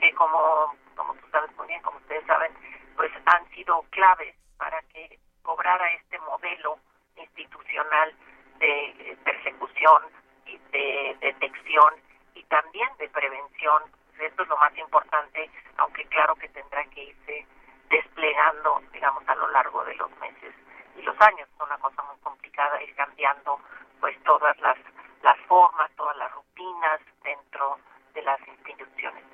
[0.00, 2.52] que como, como tú sabes muy bien, como ustedes saben,
[2.96, 6.78] pues han sido claves para que cobrara este modelo
[7.16, 8.12] institucional
[8.58, 10.02] de persecución
[10.46, 11.94] y de detección
[12.40, 13.82] y también de prevención.
[14.18, 17.46] Esto es lo más importante, aunque claro que tendrá que irse
[17.90, 20.54] desplegando, digamos, a lo largo de los meses
[20.96, 21.48] y los años.
[21.54, 23.60] Es una cosa muy complicada ir cambiando,
[24.00, 24.78] pues, todas las,
[25.22, 27.78] las formas, todas las rutinas dentro
[28.14, 29.29] de las instituciones.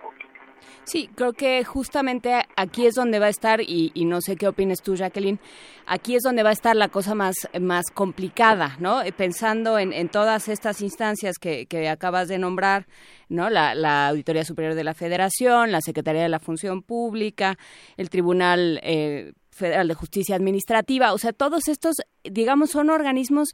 [0.85, 4.83] Sí, creo que justamente aquí es donde va a estar, y, no sé qué opines
[4.83, 5.41] tú, Jacqueline,
[5.87, 9.03] aquí es donde va a estar la cosa más, más complicada, ¿no?
[9.03, 12.87] Eh, pensando en, en todas estas instancias que, que, acabas de nombrar,
[13.29, 13.51] ¿no?
[13.51, 17.59] La, la, Auditoría Superior de la Federación, la Secretaría de la Función Pública,
[17.97, 23.49] el Tribunal eh, Federal de Justicia Administrativa, o sea, todos estos, digamos, son organismos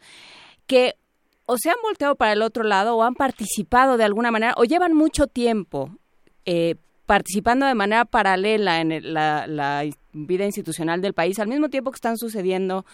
[0.66, 0.96] que
[1.46, 4.64] o se han volteado para el otro lado o han participado de alguna manera o
[4.64, 5.90] llevan mucho tiempo
[6.44, 6.76] eh,
[7.06, 9.84] participando de manera paralela en la,
[10.14, 12.84] vida institucional del país al mismo tiempo que están sucediendo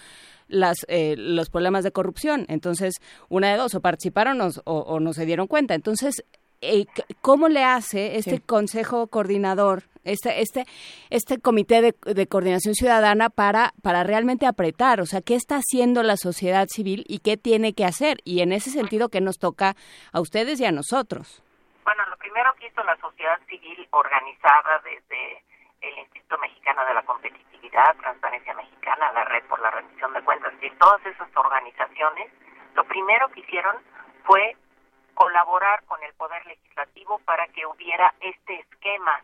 [0.46, 2.46] las, eh, los problemas de corrupción.
[2.48, 2.94] Entonces,
[3.28, 5.74] una de dos, o participaron o, no se dieron cuenta.
[5.74, 6.22] Entonces,
[6.60, 6.86] eh,
[7.20, 10.64] ¿cómo le hace este consejo coordinador, este, este,
[11.10, 15.00] este comité de, de, coordinación ciudadana para, para realmente apretar?
[15.00, 18.18] O sea, ¿qué está haciendo la sociedad civil y qué tiene que hacer?
[18.24, 19.76] Y en ese sentido, ¿qué nos toca
[20.12, 21.42] a ustedes y a nosotros?
[21.88, 25.42] Bueno, lo primero que hizo la sociedad civil organizada desde
[25.80, 30.52] el Instituto Mexicano de la Competitividad, Transparencia Mexicana, la Red por la Rendición de Cuentas
[30.60, 32.30] y todas esas organizaciones,
[32.74, 33.78] lo primero que hicieron
[34.24, 34.54] fue
[35.14, 39.22] colaborar con el Poder Legislativo para que hubiera este esquema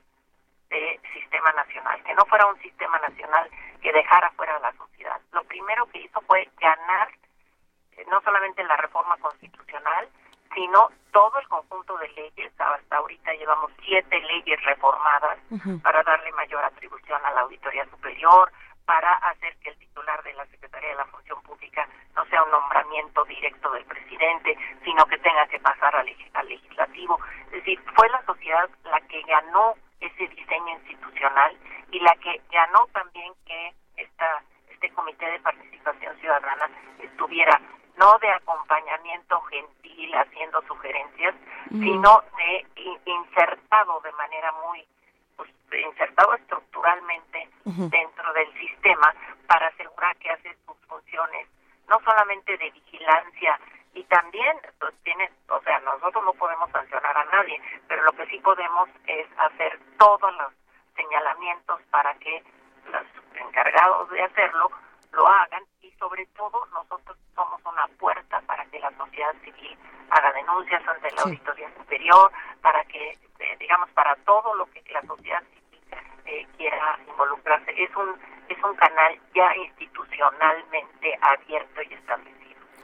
[0.70, 3.50] de sistema nacional, que no fuera un sistema nacional
[3.82, 5.20] que dejara fuera a la sociedad.
[5.32, 7.10] Lo primero que hizo fue ganar
[7.98, 10.08] eh, no solamente la reforma constitucional,
[10.54, 12.52] sino todo el conjunto de leyes.
[12.58, 15.38] Hasta ahorita llevamos siete leyes reformadas
[15.82, 18.50] para darle mayor atribución a la Auditoría Superior,
[18.84, 22.50] para hacer que el titular de la Secretaría de la Función Pública no sea un
[22.50, 27.18] nombramiento directo del presidente, sino que tenga que pasar al, legislativo.
[27.46, 31.56] Es decir, fue la sociedad la que ganó ese diseño institucional
[31.90, 36.68] y la que ganó también que esta, este Comité de Participación Ciudadana
[36.98, 37.60] estuviera
[37.96, 41.34] no de acompañamiento gentil haciendo sugerencias,
[41.70, 42.66] sino de
[43.04, 44.86] insertado de manera muy
[45.36, 49.14] pues, insertado estructuralmente dentro del sistema
[49.46, 51.48] para asegurar que hace sus funciones
[51.88, 53.58] no solamente de vigilancia.
[53.94, 54.94] Y también pues,
[55.48, 59.78] o sea, nosotros no podemos sancionar a nadie, pero lo que sí podemos es hacer
[59.98, 60.52] todos los
[60.96, 62.42] señalamientos para que
[62.90, 63.02] los
[63.36, 64.70] encargados de hacerlo
[65.12, 65.62] lo hagan
[65.98, 69.76] sobre todo nosotros somos una puerta para que la sociedad civil
[70.10, 72.30] haga denuncias ante la auditoría superior,
[72.62, 75.80] para que, eh, digamos, para todo lo que la sociedad civil
[76.26, 77.70] eh, quiera involucrarse.
[77.82, 78.10] Es un,
[78.48, 82.34] es un canal ya institucionalmente abierto y establecido.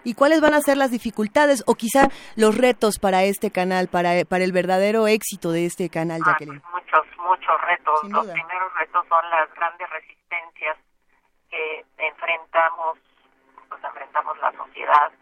[0.02, 4.24] ¿Y cuáles van a ser las dificultades o quizá los retos para este canal, para,
[4.28, 6.60] para el verdadero éxito de este canal, Ah, Jacqueline?
[6.60, 8.02] pues muchos, muchos retos.
[8.10, 10.76] Los primeros retos son las grandes resistencias
[11.50, 12.98] que enfrentamos,
[13.68, 15.12] pues enfrentamos la sociedad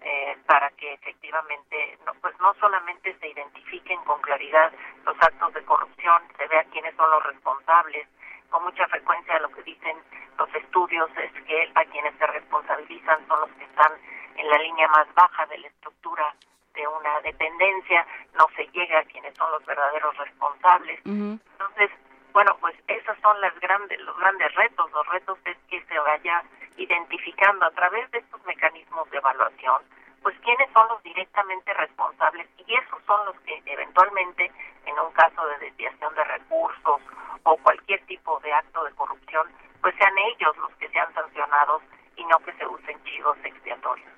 [0.00, 4.72] eh, para que efectivamente, no, pues no solamente se identifiquen con claridad
[5.04, 8.06] los actos de corrupción, se vea quiénes son los responsables.
[8.50, 9.96] Con mucha frecuencia lo que dicen
[10.38, 13.92] los estudios es que a quienes se responsabilizan son los que están
[14.36, 16.34] en la línea más baja de la estructura
[16.74, 21.00] de una dependencia, no se llega a quienes son los verdaderos responsables.
[21.04, 21.90] Entonces,
[22.38, 24.88] bueno, pues esos son las grandes, los grandes retos.
[24.92, 26.40] Los retos es que se vaya
[26.76, 29.82] identificando a través de estos mecanismos de evaluación,
[30.22, 34.52] pues quiénes son los directamente responsables y esos son los que eventualmente,
[34.86, 37.00] en un caso de desviación de recursos
[37.42, 39.48] o cualquier tipo de acto de corrupción,
[39.80, 41.82] pues sean ellos los que sean sancionados
[42.14, 44.08] y no que se usen chivos expiatorios.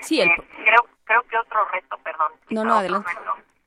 [0.00, 3.10] Sí, el- Eh, creo, creo que otro reto, perdón, No, no, adelante.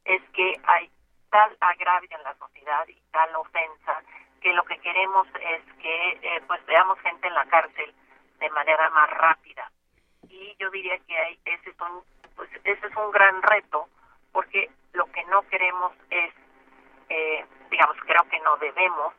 [0.05, 0.89] es que hay
[1.37, 4.01] tal agravio en la sociedad y tal ofensa
[4.41, 7.93] que lo que queremos es que eh, pues veamos gente en la cárcel
[8.39, 9.71] de manera más rápida.
[10.29, 12.01] Y yo diría que hay, ese es un
[12.35, 13.87] pues ese es un gran reto
[14.31, 16.33] porque lo que no queremos es
[17.09, 19.13] eh, digamos creo que no debemos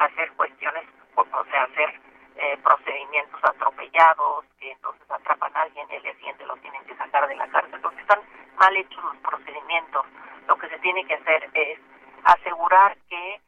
[0.00, 0.84] hacer cuestiones
[1.14, 1.98] o, sea hacer
[2.36, 6.96] eh, procedimientos atropellados que entonces atrapan a alguien y el día siguiente lo tienen que
[6.96, 7.80] sacar de la cárcel.
[7.80, 8.20] Porque están
[8.56, 10.06] mal hechos los procedimientos.
[10.46, 11.78] Lo que se tiene que hacer es
[12.24, 13.40] asegurar que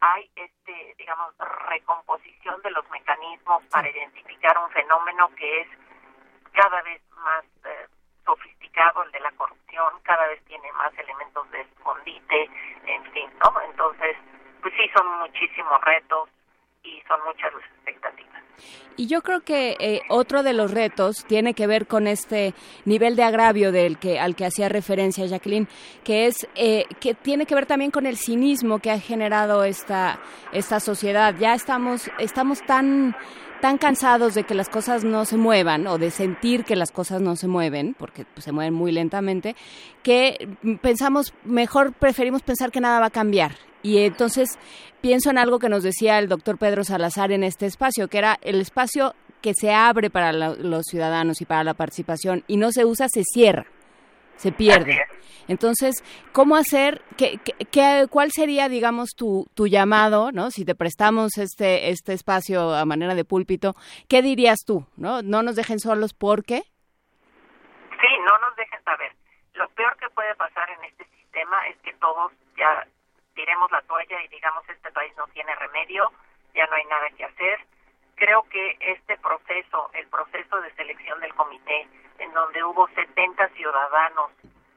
[0.00, 1.34] hay este digamos
[1.68, 5.68] recomposición de los mecanismos para identificar un fenómeno que es
[6.52, 7.86] cada vez más eh,
[8.24, 12.50] sofisticado el de la corrupción cada vez tiene más elementos de escondite
[12.86, 14.16] en fin no entonces
[14.60, 16.28] pues sí son muchísimos retos
[16.86, 18.42] y son muchas las expectativas
[18.96, 22.54] Y yo creo que eh, otro de los retos tiene que ver con este
[22.84, 25.68] nivel de agravio del que al que hacía referencia Jacqueline,
[26.04, 30.20] que es eh, que tiene que ver también con el cinismo que ha generado esta
[30.52, 31.34] esta sociedad.
[31.38, 33.14] Ya estamos estamos tan
[33.60, 37.20] tan cansados de que las cosas no se muevan o de sentir que las cosas
[37.20, 39.56] no se mueven, porque pues, se mueven muy lentamente,
[40.02, 40.48] que
[40.82, 43.56] pensamos, mejor preferimos pensar que nada va a cambiar.
[43.82, 44.58] Y entonces
[45.00, 48.38] pienso en algo que nos decía el doctor Pedro Salazar en este espacio, que era
[48.42, 52.84] el espacio que se abre para los ciudadanos y para la participación y no se
[52.84, 53.66] usa, se cierra,
[54.36, 55.02] se pierde.
[55.48, 56.02] Entonces,
[56.32, 57.02] ¿cómo hacer?
[57.16, 57.38] ¿Qué,
[57.70, 60.50] qué- cuál sería, digamos, tu, tu llamado, ¿no?
[60.50, 63.74] Si te prestamos este, este espacio a manera de púlpito,
[64.08, 64.84] ¿qué dirías tú?
[64.96, 65.22] ¿No?
[65.22, 66.62] No nos dejen solos porque...
[68.00, 69.12] Sí, no nos dejen saber.
[69.54, 72.86] Lo peor que puede pasar en este sistema es que todos ya
[73.34, 76.10] tiremos la toalla y digamos este país no tiene remedio,
[76.54, 77.58] ya no hay nada que hacer.
[78.16, 81.86] Creo que este proceso, el proceso de selección del comité,
[82.18, 84.30] en donde hubo 70 ciudadanos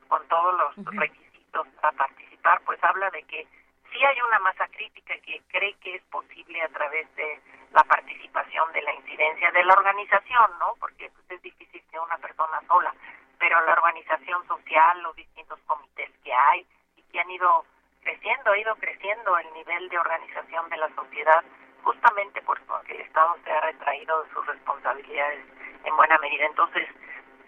[0.07, 3.47] con todos los requisitos para participar, pues habla de que
[3.91, 7.39] sí hay una masa crítica que cree que es posible a través de
[7.71, 10.73] la participación de la incidencia de la organización, ¿no?
[10.79, 12.93] Porque pues, es difícil que una persona sola,
[13.37, 16.65] pero la organización social, los distintos comités que hay
[16.97, 17.65] y que han ido
[18.03, 21.43] creciendo, ha ido creciendo el nivel de organización de la sociedad
[21.83, 25.45] justamente por- porque el Estado se ha retraído de sus responsabilidades
[25.83, 26.45] en buena medida.
[26.45, 26.87] Entonces,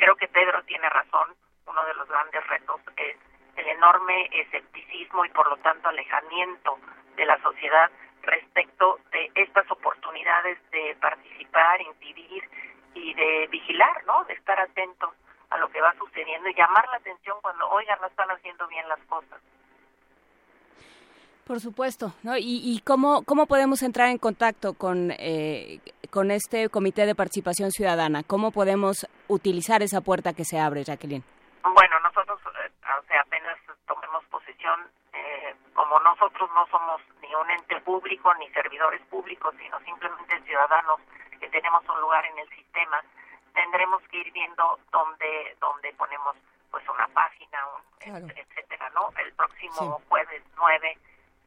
[0.01, 1.29] creo que Pedro tiene razón,
[1.67, 3.15] uno de los grandes retos es
[3.55, 6.79] el enorme escepticismo y por lo tanto alejamiento
[7.15, 7.91] de la sociedad
[8.23, 12.49] respecto de estas oportunidades de participar, incidir
[12.95, 14.23] y de vigilar, ¿no?
[14.23, 15.13] De estar atentos
[15.51, 18.89] a lo que va sucediendo y llamar la atención cuando, oigan, no están haciendo bien
[18.89, 19.39] las cosas.
[21.51, 22.37] Por supuesto, ¿no?
[22.37, 27.71] ¿Y, y cómo, cómo podemos entrar en contacto con, eh, con este Comité de Participación
[27.71, 28.23] Ciudadana?
[28.23, 31.25] ¿Cómo podemos utilizar esa puerta que se abre, Jacqueline?
[31.61, 32.71] Bueno, nosotros, eh,
[33.05, 34.79] sea, apenas tomemos posesión,
[35.11, 41.01] eh, como nosotros no somos ni un ente público ni servidores públicos, sino simplemente ciudadanos
[41.37, 43.03] que tenemos un lugar en el sistema,
[43.53, 46.33] tendremos que ir viendo dónde, dónde ponemos
[46.71, 47.59] pues una página,
[48.07, 49.09] un, et- etcétera, ¿no?
[49.19, 50.97] El próximo jueves 9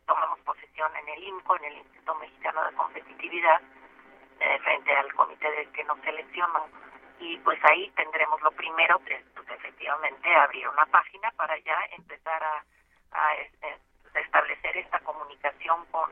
[0.07, 3.61] tomamos posesión en el INCO, en el Instituto Mexicano de Competitividad,
[4.41, 6.67] eh, frente al comité de que nos seleccionó
[7.21, 11.79] y pues ahí tendremos lo primero que es pues, efectivamente abrir una página para ya
[11.97, 13.79] empezar a, este,
[14.15, 16.11] establecer esta comunicación con,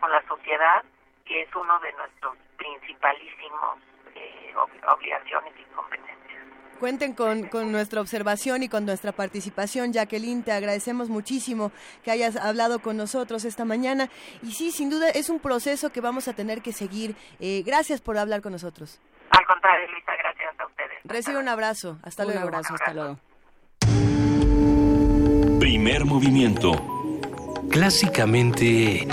[0.00, 0.84] con la sociedad
[1.24, 3.78] que es uno de nuestros principalísimos
[4.14, 4.54] eh,
[4.86, 6.25] obligaciones y competencias.
[6.78, 10.42] Cuenten con, con, nuestra observación y con nuestra participación, Jacqueline.
[10.42, 11.72] Te agradecemos muchísimo
[12.04, 14.08] que hayas hablado con nosotros esta mañana.
[14.42, 17.16] Y sí, sin duda es un proceso que vamos a tener que seguir.
[17.40, 19.00] Eh, gracias por hablar con nosotros.
[19.30, 20.98] Al contrario, Luisa, gracias a ustedes.
[21.04, 21.98] Recibe un abrazo.
[22.02, 22.40] Hasta luego.
[22.40, 23.18] Un abrazo, hasta luego.
[25.58, 26.72] Primer movimiento.
[27.70, 29.06] Clásicamente...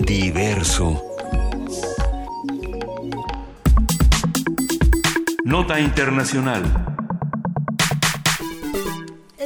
[0.00, 1.09] Diverso.
[5.50, 6.89] Nota Internacional.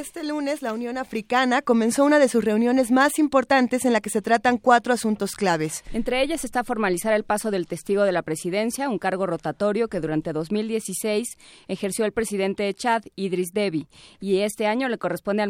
[0.05, 4.11] Este lunes, la Unión Africana comenzó una de sus reuniones más importantes en la que
[4.11, 5.83] se tratan cuatro asuntos claves.
[5.95, 10.01] Entre ellas está formalizar el paso del testigo de la presidencia, un cargo rotatorio que
[10.01, 13.89] durante 2016 ejerció el presidente de Chad, Idris Deby,
[14.21, 15.49] y este año le corresponde al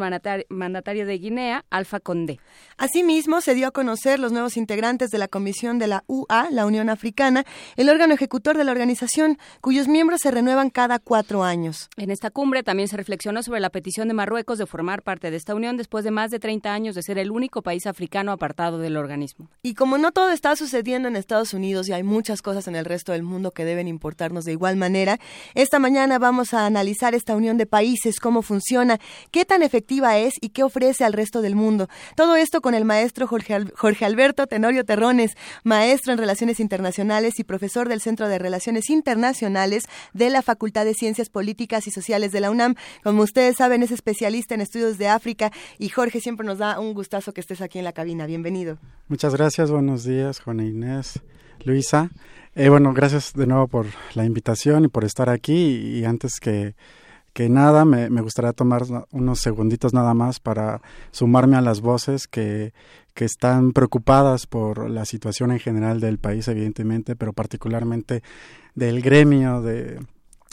[0.49, 2.39] mandatario de Guinea, Alfa Condé.
[2.79, 6.65] Asimismo, se dio a conocer los nuevos integrantes de la Comisión de la UA, la
[6.65, 7.45] Unión Africana,
[7.75, 11.89] el órgano ejecutor de la organización, cuyos miembros se renuevan cada cuatro años.
[11.97, 15.39] En esta cumbre también se reflexionó sobre la petición de Marruecos de formar parte de
[15.39, 18.79] esta unión después de más de 30 años de ser el único país africano apartado
[18.79, 19.49] del organismo.
[19.63, 22.85] Y como no todo está sucediendo en Estados Unidos y hay muchas cosas en el
[22.85, 25.19] resto del mundo que deben importarnos de igual manera,
[25.55, 29.01] esta mañana vamos a analizar esta unión de países, cómo funciona,
[29.31, 31.89] qué tan efectiva es y qué ofrece al resto del mundo.
[32.15, 37.45] Todo esto con el maestro Jorge, Jorge Alberto Tenorio Terrones, maestro en Relaciones Internacionales y
[37.45, 42.41] profesor del Centro de Relaciones Internacionales de la Facultad de Ciencias Políticas y Sociales de
[42.41, 42.75] la UNAM.
[43.03, 45.53] Como ustedes saben, es especialista en estudios de África.
[45.79, 48.27] Y Jorge, siempre nos da un gustazo que estés aquí en la cabina.
[48.27, 48.79] Bienvenido.
[49.07, 51.21] Muchas gracias, buenos días, Juana Inés,
[51.65, 52.11] Luisa.
[52.57, 55.55] Eh, bueno, gracias de nuevo por la invitación y por estar aquí.
[55.55, 56.75] Y antes que,
[57.33, 58.83] que nada, me, me, gustaría tomar
[59.13, 60.83] unos segunditos nada más para
[61.13, 62.73] sumarme a las voces que,
[63.15, 68.25] que están preocupadas por la situación en general del país, evidentemente, pero particularmente
[68.75, 70.01] del gremio de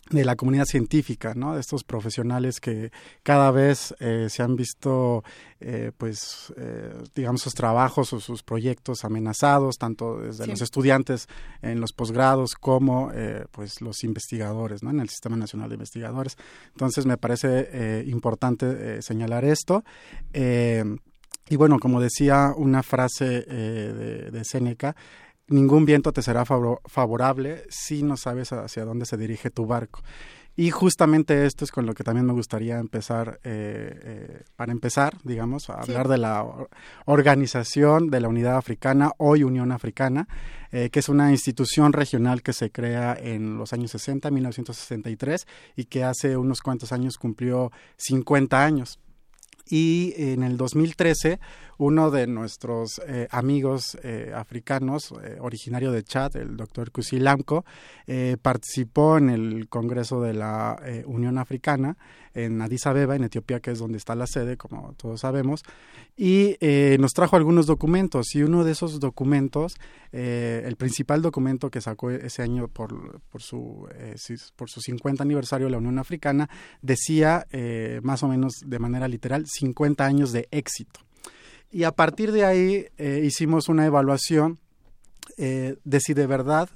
[0.09, 1.55] de la comunidad científica, ¿no?
[1.55, 2.91] De estos profesionales que
[3.23, 5.23] cada vez eh, se han visto,
[5.59, 11.27] eh, pues, eh, digamos, sus trabajos o sus proyectos amenazados, tanto desde los estudiantes
[11.61, 13.11] en los posgrados como,
[13.51, 14.89] pues, los investigadores, ¿no?
[14.89, 16.37] En el Sistema Nacional de Investigadores.
[16.69, 19.83] Entonces, me parece importante señalar esto.
[20.33, 24.95] y bueno, como decía una frase de, de Séneca,
[25.51, 30.01] ningún viento te será favorable si no sabes hacia dónde se dirige tu barco.
[30.57, 35.17] Y justamente esto es con lo que también me gustaría empezar, eh, eh, para empezar,
[35.23, 36.45] digamos, a hablar de la
[37.05, 40.27] organización de la Unidad Africana, hoy Unión Africana,
[40.71, 45.47] eh, que es una institución regional que se crea en los años 60, 1963,
[45.77, 48.99] y que hace unos cuantos años cumplió 50 años.
[49.65, 51.39] Y en el 2013
[51.81, 57.65] uno de nuestros eh, amigos eh, africanos, eh, originario de Chad, el doctor Kusilamko,
[58.41, 61.97] participó en el Congreso de la Unión Africana
[62.33, 65.63] en Addis Abeba, en Etiopía, que es donde está la sede, como todos sabemos,
[66.17, 66.57] y
[66.99, 68.35] nos trajo algunos documentos.
[68.35, 69.77] Y uno de esos documentos,
[70.11, 73.87] el principal documento que sacó ese año por, por, su,
[74.57, 76.49] por su 50 aniversario de la Unión Africana,
[76.81, 77.47] decía,
[78.03, 80.99] más o menos de manera literal, 50 años de éxito.
[81.71, 84.59] Y a partir de ahí eh, hicimos una evaluación
[85.37, 86.69] eh, de si de verdad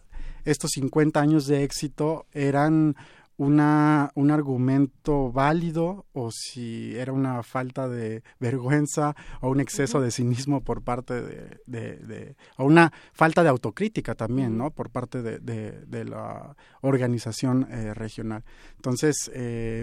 [0.45, 2.95] estos 50 años de éxito eran
[3.35, 10.11] una, un argumento válido o si era una falta de vergüenza o un exceso de
[10.11, 14.72] cinismo por parte de, de, o una falta de autocrítica también, ¿no?
[14.72, 18.45] Por parte de, de la organización eh, regional.
[18.77, 19.30] Entonces,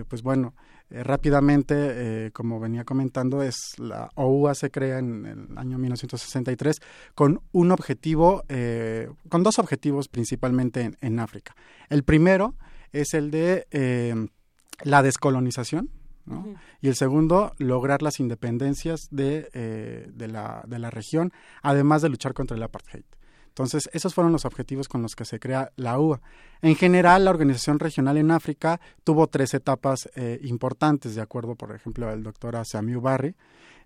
[0.08, 0.54] pues bueno,
[0.92, 6.80] eh, rápidamente, eh, como venía comentando, es la OUA se crea en el año 1963
[7.14, 11.56] con un objetivo, eh, con dos objetivos principalmente en, África.
[11.88, 12.54] El primero
[12.92, 13.66] es el de
[14.82, 15.90] la descolonización,
[16.80, 19.48] Y el segundo, lograr las independencias de,
[20.14, 21.32] de, la, de la región,
[21.62, 23.04] además de luchar contra el apartheid.
[23.52, 26.22] Entonces, esos fueron los objetivos con los que se crea la UA.
[26.62, 31.74] En general, la organización regional en África tuvo tres etapas eh, importantes, de acuerdo, por
[31.74, 33.34] ejemplo, al doctor Samiu Barry,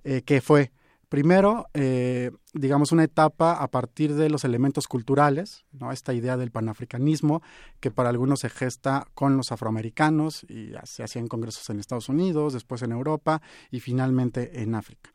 [0.04, 0.70] eh, que fue,
[1.08, 5.90] primero, eh, digamos, una etapa a partir de los elementos culturales, ¿no?
[5.90, 7.42] esta idea del panafricanismo,
[7.80, 12.52] que para algunos se gesta con los afroamericanos y se hacían congresos en Estados Unidos,
[12.52, 15.10] después en Europa y finalmente en África.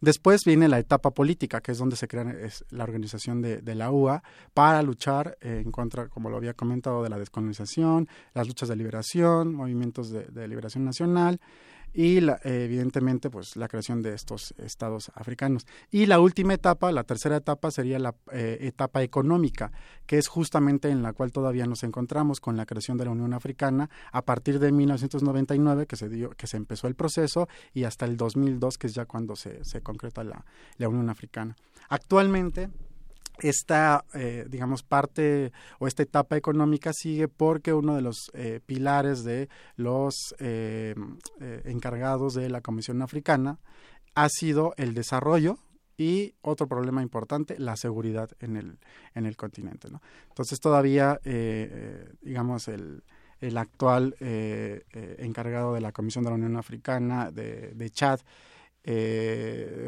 [0.00, 2.24] Después viene la etapa política, que es donde se crea
[2.70, 4.22] la organización de, la UA
[4.54, 9.54] para luchar en contra, como lo había comentado, de la descolonización, las luchas de liberación,
[9.54, 11.40] movimientos de liberación nacional,
[11.94, 15.66] y la, evidentemente pues la creación de estos estados africanos.
[15.90, 19.72] Y la última etapa, la tercera etapa sería la eh, etapa económica,
[20.06, 23.34] que es justamente en la cual todavía nos encontramos con la creación de la Unión
[23.34, 28.04] Africana a partir de 1999 que se dio que se empezó el proceso y hasta
[28.04, 30.44] el 2002 que es ya cuando se, se concreta la,
[30.78, 31.56] la Unión Africana.
[31.88, 32.70] Actualmente
[33.42, 39.24] esta, eh, digamos, parte o esta etapa económica sigue porque uno de los eh, pilares
[39.24, 40.94] de los eh,
[41.64, 43.58] encargados de la Comisión Africana
[44.14, 45.58] ha sido el desarrollo
[45.96, 48.78] y otro problema importante, la seguridad en el,
[49.14, 49.88] en el continente.
[50.28, 51.20] Entonces todavía,
[52.22, 53.04] digamos, el,
[53.40, 58.20] el actual encargado de la Comisión de la Unión Africana de, de Chad,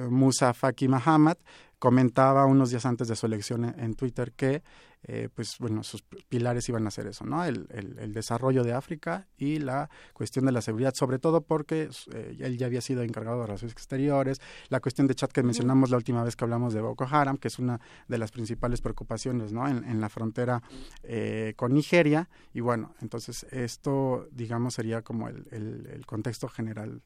[0.08, 1.38] Musa Faki Mahamat,
[1.84, 4.62] comentaba unos días antes de su elección en, Twitter que
[5.02, 6.00] eh, pues bueno sus
[6.30, 10.52] pilares iban a ser eso no el, el, desarrollo de África y la cuestión de
[10.52, 14.40] la seguridad sobre todo porque eh, él ya había sido encargado de relaciones exteriores.
[14.70, 17.48] La cuestión de chat que mencionamos la última vez que hablamos de Boko Haram que
[17.48, 17.78] es una
[18.08, 20.62] de las principales preocupaciones no en, la frontera
[21.02, 22.30] eh, con Nigeria.
[22.54, 27.02] Y bueno entonces esto digamos sería como el, el contexto general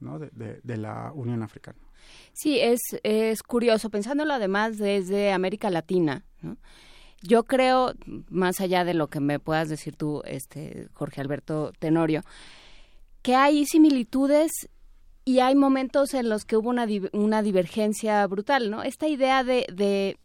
[0.00, 0.18] ¿no?
[0.18, 1.78] de, la Unión Africana
[2.32, 6.24] Sí, es, es curioso, pensándolo además desde América Latina,
[7.22, 7.92] Yo creo,
[8.30, 12.22] más allá de lo que me puedas decir tú, este, Jorge Alberto Tenorio,
[13.20, 14.50] que hay similitudes
[15.26, 18.82] y hay momentos en los que hubo una, una divergencia brutal, ¿no?
[18.82, 20.16] Esta idea de, de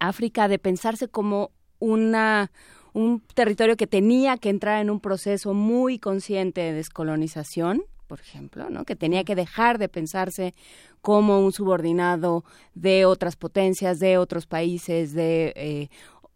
[0.00, 2.50] África de pensarse como una
[2.92, 8.68] un territorio que tenía que entrar en un proceso muy consciente de descolonización, por ejemplo,
[8.70, 8.84] ¿no?
[8.84, 10.52] que tenía que dejar de pensarse
[11.00, 15.90] como un subordinado de otras potencias, de otros países, de eh,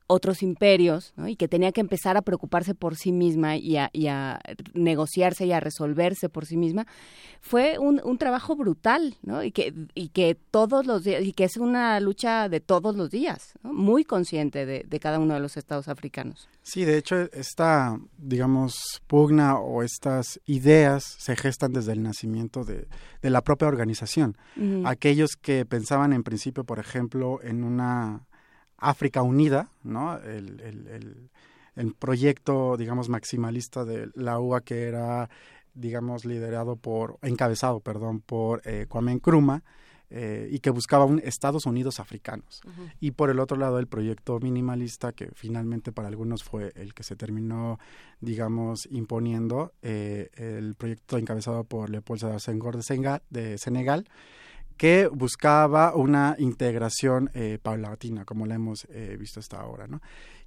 [0.07, 4.41] otros imperios, y que tenía que empezar a preocuparse por sí misma y a,
[4.75, 6.87] negociarse y a resolverse por sí misma,
[7.41, 9.43] fue un, trabajo brutal, ¿no?
[9.43, 13.11] Y que, y que todos los días, y que es una lucha de todos los
[13.11, 16.49] días, muy consciente de, cada uno de los estados africanos.
[16.63, 22.87] Sí, de hecho, esta, digamos, pugna o estas ideas se gestan desde el nacimiento de,
[23.23, 24.37] la propia organización.
[24.85, 28.27] Aquellos que pensaban en principio, por ejemplo, en una
[28.79, 30.19] África Unida, ¿no?
[30.19, 31.31] El, el,
[31.77, 35.29] el, proyecto, digamos, maximalista de la UA que era,
[35.75, 39.63] digamos, liderado por, encabezado, perdón, por eh, Kwame Nkrumah,
[40.17, 42.61] eh, y que buscaba un Estados Unidos africanos.
[43.01, 47.03] Y por el otro lado, el proyecto minimalista, que finalmente para algunos fue el que
[47.03, 47.81] se terminó,
[48.21, 54.07] digamos, imponiendo, eh, el proyecto encabezado por Leopold Sédar Senghor de, de Senegal,
[54.77, 59.87] que buscaba una integración eh, paulatina, como la hemos eh, visto hasta ahora.
[59.87, 60.01] ¿no?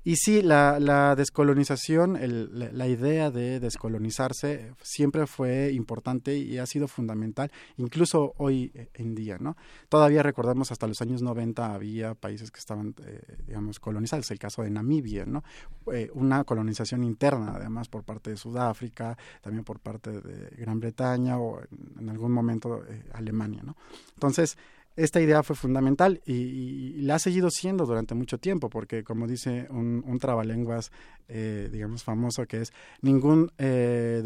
[0.08, 6.66] Y sí, la, la descolonización, el, la, idea de descolonizarse siempre fue importante y ha
[6.66, 9.58] sido fundamental, incluso hoy en día, ¿no?
[9.90, 14.62] Todavía recordamos hasta los años 90 había países que estaban, eh, digamos, colonizados, el caso
[14.62, 15.44] de Namibia, ¿no?
[15.92, 21.38] Eh, una colonización interna, además, por parte de Sudáfrica, también por parte de Gran Bretaña
[21.38, 21.60] o
[22.00, 23.76] en, algún momento eh, Alemania, ¿no?
[24.14, 24.58] Entonces,
[24.98, 29.68] esta idea fue fundamental y, la ha seguido siendo durante mucho tiempo, porque como dice
[29.70, 30.92] un, un trabalenguas,
[31.30, 34.24] eh, digamos, famoso, que es ningún, eh,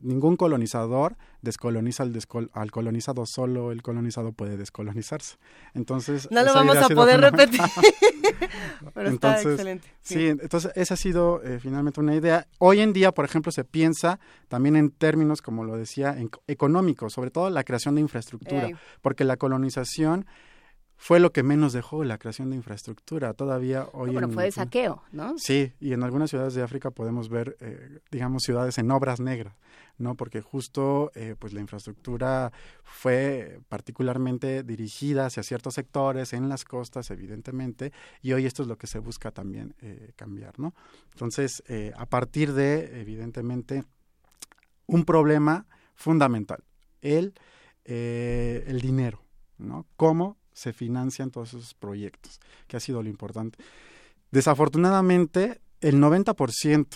[0.00, 2.12] ningún colonizador descoloniza al,
[2.52, 5.36] al, colonizado, solo el colonizado puede descolonizarse.
[5.74, 7.60] Entonces, no lo vamos a poder repetir.
[8.94, 9.88] Pero entonces, está excelente.
[10.14, 10.26] Sí.
[10.26, 12.46] entonces esa ha sido eh, finalmente una idea.
[12.58, 14.18] Hoy en día, por ejemplo, se piensa
[14.48, 16.16] también en términos, como lo decía,
[16.46, 18.70] económicos, sobre todo la creación de infraestructura,
[19.02, 20.26] porque la colonización
[21.02, 23.32] fue lo que menos dejó la creación de infraestructura.
[23.32, 24.10] Todavía hoy.
[24.10, 25.34] Bueno, fue de saqueo, ¿no?
[25.38, 29.56] Sí, y en algunas ciudades de África podemos ver, eh, digamos, ciudades en obras negras,
[29.96, 30.14] ¿no?
[30.14, 32.52] Porque justo, eh, pues la infraestructura
[32.82, 38.76] fue particularmente dirigida hacia ciertos sectores, en las costas, evidentemente, y hoy esto es lo
[38.76, 40.74] que se busca también eh, cambiar, ¿no?
[41.12, 41.62] Entonces,
[41.96, 43.84] a partir de, evidentemente,
[44.84, 45.64] un problema
[45.94, 46.62] fundamental,
[47.00, 47.32] el,
[47.86, 49.24] el dinero,
[49.56, 49.86] ¿no?
[49.96, 52.38] ¿Cómo se financian todos esos proyectos,
[52.68, 53.58] que ha sido lo importante.
[54.30, 56.86] Desafortunadamente, el 90%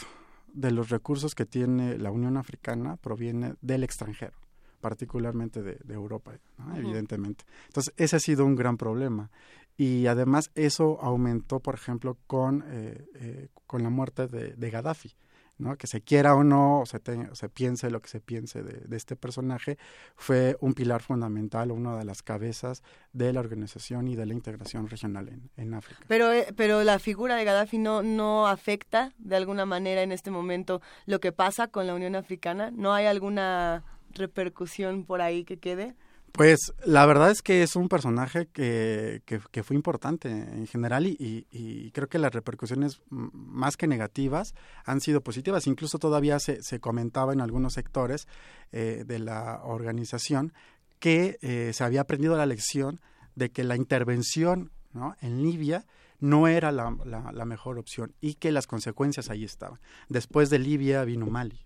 [0.53, 4.36] de los recursos que tiene la Unión Africana proviene del extranjero,
[4.82, 6.32] particularmente de, Europa,
[6.77, 7.47] evidentemente.
[7.69, 9.31] Entonces, ese ha sido un gran problema.
[9.78, 15.11] Y además eso aumentó, por ejemplo, con, eh, eh, con la muerte de, de Gaddafi
[15.59, 15.76] ¿no?
[15.76, 17.01] que se quiera o no, o se,
[17.32, 19.78] se piense lo que se piense de, este personaje,
[20.16, 22.82] fue un pilar fundamental, una de las cabezas
[23.12, 26.02] de la organización y de la integración regional en, en África.
[26.09, 30.31] Pero, eh, pero la figura de Gaddafi no, no afecta de alguna manera en este
[30.31, 35.59] momento lo que pasa con la Unión Africana, ¿no hay alguna repercusión por ahí que
[35.59, 35.94] quede?
[36.36, 41.93] Pues la verdad es que es un personaje que, que, fue importante en general y,
[41.94, 44.52] creo que las repercusiones más que negativas
[44.85, 45.69] han sido positivas.
[45.69, 48.27] Incluso todavía se, se comentaba en algunos sectores
[48.73, 50.52] eh, de la organización
[50.98, 53.01] que eh, se había aprendido la lección
[53.36, 54.73] de que la intervención
[55.20, 55.86] en Libia
[56.19, 59.78] no era la, la, la mejor opción y que las consecuencias ahí estaban.
[60.09, 61.65] Después de Libia vino Mali.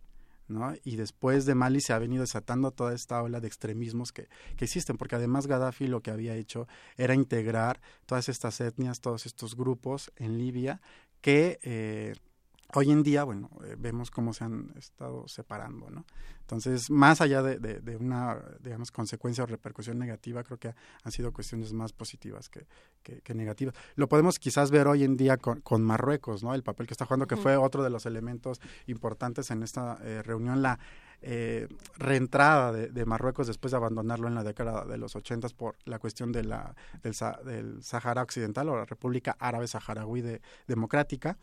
[0.48, 0.74] ¿No?
[0.84, 4.64] Y después de Mali se ha venido desatando toda esta ola de extremismos que, que,
[4.64, 6.66] existen, porque además Gaddafi lo que había hecho
[6.96, 10.80] era integrar todas estas etnias, todos estos grupos en Libia
[11.20, 12.14] que eh,
[12.74, 16.04] hoy en día, bueno, eh, vemos cómo se han estado separando, ¿no?
[16.48, 21.30] Entonces, más allá de, de, una, digamos, consecuencia o repercusión negativa, creo que han sido
[21.30, 22.66] cuestiones más positivas que,
[23.02, 23.74] que, negativas.
[23.96, 26.54] Lo podemos quizás ver hoy en día con, con, Marruecos, ¿no?
[26.54, 30.22] El papel que está jugando, que fue otro de los elementos importantes en esta eh,
[30.22, 30.78] reunión, la
[31.20, 31.68] eh,
[31.98, 36.32] reentrada de, Marruecos después de abandonarlo en la década de los ochentas por la cuestión
[36.32, 37.14] de la, del,
[37.44, 41.36] del Sahara Occidental o la República Árabe Saharaui de, Democrática.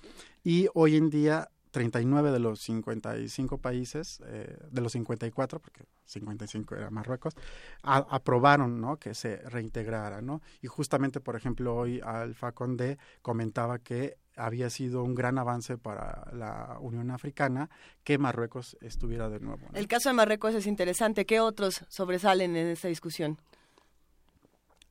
[0.44, 6.74] Y hoy en día 39 de los 55 países, eh, de los 54, porque 55
[6.74, 7.36] era Marruecos,
[7.84, 8.96] aprobaron ¿no?
[8.96, 10.22] que se reintegrara.
[10.22, 10.42] ¿no?
[10.62, 16.32] Y justamente, por ejemplo, hoy Alfa Condé comentaba que había sido un gran avance para
[16.32, 17.70] la Unión Africana
[18.06, 19.68] que Marruecos estuviera de nuevo.
[19.74, 21.26] El caso de Marruecos es interesante.
[21.26, 23.38] ¿Qué otros sobresalen en esta discusión?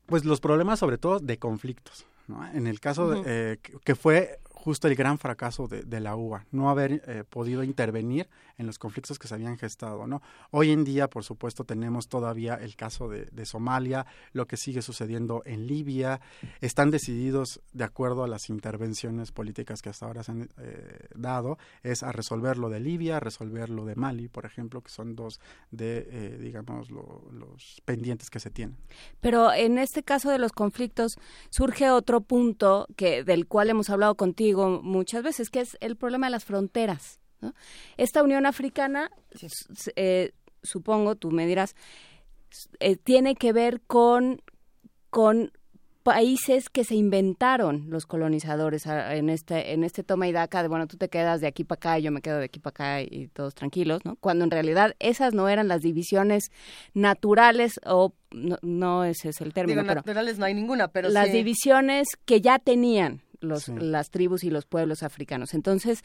[0.04, 2.04] Pues los problemas sobre todo de conflictos.
[2.28, 2.46] ¿no?
[2.52, 6.70] En el caso de, eh, que fue justo el gran fracaso de, la UA, no
[6.70, 10.06] haber eh, podido intervenir en los conflictos que se habían gestado.
[10.06, 10.22] ¿no?
[10.52, 14.80] Hoy en día, por supuesto, tenemos todavía el caso de, de Somalia, lo que sigue
[14.80, 16.22] sucediendo en Libia.
[16.62, 21.58] Están decididos, de acuerdo a las intervenciones políticas que hasta ahora se han eh, dado,
[21.82, 25.14] es a resolver lo de Libia, a resolver lo de Mali, por ejemplo, que son
[25.14, 25.40] dos
[25.72, 28.78] de, eh, digamos, los pendientes que se tienen.
[29.20, 31.18] Pero en este caso de los conflictos
[31.50, 36.26] surge otro punto que del cual hemos hablado contigo muchas veces, que es el problema
[36.26, 37.20] de las fronteras.
[37.96, 39.10] Esta Unión Africana,
[39.96, 40.32] eh,
[40.62, 41.76] supongo, tú me dirás,
[42.80, 44.40] eh, tiene que ver con,
[45.10, 45.52] con
[46.04, 50.86] países que se inventaron los colonizadores en este en este toma y daca de bueno
[50.86, 53.02] tú te quedas de aquí para acá y yo me quedo de aquí para acá
[53.02, 56.52] y todos tranquilos no cuando en realidad esas no eran las divisiones
[56.92, 62.42] naturales o no, ese es el término naturales no hay ninguna pero las divisiones que
[62.42, 65.54] ya tenían los, las tribus y los pueblos africanos.
[65.54, 66.02] Entonces,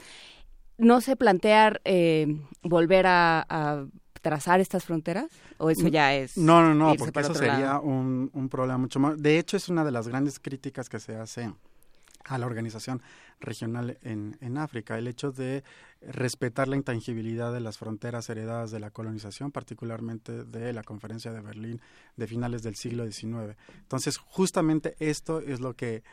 [0.78, 2.28] ¿no se plantea eh,
[2.64, 3.86] volver a,
[4.22, 5.28] trazar estas fronteras?
[5.60, 6.38] ¿O eso ya es.?
[6.38, 9.18] No, no, no, porque eso sería un, un, problema mucho más.
[9.18, 11.54] De hecho, es una de las grandes críticas que se hace
[12.26, 13.02] a la organización
[13.40, 15.64] regional en, en África, el hecho de
[16.02, 21.42] respetar la intangibilidad de las fronteras heredadas de la colonización, particularmente de la conferencia de
[21.42, 21.82] Berlín
[22.16, 23.58] de finales del siglo XIX.
[23.80, 26.04] Entonces, justamente esto es lo que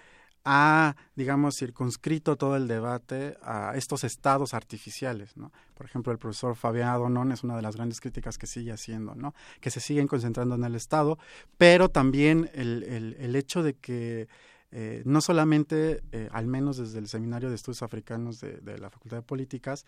[0.49, 5.53] ha, digamos, circunscrito todo el debate a estos estados artificiales, ¿no?
[5.75, 9.17] Por ejemplo, el profesor Fabián Adonón es una de las grandes críticas que sigue haciendo,
[9.17, 9.35] ¿no?
[9.61, 11.19] Que se siguen concentrando en el Estado,
[11.59, 14.29] pero también el, el, el hecho de que
[14.71, 18.89] eh, no solamente, eh, al menos desde el Seminario de Estudios Africanos de, de la
[18.89, 19.85] Facultad de Políticas,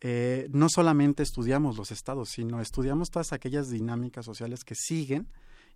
[0.00, 5.26] eh, no solamente estudiamos los estados, sino estudiamos todas aquellas dinámicas sociales que siguen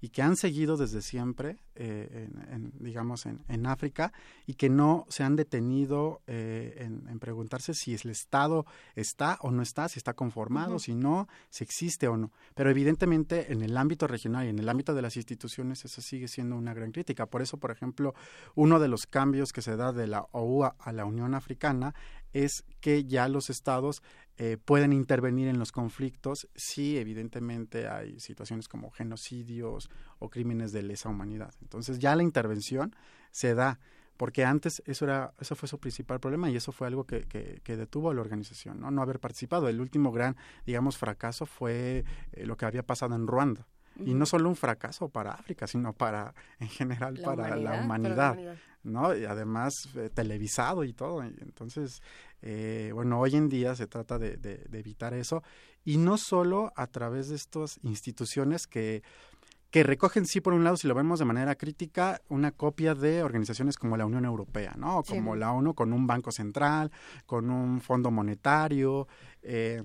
[0.01, 4.13] y que han seguido desde siempre, eh, en, digamos, en, en, África
[4.47, 8.65] y que no se han detenido eh, en, preguntarse si el Estado
[8.95, 12.33] está o no está, si está conformado, si no, si existe o no.
[12.55, 16.29] Pero evidentemente en el ámbito regional y en el ámbito de las instituciones eso sigue
[16.29, 17.27] siendo una gran crítica.
[17.27, 18.15] Por eso, por ejemplo,
[18.55, 21.95] uno de los cambios que se da de la OUA a la Unión Africana
[22.33, 24.03] es que ya los estados
[24.37, 30.83] eh, pueden intervenir en los conflictos si evidentemente hay situaciones como genocidios o crímenes de
[30.83, 31.55] lesa humanidad.
[31.61, 32.95] Entonces ya la intervención
[33.31, 33.79] se da
[34.17, 37.77] porque antes eso era eso fue su principal problema y eso fue algo que, que,
[37.77, 38.91] detuvo a la organización, ¿no?
[38.91, 39.69] no haber participado.
[39.69, 40.37] El último gran,
[40.67, 43.67] digamos, fracaso fue eh, lo que había pasado en Ruanda.
[44.05, 48.39] Y no solo un fracaso para África, sino para, en general, para, la humanidad,
[48.83, 49.15] ¿no?
[49.17, 51.23] Y además eh, televisado y todo.
[51.23, 52.03] Entonces,
[52.43, 55.43] eh, bueno, hoy en día se trata de, de, evitar eso.
[55.85, 59.03] Y no solo a través de estas instituciones que,
[59.71, 63.23] que recogen sí por un lado si lo vemos de manera crítica una copia de
[63.23, 66.91] organizaciones como la Unión Europea no como la ONU con un banco central
[67.25, 69.07] con un fondo monetario
[69.43, 69.83] eh,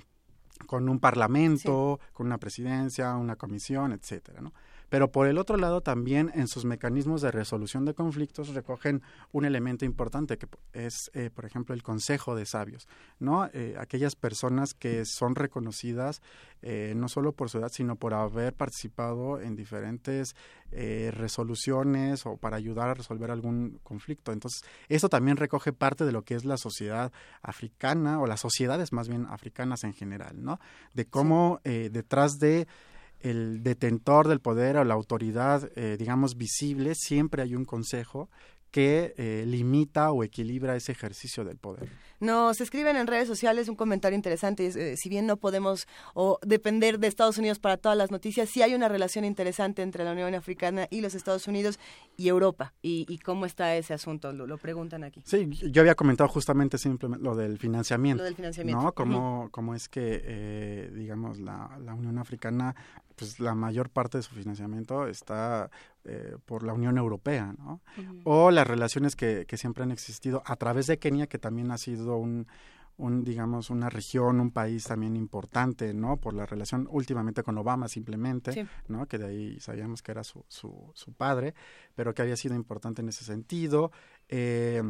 [0.65, 4.53] con un parlamento con una presidencia una comisión etcétera no
[4.95, 9.01] pero por el otro lado también en sus mecanismos de resolución de conflictos recogen
[9.33, 12.87] un elemento importante que es, eh, por ejemplo, el Consejo de Sabios,
[13.19, 13.49] ¿no?
[13.51, 16.21] Eh, aquellas personas que son reconocidas
[16.61, 20.33] eh, no solo por su edad, sino por haber participado en diferentes
[20.71, 24.31] resoluciones o para ayudar a resolver algún conflicto.
[24.31, 28.91] Entonces, eso también recoge parte de lo que es la sociedad africana o las sociedades
[28.91, 30.59] más bien africanas en general, ¿no?
[30.93, 32.67] De cómo detrás de
[33.25, 38.29] el detentor del poder o la autoridad, eh, digamos, visible, siempre hay un consejo
[38.69, 41.89] que eh, limita o equilibra ese ejercicio del poder.
[42.19, 44.67] Nos escriben en redes sociales un comentario interesante.
[44.67, 48.61] Eh, si bien no podemos o depender de Estados Unidos para todas las noticias, sí
[48.61, 51.79] hay una relación interesante entre la Unión Africana y los Estados Unidos
[52.17, 52.73] y Europa.
[52.81, 54.31] ¿Y, cómo está ese asunto?
[54.31, 55.21] Lo, preguntan aquí.
[55.25, 58.21] Sí, yo había comentado justamente simplemente lo del financiamiento.
[58.21, 58.81] Lo del financiamiento.
[59.05, 59.49] ¿no?
[59.51, 62.75] Cómo, es que, eh, digamos, la, la Unión Africana
[63.15, 65.69] pues la mayor parte de su financiamiento está
[66.03, 67.81] eh, por la Unión Europea, ¿no?
[68.23, 71.77] O las relaciones que, que, siempre han existido a través de Kenia, que también ha
[71.77, 72.47] sido un,
[72.97, 76.17] un, digamos, una región, un país también importante, ¿no?
[76.17, 79.05] Por la relación últimamente con Obama simplemente, ¿no?
[79.07, 81.53] Que de ahí sabíamos que era su, su, su padre,
[81.95, 83.91] pero que había sido importante en ese sentido.
[84.29, 84.81] Eh,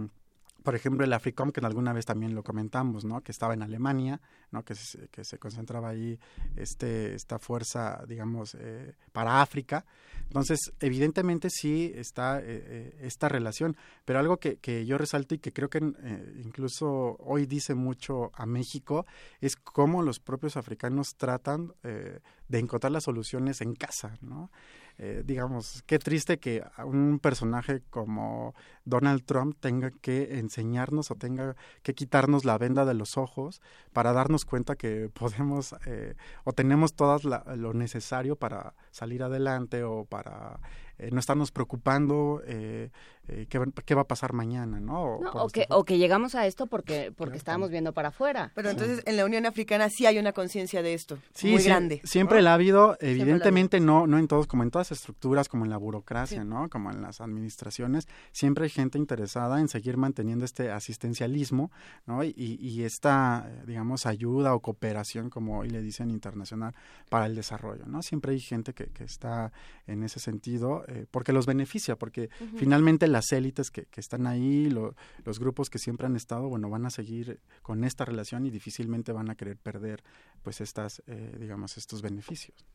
[0.65, 3.21] por ejemplo, el AFRICOM, que alguna vez también lo comentamos, ¿no?
[3.21, 4.19] Que estaba en Alemania,
[4.51, 4.65] ¿no?
[4.65, 6.19] Que se, que se concentraba ahí
[6.55, 9.85] este, esta fuerza, digamos, eh, para África.
[10.23, 15.37] Entonces, evidentemente sí está eh, eh, esta relación, pero algo que, que, yo resalto y
[15.37, 15.77] que creo que
[16.43, 19.05] incluso hoy dice mucho a México
[19.41, 24.49] es cómo los propios africanos tratan de encontrar las soluciones en casa, ¿no?
[24.97, 28.55] Eh, digamos, qué triste que un personaje como
[28.85, 33.61] Donald Trump tenga que enseñarnos o tenga que quitarnos la venda de los ojos
[33.91, 36.15] para darnos cuenta que podemos eh,
[36.45, 37.19] o tenemos todo
[37.55, 40.61] lo necesario para salir adelante o para
[40.97, 42.89] eh, no estarnos preocupando eh,
[43.27, 45.15] eh, qué, va a pasar mañana, ¿no?
[45.15, 48.51] O, que, o que llegamos a esto porque porque estábamos viendo para afuera.
[48.55, 52.01] Pero entonces en la Unión Africana sí hay una conciencia de esto, muy grande.
[52.03, 55.65] Siempre la ha habido, evidentemente no no en todos, como en todas las estructuras, como
[55.65, 56.69] en la burocracia, ¿no?
[56.69, 61.71] Como en las administraciones, siempre hay gente interesada en seguir manteniendo este asistencialismo,
[62.05, 62.23] ¿no?
[62.23, 66.73] Y, y esta, digamos, ayuda o cooperación, como hoy le dicen internacional,
[67.09, 68.01] para el desarrollo, ¿no?
[68.01, 69.51] Siempre hay gente que, que está
[69.87, 74.69] en ese sentido eh, porque los beneficia, porque finalmente las élites que, que están ahí,
[74.69, 79.11] los grupos que siempre han estado, bueno, van a seguir con esta relación y difícilmente
[79.11, 80.03] van a querer perder,
[80.43, 82.65] pues, estas, eh, digamos, estos beneficios.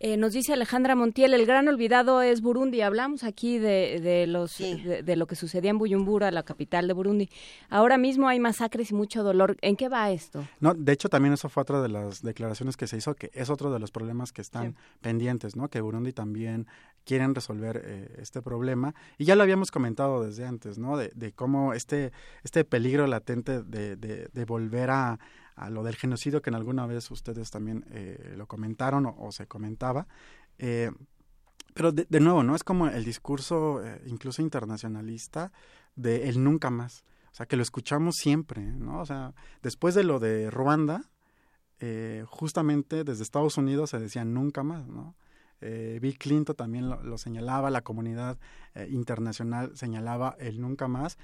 [0.00, 2.80] Eh, nos dice Alejandra Montiel, el gran olvidado es Burundi.
[2.80, 7.30] Hablamos aquí de, de los, de, lo que sucedía en Buyumbura, la capital de Burundi.
[7.68, 9.56] Ahora mismo hay masacres y mucho dolor.
[9.60, 10.44] ¿En qué va esto?
[10.58, 13.48] No, de hecho también eso fue otra de las declaraciones que se hizo, que es
[13.48, 15.68] otro de los problemas que están pendientes, ¿no?
[15.68, 16.66] Que Burundi también
[17.04, 18.94] quieren resolver eh, este problema.
[19.18, 20.96] Y ya lo habíamos comentado desde antes, ¿no?
[20.96, 22.12] De, de cómo este,
[22.42, 25.20] este peligro latente de, de volver a
[25.62, 29.46] a lo del genocidio que en alguna vez ustedes también eh, lo comentaron o, se
[29.46, 30.06] comentaba.
[30.58, 30.90] Eh,
[31.74, 32.54] pero de, nuevo, ¿no?
[32.54, 35.52] Es como el discurso eh, incluso internacionalista
[35.96, 37.04] de el nunca más.
[37.30, 39.00] O sea, que lo escuchamos siempre, ¿no?
[39.00, 41.08] O sea, después de lo de Ruanda,
[42.26, 45.16] justamente desde Estados Unidos se decía nunca más, ¿no?
[45.60, 48.38] Bill Clinton también lo señalaba, la comunidad
[48.88, 51.18] internacional señalaba el nunca más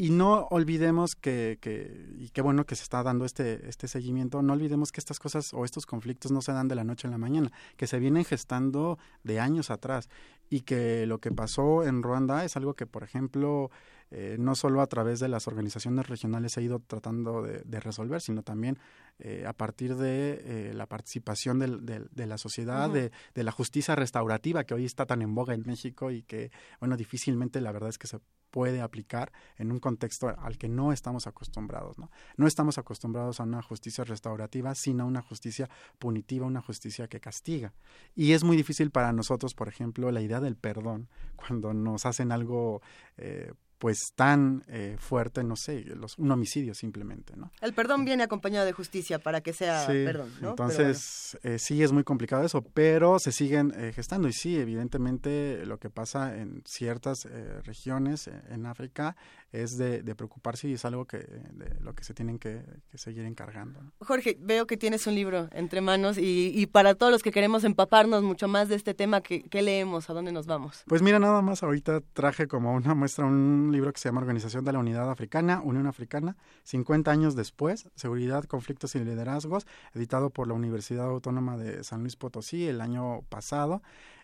[0.00, 4.40] y no olvidemos que, que, y qué bueno que se está dando este, este seguimiento,
[4.40, 7.10] no olvidemos que estas cosas o estos conflictos no se dan de la noche a
[7.10, 10.08] la mañana, que se vienen gestando de años atrás
[10.48, 13.70] y que lo que pasó en Ruanda es algo que, por ejemplo,
[14.10, 18.20] eh, no solo a través de las organizaciones regionales se ha ido tratando de, resolver,
[18.20, 18.78] sino también
[19.18, 24.64] eh, a partir de eh, la participación de la sociedad, de, de, la justicia restaurativa
[24.64, 26.50] que hoy está tan en boga en México y que,
[26.80, 28.18] bueno, difícilmente la verdad es que se
[28.50, 31.98] puede aplicar en un contexto al que no estamos acostumbrados.
[31.98, 35.68] No, no estamos acostumbrados a una justicia restaurativa, sino a una justicia
[35.98, 37.72] punitiva, una justicia que castiga.
[38.14, 42.32] Y es muy difícil para nosotros, por ejemplo, la idea del perdón, cuando nos hacen
[42.32, 42.82] algo...
[43.16, 47.50] Eh, pues tan eh, fuerte, no sé, los, un homicidio simplemente, ¿no?
[47.62, 50.50] El perdón viene acompañado de justicia para que sea perdón, ¿no?
[50.50, 55.64] Entonces, eh, sí es muy complicado eso, pero se siguen eh, gestando y sí, evidentemente
[55.64, 57.26] lo que pasa en ciertas
[57.64, 59.16] regiones en África
[59.50, 62.62] es de, preocuparse y es algo que de lo que se tienen que,
[62.94, 63.80] seguir encargando.
[64.00, 67.64] Jorge, veo que tienes un libro entre manos y, y, para todos los que queremos
[67.64, 70.10] empaparnos mucho más de este tema, ¿qué, ¿qué leemos?
[70.10, 70.84] ¿A dónde nos vamos?
[70.86, 74.64] Pues mira, nada más ahorita traje como una muestra un libro que se llama Organización
[74.64, 80.48] de la Unidad Africana, Unión Africana, 50 años después, Seguridad, Conflictos y Liderazgos, editado por
[80.48, 83.82] la Universidad Autónoma de San Luis Potosí el año pasado.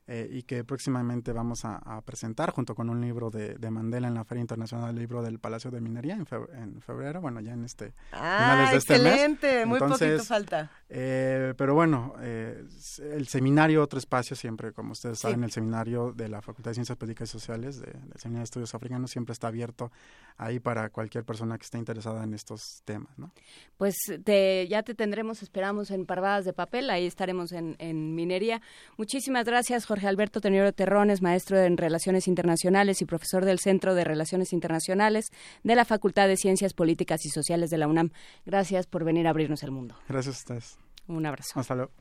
[0.09, 4.25] Eh, y que próximamente vamos a, presentar junto con un libro de, Mandela en la
[4.25, 8.69] Feria Internacional del Libro del Palacio de Minería en, febrero, bueno, ya en este ah,
[8.71, 10.71] de este excelente, muy poquito falta.
[10.89, 12.63] Eh, pero bueno, eh,
[13.01, 16.97] el seminario Otro Espacio siempre, como ustedes saben, el seminario de la Facultad de Ciencias
[16.97, 19.91] Políticas y Sociales del Seminario de Estudios Africanos siempre está abierto
[20.37, 23.33] ahí para cualquier persona que esté interesada en estos temas, ¿no?
[23.77, 28.63] Pues te, ya te tendremos, esperamos, en Parvadas de Papel, ahí estaremos en, en Minería.
[28.97, 29.96] Muchísimas gracias, Jorge.
[29.97, 35.33] Jorge Alberto Tenioro Terrones, maestro en Relaciones Internacionales y profesor del Centro de Relaciones Internacionales
[35.65, 38.11] de la Facultad de Ciencias Políticas y Sociales de la UNAM.
[38.45, 39.95] Gracias por venir a abrirnos el mundo.
[40.07, 40.79] Gracias a ustedes.
[41.09, 41.59] Un abrazo.
[41.59, 41.93] Hasta luego.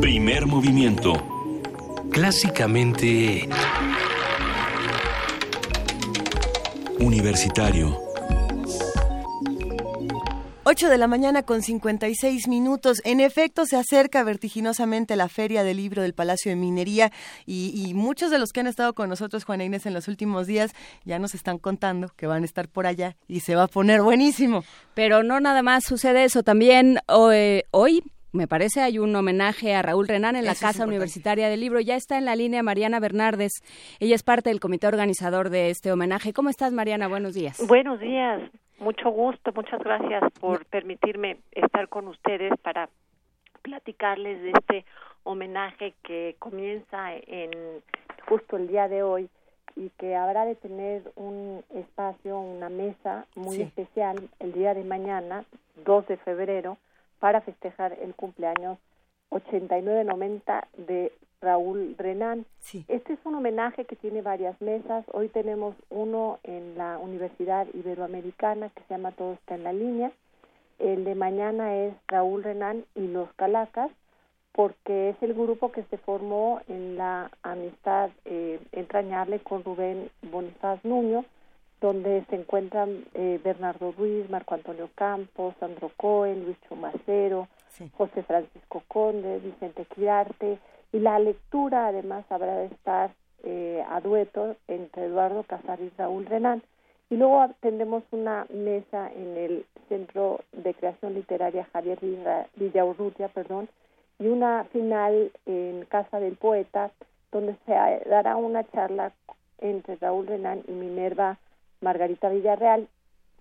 [0.00, 1.14] Primer movimiento.
[2.12, 3.48] Clásicamente...
[7.00, 8.11] Universitario
[10.64, 13.02] 8 de la mañana con 56 minutos.
[13.04, 17.10] En efecto, se acerca vertiginosamente la Feria del Libro del Palacio de Minería
[17.46, 20.72] y, muchos de los que han estado con nosotros, Juana Inés, en los últimos días,
[21.04, 24.02] ya nos están contando que van a estar por allá y se va a poner
[24.02, 24.62] buenísimo.
[24.94, 26.44] Pero no nada más sucede eso.
[26.44, 31.48] También hoy, hoy me parece hay un homenaje a Raúl Renán en la Casa Universitaria
[31.48, 31.80] del Libro.
[31.80, 33.64] Ya está en la línea Mariana Bernardes.
[33.98, 36.32] Ella es parte del comité organizador de este homenaje.
[36.32, 37.08] ¿Cómo estás, Mariana?
[37.08, 37.58] Buenos días.
[37.66, 38.40] Buenos días.
[38.78, 42.88] Mucho gusto, muchas gracias por permitirme estar con ustedes para
[43.62, 44.84] platicarles de este
[45.24, 47.50] homenaje que comienza en
[48.28, 49.28] justo el día de hoy
[49.76, 55.44] y que habrá de tener un espacio, una mesa muy especial el día de mañana,
[55.84, 56.76] 2 de febrero,
[57.20, 58.78] para festejar el cumpleaños
[59.30, 61.12] 89-90 de
[61.42, 62.46] Raúl Renán.
[62.88, 65.04] Este es un homenaje que tiene varias mesas.
[65.12, 70.12] Hoy tenemos uno en la Universidad Iberoamericana que se llama Todo está en la línea.
[70.78, 73.90] El de mañana es Raúl Renán y los Calacas,
[74.52, 80.84] porque es el grupo que se formó en la amistad eh, entrañable con Rubén Bonifaz
[80.84, 81.24] Nuño,
[81.80, 87.48] donde se encuentran eh, Bernardo Ruiz, Marco Antonio Campos, Sandro Cohen, Luis Chumacero,
[87.94, 90.58] José Francisco Conde, Vicente Quirarte,
[90.92, 93.12] y la lectura además habrá de estar
[93.44, 96.62] eh, a dueto entre Eduardo Casares y Raúl Renán.
[97.10, 101.98] Y luego tendremos una mesa en el Centro de Creación Literaria Javier
[102.56, 103.68] Villaurrutia, perdón,
[104.18, 106.90] y una final en Casa del Poeta,
[107.30, 107.72] donde se
[108.08, 109.12] dará una charla
[109.58, 111.38] entre Raúl Renán y Minerva
[111.80, 112.88] Margarita Villarreal.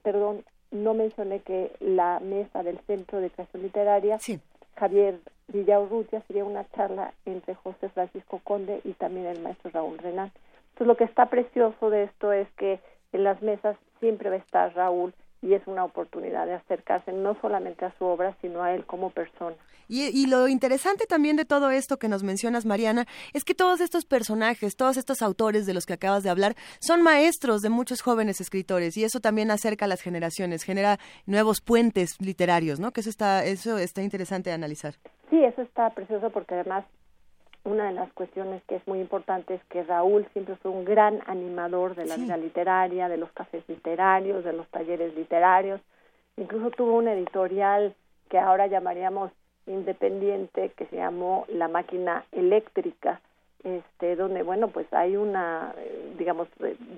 [0.03, 4.17] Perdón, no mencioné que la mesa del Centro de Creación Literaria
[4.81, 10.31] Javier Villaurrutia sería una charla entre José Francisco Conde y también el maestro Raúl Renán.
[10.69, 12.79] Entonces lo que está precioso de esto es que
[13.13, 15.13] en las mesas siempre va a estar Raúl
[15.43, 19.11] y es una oportunidad de acercarse no solamente a su obra, sino a él como
[19.11, 19.55] persona.
[19.93, 24.05] Y, lo interesante también de todo esto que nos mencionas, Mariana, es que todos estos
[24.05, 28.39] personajes, todos estos autores de los que acabas de hablar, son maestros de muchos jóvenes
[28.39, 32.91] escritores y eso también acerca a las generaciones, genera nuevos puentes literarios, ¿no?
[32.91, 34.93] Que eso está, eso está interesante de analizar.
[35.29, 36.85] Sí, eso está precioso porque además
[37.65, 41.19] una de las cuestiones que es muy importante es que Raúl siempre fue un gran
[41.27, 45.81] animador de la vida literaria, de los cafés literarios, de los talleres literarios.
[46.37, 47.93] Incluso tuvo un editorial
[48.29, 49.31] que ahora llamaríamos
[49.67, 53.21] independiente que se llamó La máquina eléctrica,
[53.63, 55.75] este donde bueno pues hay una
[56.17, 56.47] digamos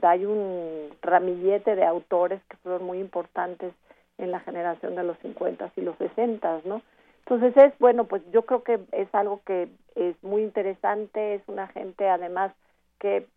[0.02, 3.74] hay un ramillete de autores que fueron muy importantes
[4.18, 6.82] en la generación de los 50 y los 60 no
[7.26, 11.68] entonces es, bueno, pues yo creo que es algo que es muy interesante, es una
[11.68, 12.52] gente además
[13.00, 13.28] que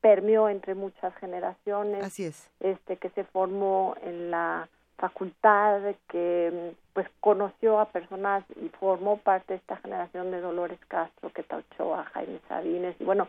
[0.00, 2.04] permeó entre muchas generaciones.
[2.04, 2.50] Así es.
[2.60, 9.54] Este, que se formó en la facultad, que pues conoció a personas y formó parte
[9.54, 13.28] de esta generación de Dolores Castro, que Ochoa, Jaime Sabines, y bueno,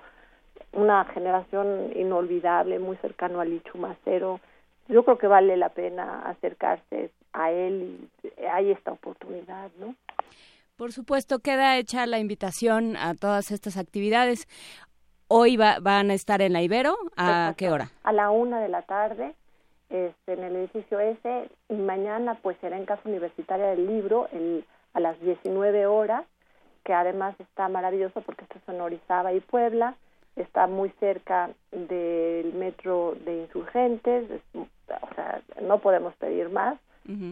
[0.74, 4.40] una generación inolvidable, muy cercano a Lichu Macero.
[4.88, 9.96] Yo creo que vale la pena acercarse a él y hay esta oportunidad, ¿no?
[10.76, 14.48] Por supuesto, queda hecha la invitación a todas estas actividades.
[15.28, 16.96] Hoy van a estar en la Ibero.
[17.16, 17.90] ¿A qué hora?
[18.04, 19.34] A la una de la tarde
[19.90, 24.66] este, en el edificio S y mañana pues será en Casa Universitaria del Libro el,
[24.94, 26.26] a las 19 horas,
[26.84, 29.96] que además está maravilloso porque está sonorizada y Puebla,
[30.36, 36.78] está muy cerca del metro de insurgentes, o sea, no podemos pedir más.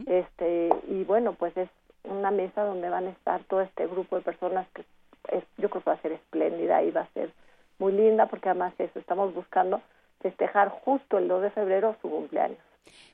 [0.06, 1.70] este Y bueno, pues es
[2.04, 4.84] una mesa donde van a estar todo este grupo de personas que
[5.32, 7.32] es, yo creo que va a ser espléndida y va a ser
[7.80, 9.82] muy linda porque además eso, estamos buscando
[10.24, 12.58] festejar justo el 2 de febrero su cumpleaños.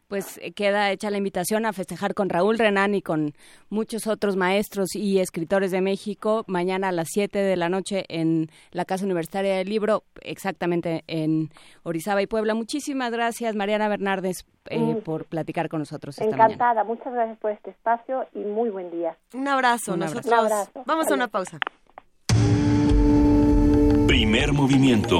[0.08, 3.34] Pues eh, queda hecha la invitación a festejar con Raúl Renán y con
[3.70, 8.48] muchos otros maestros y escritores de México mañana a las 7 de la noche en
[8.72, 11.50] la Casa Universitaria del Libro, exactamente en
[11.84, 12.56] Orizaba y Puebla.
[12.56, 15.02] Muchísimas gracias, Mariana Bernardes, eh, mm.
[15.02, 16.18] por platicar con nosotros.
[16.18, 19.16] Esta Encantada, muchas gracias por este espacio y muy buen día.
[19.36, 20.26] Un abrazo, nosotros.
[20.88, 21.60] Vamos a una pausa.
[24.08, 25.20] Primer movimiento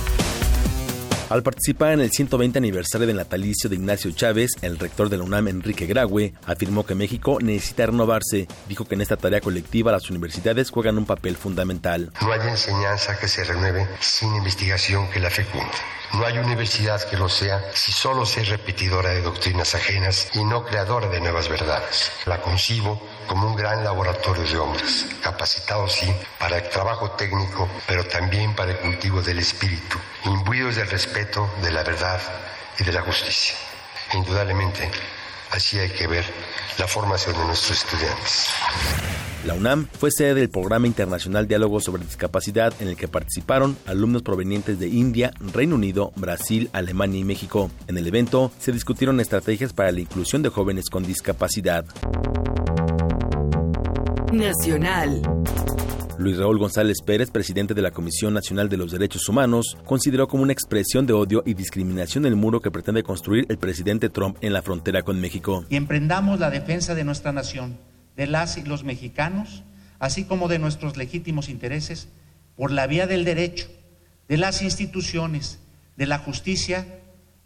[1.31, 5.23] Al participar en el 120 aniversario del natalicio de Ignacio Chávez, el rector de la
[5.23, 8.49] UNAM, Enrique Graue, afirmó que México necesita renovarse.
[8.67, 12.11] Dijo que en esta tarea colectiva las universidades juegan un papel fundamental.
[12.19, 15.71] No hay enseñanza que se renueve sin investigación que la fecunde.
[16.15, 20.43] No hay universidad que lo sea si solo se es repetidora de doctrinas ajenas y
[20.43, 22.11] no creadora de nuevas verdades.
[22.25, 23.01] La concibo
[23.31, 28.71] como un gran laboratorio de hombres, capacitados sí para el trabajo técnico, pero también para
[28.71, 32.19] el cultivo del espíritu, imbuidos del respeto de la verdad
[32.77, 33.55] y de la justicia.
[34.13, 34.91] indudablemente,
[35.51, 36.25] así hay que ver
[36.77, 38.49] la formación de nuestros estudiantes.
[39.45, 44.23] La UNAM fue sede del Programa Internacional Diálogo sobre Discapacidad en el que participaron alumnos
[44.23, 47.71] provenientes de India, Reino Unido, Brasil, Alemania y México.
[47.87, 51.85] En el evento se discutieron estrategias para la inclusión de jóvenes con discapacidad.
[54.31, 55.21] Nacional.
[56.17, 60.43] Luis Raúl González Pérez, presidente de la Comisión Nacional de los Derechos Humanos, consideró como
[60.43, 64.53] una expresión de odio y discriminación el muro que pretende construir el presidente Trump en
[64.53, 65.65] la frontera con México.
[65.69, 67.77] Y emprendamos la defensa de nuestra nación
[68.15, 69.63] de las y los mexicanos,
[69.99, 72.07] así como de nuestros legítimos intereses,
[72.55, 73.67] por la vía del derecho,
[74.29, 75.59] de las instituciones,
[75.97, 77.01] de la justicia,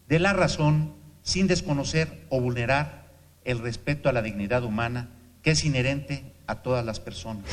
[0.08, 0.92] de la razón,
[1.22, 3.08] sin desconocer o vulnerar
[3.44, 5.10] el respeto a la dignidad humana
[5.42, 7.44] que es inherente a todas las personas.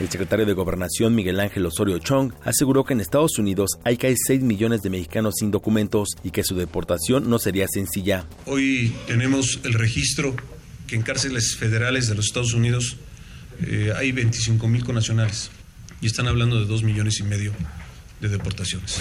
[0.00, 4.16] El secretario de Gobernación, Miguel Ángel Osorio Chong, aseguró que en Estados Unidos hay casi
[4.16, 8.26] 6 millones de mexicanos sin documentos y que su deportación no sería sencilla.
[8.46, 10.34] Hoy tenemos el registro
[10.86, 12.96] que en cárceles federales de los Estados Unidos
[13.60, 15.50] eh, hay 25 mil conacionales
[16.00, 17.52] y están hablando de 2 millones y medio
[18.22, 19.00] de deportaciones.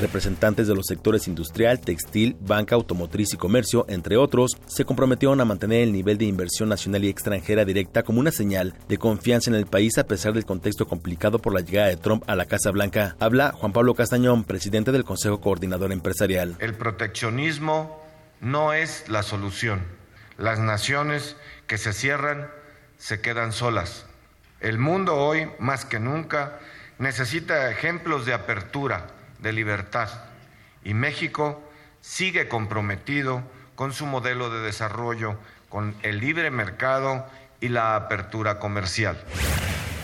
[0.00, 5.44] Representantes de los sectores industrial, textil, banca, automotriz y comercio, entre otros, se comprometieron a
[5.44, 9.56] mantener el nivel de inversión nacional y extranjera directa como una señal de confianza en
[9.56, 12.72] el país a pesar del contexto complicado por la llegada de Trump a la Casa
[12.72, 13.16] Blanca.
[13.20, 16.56] Habla Juan Pablo Castañón, presidente del Consejo Coordinador Empresarial.
[16.58, 18.02] El proteccionismo
[18.40, 19.82] no es la solución.
[20.36, 21.36] Las naciones
[21.68, 22.48] que se cierran
[22.96, 24.06] se quedan solas.
[24.60, 26.58] El mundo hoy, más que nunca,
[26.98, 29.06] necesita ejemplos de apertura,
[29.38, 30.08] de libertad.
[30.84, 31.62] Y México
[32.00, 33.42] sigue comprometido
[33.74, 35.38] con su modelo de desarrollo,
[35.68, 37.26] con el libre mercado
[37.60, 39.22] y la apertura comercial.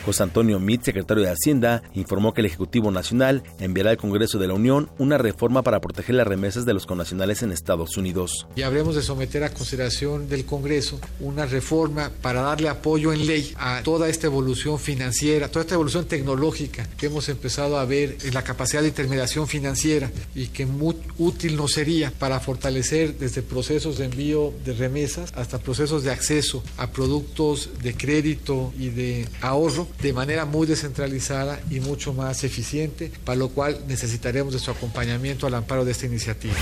[0.05, 4.47] José Antonio Mit, secretario de Hacienda, informó que el Ejecutivo Nacional enviará al Congreso de
[4.47, 8.47] la Unión una reforma para proteger las remesas de los connacionales en Estados Unidos.
[8.55, 13.55] Y habremos de someter a consideración del Congreso una reforma para darle apoyo en ley
[13.57, 18.35] a toda esta evolución financiera, toda esta evolución tecnológica que hemos empezado a ver en
[18.35, 23.97] la capacidad de intermediación financiera y que muy útil nos sería para fortalecer desde procesos
[23.97, 29.89] de envío de remesas hasta procesos de acceso a productos de crédito y de ahorro
[30.03, 35.47] de manera muy descentralizada y mucho más eficiente, para lo cual necesitaremos de su acompañamiento
[35.47, 36.55] al amparo de esta iniciativa.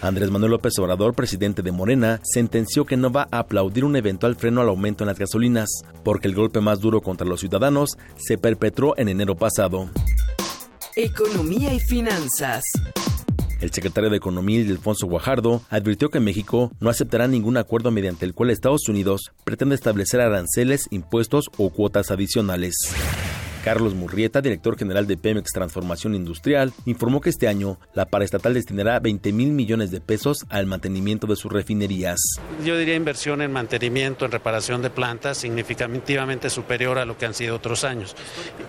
[0.00, 4.36] Andrés Manuel López Obrador, presidente de Morena, sentenció que no va a aplaudir un eventual
[4.36, 5.68] freno al aumento en las gasolinas,
[6.04, 9.90] porque el golpe más duro contra los ciudadanos se perpetró en enero pasado.
[10.94, 12.62] Economía y finanzas.
[13.60, 18.34] El secretario de Economía, Alfonso Guajardo, advirtió que México no aceptará ningún acuerdo mediante el
[18.34, 22.74] cual Estados Unidos pretende establecer aranceles, impuestos o cuotas adicionales.
[23.68, 28.98] Carlos Murrieta, director general de Pemex Transformación Industrial, informó que este año la paraestatal destinará
[28.98, 32.18] 20 mil millones de pesos al mantenimiento de sus refinerías.
[32.64, 37.34] Yo diría inversión en mantenimiento, en reparación de plantas, significativamente superior a lo que han
[37.34, 38.16] sido otros años.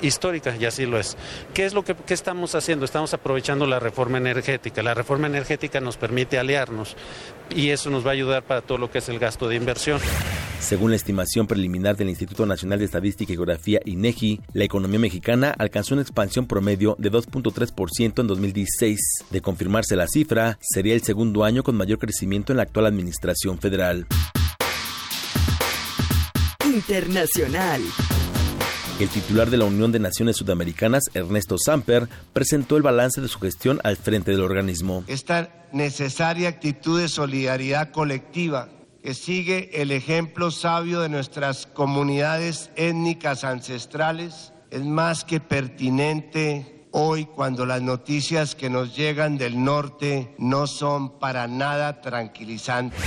[0.02, 1.16] Histórica, y así lo es.
[1.54, 2.84] ¿Qué es lo que estamos haciendo?
[2.84, 4.84] Estamos aprovechando la reforma energética.
[4.84, 6.98] La reforma energética nos permite aliarnos
[7.56, 10.02] y eso nos va a ayudar para todo lo que es el gasto de inversión.
[10.60, 15.54] Según la estimación preliminar del Instituto Nacional de Estadística y Geografía INEGI, la economía mexicana
[15.58, 19.00] alcanzó una expansión promedio de 2.3% en 2016.
[19.32, 23.58] De confirmarse la cifra, sería el segundo año con mayor crecimiento en la actual administración
[23.58, 24.06] federal.
[26.66, 27.82] Internacional.
[29.00, 33.40] El titular de la Unión de Naciones Sudamericanas, Ernesto Samper, presentó el balance de su
[33.40, 35.06] gestión al frente del organismo.
[35.08, 38.68] Esta necesaria actitud de solidaridad colectiva
[39.04, 47.26] que sigue el ejemplo sabio de nuestras comunidades étnicas ancestrales es más que pertinente hoy
[47.26, 53.00] cuando las noticias que nos llegan del norte no son para nada tranquilizantes.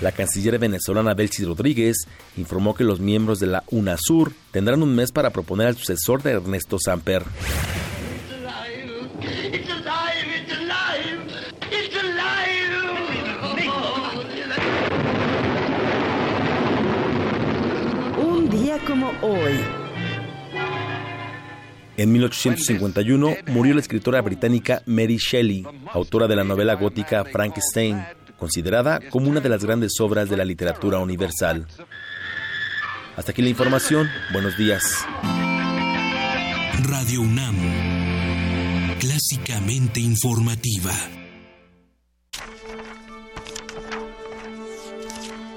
[0.00, 1.96] La canciller venezolana Belsis Rodríguez
[2.36, 6.32] informó que los miembros de la UNASUR tendrán un mes para proponer al sucesor de
[6.32, 7.24] Ernesto Samper.
[18.66, 19.60] Día como hoy.
[21.96, 28.04] En 1851 murió la escritora británica Mary Shelley, autora de la novela gótica Frankenstein
[28.36, 31.68] considerada como una de las grandes obras de la literatura universal.
[33.16, 34.08] Hasta aquí la información.
[34.32, 35.06] Buenos días.
[36.82, 37.56] Radio UNAM,
[38.98, 40.92] clásicamente informativa.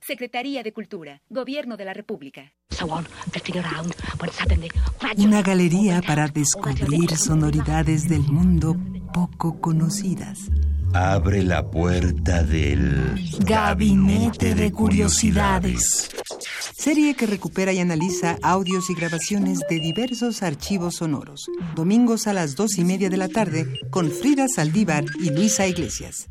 [0.00, 2.52] Secretaría de Cultura, Gobierno de la República.
[5.18, 8.76] Una galería para descubrir sonoridades del mundo
[9.12, 10.38] poco conocidas.
[10.94, 16.10] Abre la puerta del Gabinete de Curiosidades.
[16.74, 21.46] Serie que recupera y analiza audios y grabaciones de diversos archivos sonoros.
[21.74, 26.30] Domingos a las dos y media de la tarde con Frida Saldívar y Luisa Iglesias.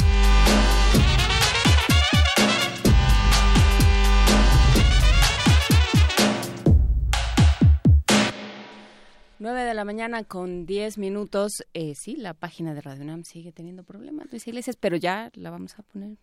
[9.38, 11.64] Nueve de la mañana con 10 minutos.
[11.76, 15.52] Eh, sí, la página de Radio UNAM sigue teniendo problemas, Luis Iglesias, pero ya la
[15.52, 16.18] vamos a poner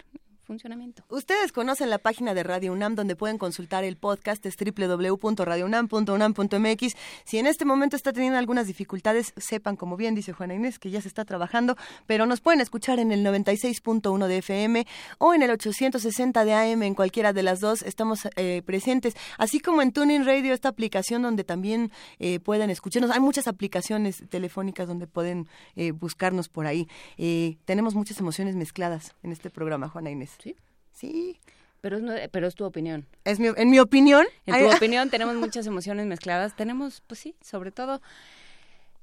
[0.52, 1.02] funcionamiento.
[1.08, 6.96] Ustedes conocen la página de Radio UNAM donde pueden consultar el podcast, es www.radiounam.unam.mx.
[7.24, 10.90] Si en este momento está teniendo algunas dificultades, sepan, como bien dice Juana Inés, que
[10.90, 15.42] ya se está trabajando, pero nos pueden escuchar en el 96.1 de FM o en
[15.42, 19.92] el 860 de AM, en cualquiera de las dos, estamos eh, presentes, así como en
[19.92, 23.10] Tuning Radio, esta aplicación donde también eh, pueden escucharnos.
[23.10, 26.88] Hay muchas aplicaciones telefónicas donde pueden eh, buscarnos por ahí.
[27.16, 30.32] Eh, tenemos muchas emociones mezcladas en este programa, Juana Inés.
[30.42, 30.56] Sí.
[30.92, 31.38] Sí.
[31.80, 33.06] Pero es, pero es tu opinión.
[33.24, 34.26] Es mi, en mi opinión.
[34.46, 36.54] En tu opinión tenemos muchas emociones mezcladas.
[36.56, 38.00] Tenemos, pues sí, sobre todo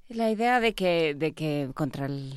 [0.08, 2.34] la idea de que, de que contra el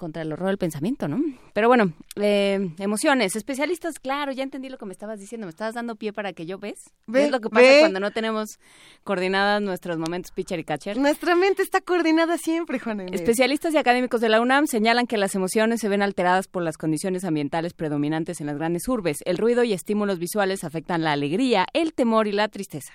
[0.00, 1.20] contra el horror del pensamiento, ¿no?
[1.52, 5.74] Pero bueno, eh, emociones, especialistas, claro, ya entendí lo que me estabas diciendo, me estabas
[5.74, 6.78] dando pie para que yo ves.
[7.06, 7.80] Ve, es lo que pasa ve.
[7.80, 8.58] cuando no tenemos
[9.04, 10.96] coordinadas nuestros momentos pitcher y catcher.
[10.96, 13.20] Nuestra mente está coordinada siempre, Juana Inés.
[13.20, 16.78] Especialistas y académicos de la UNAM señalan que las emociones se ven alteradas por las
[16.78, 19.18] condiciones ambientales predominantes en las grandes urbes.
[19.26, 22.94] El ruido y estímulos visuales afectan la alegría, el temor y la tristeza.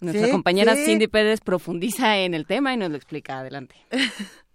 [0.00, 0.86] Nuestra Sí, compañera sí.
[0.86, 3.38] Cindy Pérez profundiza en el tema y nos lo explica.
[3.38, 3.76] Adelante.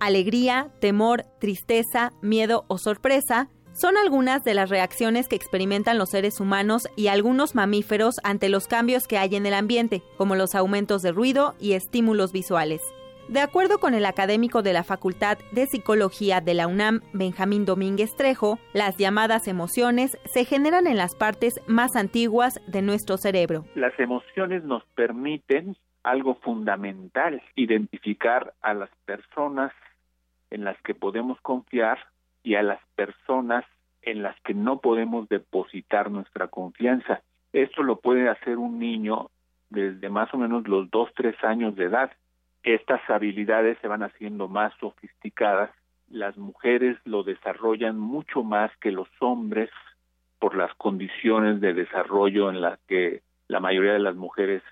[0.00, 6.40] Alegría, temor, tristeza, miedo o sorpresa son algunas de las reacciones que experimentan los seres
[6.40, 11.02] humanos y algunos mamíferos ante los cambios que hay en el ambiente, como los aumentos
[11.02, 12.80] de ruido y estímulos visuales.
[13.28, 18.14] De acuerdo con el académico de la Facultad de Psicología de la UNAM, Benjamín Domínguez
[18.14, 23.64] Trejo, las llamadas emociones se generan en las partes más antiguas de nuestro cerebro.
[23.74, 29.72] Las emociones nos permiten algo fundamental, identificar a las personas
[30.56, 31.98] en las que podemos confiar
[32.42, 33.64] y a las personas
[34.00, 37.20] en las que no podemos depositar nuestra confianza.
[37.52, 39.30] Esto lo puede hacer un niño
[39.68, 42.10] desde más o menos los dos, tres años de edad.
[42.62, 45.70] Estas habilidades se van haciendo más sofisticadas.
[46.08, 49.68] Las mujeres lo desarrollan mucho más que los hombres
[50.38, 54.62] por las condiciones de desarrollo en las que la mayoría de las mujeres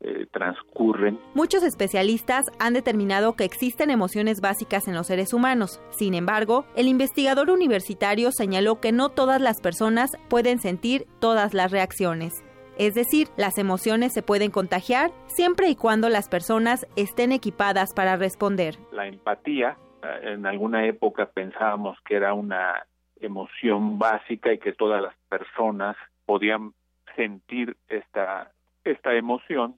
[0.00, 1.18] eh, transcurren.
[1.34, 5.80] Muchos especialistas han determinado que existen emociones básicas en los seres humanos.
[5.90, 11.72] Sin embargo, el investigador universitario señaló que no todas las personas pueden sentir todas las
[11.72, 12.44] reacciones.
[12.78, 18.14] Es decir, las emociones se pueden contagiar siempre y cuando las personas estén equipadas para
[18.14, 18.76] responder.
[18.92, 22.86] La empatía, eh, en alguna época pensábamos que era una
[23.20, 26.72] emoción básica y que todas las personas podían
[27.16, 28.52] sentir esta,
[28.84, 29.74] esta emoción,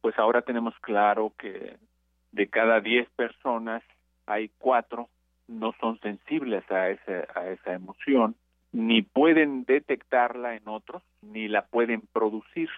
[0.00, 1.76] pues ahora tenemos claro que
[2.32, 3.82] de cada 10 personas
[4.26, 5.08] hay cuatro
[5.48, 8.36] no son sensibles a, ese, a esa emoción,
[8.72, 12.68] ni pueden detectarla en otros, ni la pueden producir.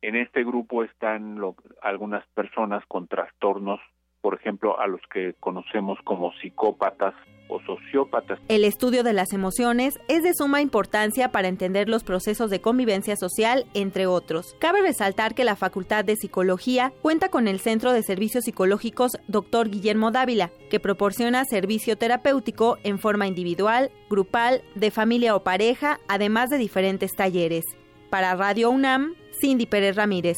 [0.00, 3.80] En este grupo están lo- algunas personas con trastornos
[4.22, 7.14] por ejemplo, a los que conocemos como psicópatas
[7.48, 8.38] o sociópatas.
[8.48, 13.16] El estudio de las emociones es de suma importancia para entender los procesos de convivencia
[13.16, 14.56] social, entre otros.
[14.58, 19.68] Cabe resaltar que la Facultad de Psicología cuenta con el Centro de Servicios Psicológicos Dr.
[19.68, 26.48] Guillermo Dávila, que proporciona servicio terapéutico en forma individual, grupal, de familia o pareja, además
[26.48, 27.64] de diferentes talleres.
[28.08, 30.36] Para Radio UNAM, Cindy Pérez Ramírez.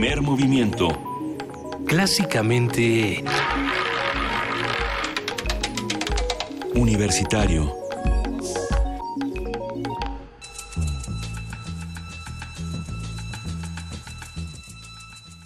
[0.00, 0.88] Primer movimiento.
[1.84, 3.24] Clásicamente...
[6.76, 7.74] Universitario.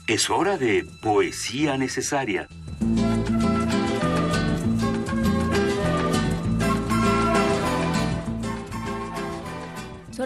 [0.07, 2.47] Es hora de poesía necesaria.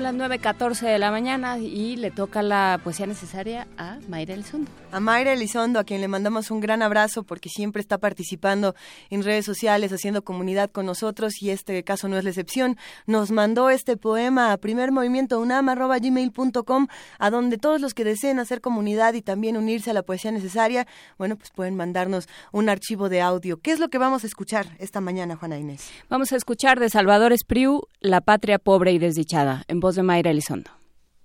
[0.06, 4.70] Las 9.14 de la mañana y le toca la poesía necesaria a Mayra Elizondo.
[4.92, 8.76] A Mayra Elizondo, a quien le mandamos un gran abrazo porque siempre está participando
[9.10, 12.76] en redes sociales, haciendo comunidad con nosotros y este caso no es la excepción.
[13.06, 16.86] Nos mandó este poema a primermovimientounam.gmail.com
[17.18, 20.86] a donde todos los que deseen hacer comunidad y también unirse a la poesía necesaria,
[21.18, 23.56] bueno, pues pueden mandarnos un archivo de audio.
[23.56, 25.90] ¿Qué es lo que vamos a escuchar esta mañana, Juana Inés?
[26.08, 30.70] Vamos a escuchar de Salvador Espriu, La patria pobre y desdichada, en voz Mayra Elizondo.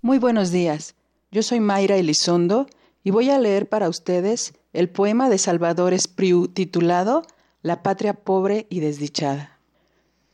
[0.00, 0.94] Muy buenos días.
[1.30, 2.66] Yo soy Mayra Elizondo
[3.04, 7.22] y voy a leer para ustedes el poema de Salvador Espriu titulado
[7.62, 9.58] La patria pobre y desdichada.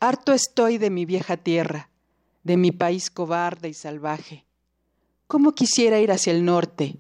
[0.01, 1.91] Harto estoy de mi vieja tierra,
[2.45, 4.45] de mi país cobarde y salvaje.
[5.27, 6.97] ¿Cómo quisiera ir hacia el norte?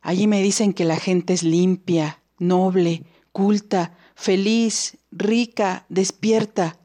[0.00, 6.78] Allí me dicen que la gente es limpia, noble, culta, feliz, rica, despierta.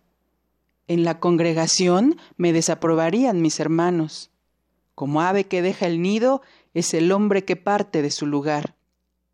[0.89, 4.31] En la congregación me desaprobarían mis hermanos.
[4.95, 6.41] Como ave que deja el nido,
[6.73, 8.75] es el hombre que parte de su lugar.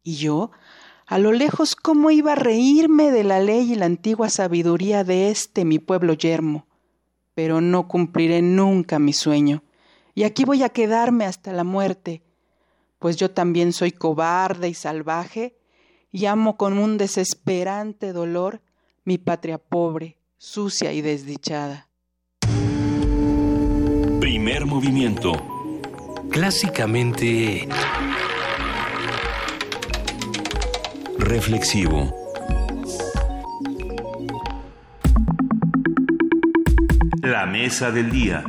[0.03, 0.51] Y yo,
[1.05, 5.29] a lo lejos, cómo iba a reírme de la ley y la antigua sabiduría de
[5.29, 6.67] este mi pueblo yermo.
[7.35, 9.63] Pero no cumpliré nunca mi sueño,
[10.13, 12.21] y aquí voy a quedarme hasta la muerte,
[12.99, 15.55] pues yo también soy cobarde y salvaje,
[16.11, 18.61] y amo con un desesperante dolor
[19.05, 21.89] mi patria pobre, sucia y desdichada.
[24.19, 25.33] Primer movimiento.
[26.29, 27.67] Clásicamente...
[31.17, 32.13] Reflexivo.
[37.23, 38.43] La mesa del día.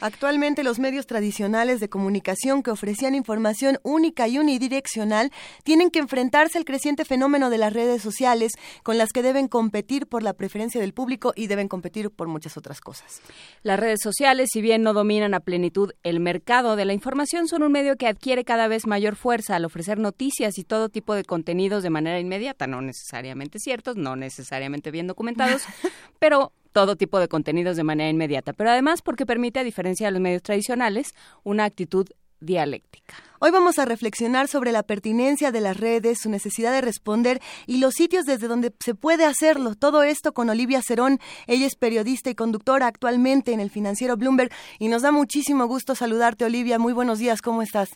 [0.00, 5.32] Actualmente los medios tradicionales de comunicación que ofrecían información única y unidireccional
[5.64, 8.52] tienen que enfrentarse al creciente fenómeno de las redes sociales
[8.84, 12.56] con las que deben competir por la preferencia del público y deben competir por muchas
[12.56, 13.20] otras cosas.
[13.64, 17.64] Las redes sociales, si bien no dominan a plenitud el mercado de la información, son
[17.64, 21.24] un medio que adquiere cada vez mayor fuerza al ofrecer noticias y todo tipo de
[21.24, 25.62] contenidos de manera inmediata, no necesariamente ciertos, no necesariamente bien documentados,
[26.20, 30.12] pero todo tipo de contenidos de manera inmediata, pero además porque permite, a diferencia de
[30.12, 32.06] los medios tradicionales, una actitud
[32.38, 33.16] dialéctica.
[33.40, 37.78] Hoy vamos a reflexionar sobre la pertinencia de las redes, su necesidad de responder y
[37.78, 39.74] los sitios desde donde se puede hacerlo.
[39.74, 41.18] Todo esto con Olivia Cerón.
[41.48, 45.96] Ella es periodista y conductora actualmente en el financiero Bloomberg y nos da muchísimo gusto
[45.96, 46.78] saludarte, Olivia.
[46.78, 47.88] Muy buenos días, ¿cómo estás?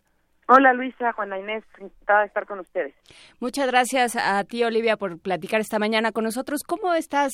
[0.54, 2.94] Hola Luisa, Juana Inés, encantada de estar con ustedes.
[3.40, 6.60] Muchas gracias a ti Olivia por platicar esta mañana con nosotros.
[6.62, 7.32] ¿Cómo estás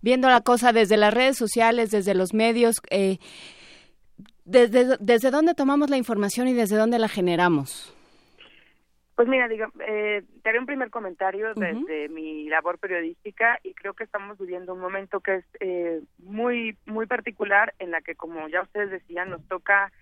[0.00, 2.76] viendo la cosa desde las redes sociales, desde los medios?
[2.90, 3.18] Eh,
[4.44, 7.96] desde, ¿Desde dónde tomamos la información y desde dónde la generamos?
[9.16, 13.94] Pues mira, digo, eh, te haré un primer comentario desde mi labor periodística y creo
[13.94, 18.46] que estamos viviendo un momento que es eh, muy muy particular en la que, como
[18.48, 19.92] ya ustedes decían, nos toca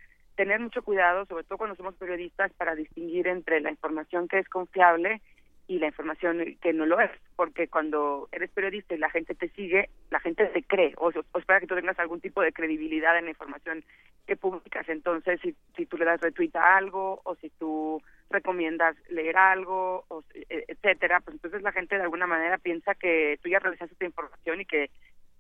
[0.40, 4.48] tener mucho cuidado, sobre todo cuando somos periodistas, para distinguir entre la información que es
[4.48, 5.20] confiable
[5.68, 9.50] y la información que no lo es, porque cuando eres periodista y la gente te
[9.50, 13.26] sigue, la gente te cree o, espera que tú tengas algún tipo de credibilidad en
[13.26, 13.84] la información
[14.26, 14.88] que publicas.
[14.88, 18.00] Entonces, si, si tú le das retweet a algo o si tú
[18.30, 23.38] recomiendas leer algo, o, e, etcétera, pues entonces la gente de alguna manera piensa que
[23.42, 24.88] tú ya realizaste esta información y que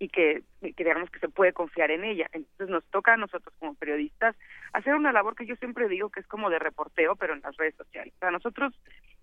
[0.00, 2.26] y que, digamos que se puede confiar en ella.
[2.32, 4.34] Entonces nos toca a nosotros como periodistas
[4.72, 7.54] hacer una labor que yo siempre digo que es como de reporteo, pero en las
[7.58, 8.14] redes sociales.
[8.18, 8.72] Para nosotros,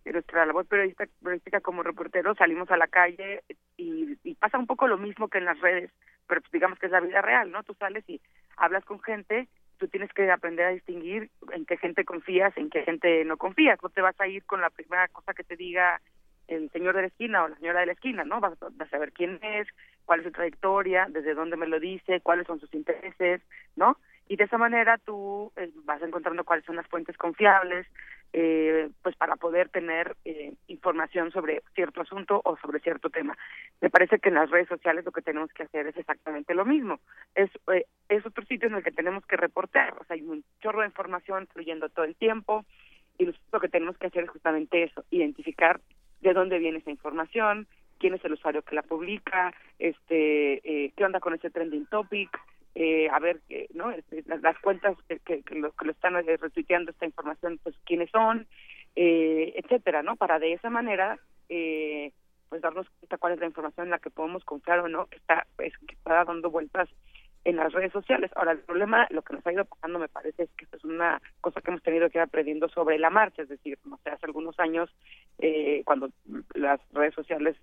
[0.05, 3.43] nuestra labor periodista, periodística como reporteros, salimos a la calle
[3.75, 5.91] y, y pasa un poco lo mismo que en las redes,
[6.27, 7.63] pero pues digamos que es la vida real, ¿no?
[7.63, 8.21] Tú sales y
[8.55, 9.47] hablas con gente,
[9.79, 13.79] tú tienes que aprender a distinguir en qué gente confías, en qué gente no confías.
[13.81, 15.99] No te vas a ir con la primera cosa que te diga
[16.47, 18.39] el señor de la esquina o la señora de la esquina, ¿no?
[18.39, 19.67] Vas, vas, a saber quién es,
[20.05, 23.41] cuál es su trayectoria, desde dónde me lo dice, cuáles son sus intereses,
[23.75, 23.97] ¿no?
[24.29, 27.87] y de esa manera tú eh, vas encontrando cuáles son las fuentes confiables,
[28.33, 33.37] eh, pues para poder tener eh, información sobre cierto asunto o sobre cierto tema.
[33.79, 36.65] Me parece que en las redes sociales lo que tenemos que hacer es exactamente lo
[36.65, 36.99] mismo.
[37.35, 40.43] Es, eh, es otro sitio en el que tenemos que reportar, o sea, hay un
[40.61, 42.65] chorro de información fluyendo todo el tiempo
[43.17, 45.79] y lo que tenemos que hacer es justamente eso, identificar
[46.21, 47.67] de dónde viene esa información,
[47.99, 52.29] quién es el usuario que la publica, este, eh, qué onda con ese trending topic,
[52.75, 53.89] eh, a ver, eh, ¿no?
[53.91, 58.09] Este, las, las cuentas que, que, que, lo, están eh, retuiteando esta información, pues quiénes
[58.11, 58.45] son,
[58.95, 60.15] eh, etcétera, ¿no?
[60.15, 61.17] Para de esa manera,
[61.49, 62.11] eh,
[62.49, 65.17] pues darnos cuenta cuál es la información en la que podemos confiar o no, que
[65.17, 66.87] está, pues, que está dando vueltas
[67.47, 68.29] en las redes sociales.
[68.35, 70.83] Ahora, el problema, lo que nos ha ido pasando, me parece, es que esto es
[70.83, 74.09] una cosa que hemos tenido que ir aprendiendo sobre la marcha, es decir, no sé,
[74.09, 74.93] hace algunos años,
[75.39, 76.09] eh, cuando
[76.55, 77.55] las redes sociales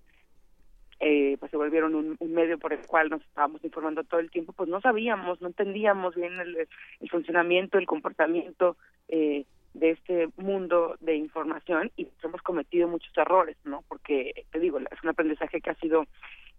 [1.00, 4.54] eh, pues se volvieron un, medio por el cual nos estábamos informando todo el tiempo,
[4.54, 6.66] pues no sabíamos, no entendíamos bien el,
[7.00, 8.78] el funcionamiento, el comportamiento
[9.08, 9.44] eh,
[9.74, 13.84] de este mundo de información y hemos cometido muchos errores, ¿no?
[13.88, 16.06] Porque, te digo, es un aprendizaje que ha sido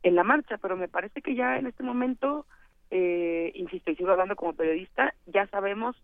[0.04, 2.46] en la marcha, pero me parece que ya en este momento,
[2.98, 5.98] eh, insisto, y sigo hablando como periodista, ya sabemos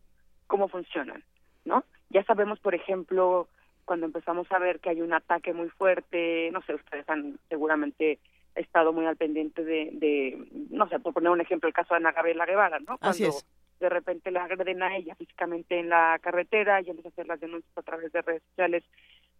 [0.47, 1.23] cómo funcionan,
[1.63, 1.85] ¿no?
[2.09, 3.47] Ya sabemos, por ejemplo,
[3.85, 8.19] cuando empezamos a ver que hay un ataque muy fuerte, no sé, ustedes han seguramente
[8.55, 11.99] estado muy al pendiente de, de no sé, por poner un ejemplo, el caso de
[11.99, 12.97] Ana Gabriela Guevara, ¿no?
[12.97, 13.45] Cuando Así es.
[13.79, 17.39] de repente la agreden a ella físicamente en la carretera y empieza a hacer las
[17.39, 18.83] denuncias a través de redes sociales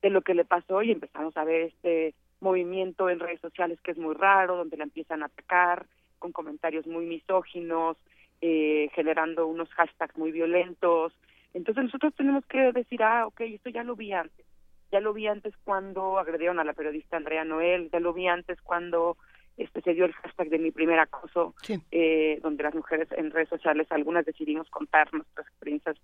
[0.02, 3.92] de lo que le pasó y empezamos a ver este movimiento en redes sociales que
[3.92, 5.86] es muy raro, donde la empiezan a atacar
[6.22, 7.98] con comentarios muy misóginos,
[8.40, 11.14] eh, generando unos hashtags muy violentos,
[11.54, 14.46] entonces nosotros tenemos que decir, ah, ok, esto ya lo vi antes.
[14.92, 18.62] Ya lo vi antes cuando agredieron a la periodista Andrea Noel, ya lo vi antes
[18.62, 19.18] cuando
[19.58, 21.80] este se dio el hashtag de mi primer acoso, sí.
[21.92, 25.98] eh, donde las mujeres en redes sociales, algunas decidimos contar nuestras experiencias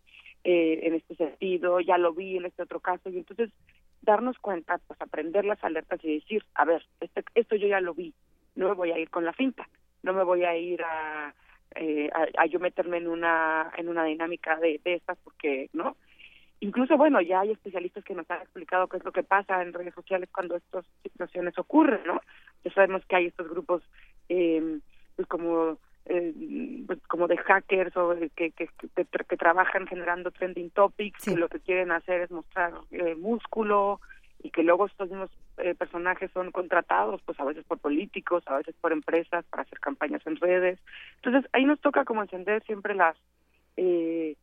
[0.43, 3.49] eh, en este sentido, ya lo vi en este otro caso, y entonces
[4.01, 7.93] darnos cuenta, pues aprender las alertas y decir, a ver, este, esto yo ya lo
[7.93, 8.13] vi,
[8.55, 9.67] no me voy a ir con la finta,
[10.03, 11.33] no me voy a ir a
[11.75, 15.97] eh, a, a, yo meterme en una en una dinámica de, de estas porque no
[16.59, 19.73] incluso bueno ya hay especialistas que nos han explicado qué es lo que pasa en
[19.73, 22.21] redes sociales cuando estas situaciones ocurren no
[22.63, 23.83] ya sabemos que hay estos grupos
[24.29, 24.79] eh,
[25.15, 26.33] pues como eh,
[26.87, 31.33] pues como de hackers o de, que, que, que, que, trabajan generando trending topics Sí.
[31.33, 33.99] que lo que quieren hacer es mostrar eh, músculo
[34.41, 38.57] y que luego estos mismos eh, personajes son contratados pues a veces por políticos a
[38.57, 40.79] veces por empresas para hacer campañas en redes.
[41.17, 43.17] Entonces ahí nos toca como encender siempre las
[43.77, 44.35] eh,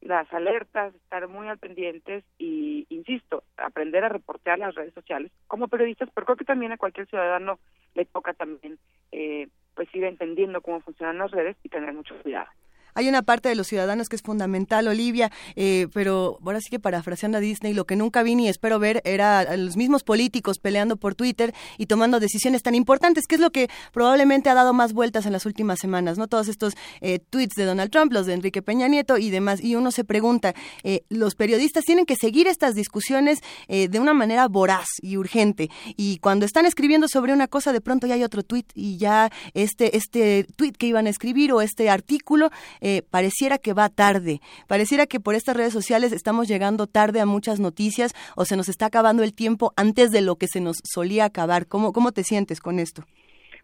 [0.00, 5.68] las alertas estar muy al pendientes y insisto aprender a reportear las redes sociales como
[5.68, 7.58] periodistas pero creo que también a cualquier ciudadano
[7.94, 8.78] le toca también
[9.12, 12.48] eh, pues ir entendiendo cómo funcionan las redes y tener mucho cuidado
[12.94, 16.78] hay una parte de los ciudadanos que es fundamental, Olivia, eh, pero ahora sí que
[16.78, 20.96] parafraseando a Disney, lo que nunca vi ni espero ver era los mismos políticos peleando
[20.96, 24.92] por Twitter y tomando decisiones tan importantes, que es lo que probablemente ha dado más
[24.92, 26.28] vueltas en las últimas semanas, ¿no?
[26.28, 29.74] Todos estos eh, tweets de Donald Trump, los de Enrique Peña Nieto y demás, y
[29.76, 34.48] uno se pregunta, eh, los periodistas tienen que seguir estas discusiones eh, de una manera
[34.48, 38.42] voraz y urgente, y cuando están escribiendo sobre una cosa, de pronto ya hay otro
[38.42, 42.50] tweet y ya este, este tweet que iban a escribir o este artículo
[42.84, 47.26] eh, pareciera que va tarde, pareciera que por estas redes sociales estamos llegando tarde a
[47.26, 50.76] muchas noticias o se nos está acabando el tiempo antes de lo que se nos
[50.84, 51.66] solía acabar.
[51.66, 53.02] ¿Cómo, cómo te sientes con esto?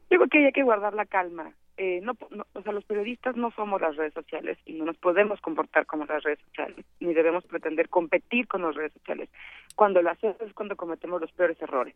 [0.09, 1.53] Creo que hay que guardar la calma.
[1.77, 4.97] Eh, no, no, o sea, los periodistas no somos las redes sociales y no nos
[4.97, 9.29] podemos comportar como las redes sociales, ni debemos pretender competir con las redes sociales.
[9.77, 11.95] Cuando lo hacemos es cuando cometemos los peores errores.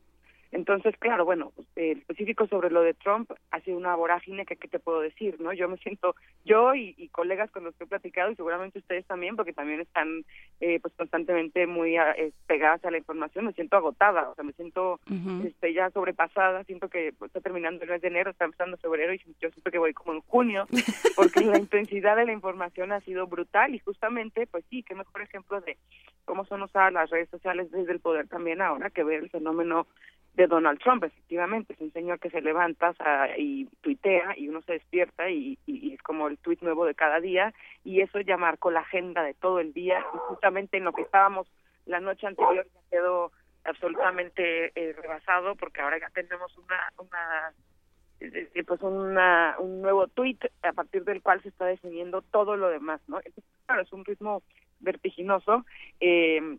[0.54, 4.68] Entonces, claro, bueno, eh, específico sobre lo de Trump, ha sido una vorágine que, ¿qué
[4.68, 5.40] te puedo decir?
[5.40, 8.78] no Yo me siento, yo y, y colegas con los que he platicado, y seguramente
[8.78, 10.24] ustedes también, porque también están
[10.60, 14.52] eh, pues constantemente muy eh, pegadas a la información, me siento agotada, o sea, me
[14.52, 15.46] siento uh -huh.
[15.48, 19.12] este, ya sobrepasada, siento que pues, está terminando el mes de enero, está empezando febrero,
[19.12, 20.68] y yo siento que voy como en junio,
[21.16, 25.22] porque la intensidad de la información ha sido brutal, y justamente, pues sí, qué mejor
[25.22, 25.76] ejemplo de
[26.24, 29.88] cómo son usadas las redes sociales desde el poder también ahora, que ver el fenómeno
[30.34, 32.92] de Donald Trump, efectivamente, es un señor que se levanta
[33.38, 37.54] y tuitea y uno se despierta y, es como el tuit nuevo de cada día
[37.84, 41.02] y eso ya marcó la agenda de todo el día y justamente en lo que
[41.02, 41.46] estábamos
[41.86, 43.30] la noche anterior ya quedó
[43.64, 47.52] absolutamente eh, rebasado porque ahora ya tenemos una, una
[48.66, 53.00] pues una, un nuevo tuit a partir del cual se está definiendo todo lo demás,
[53.06, 53.20] ¿no?
[53.66, 54.42] Claro, es un ritmo
[54.80, 55.64] vertiginoso.
[56.00, 56.58] Eh,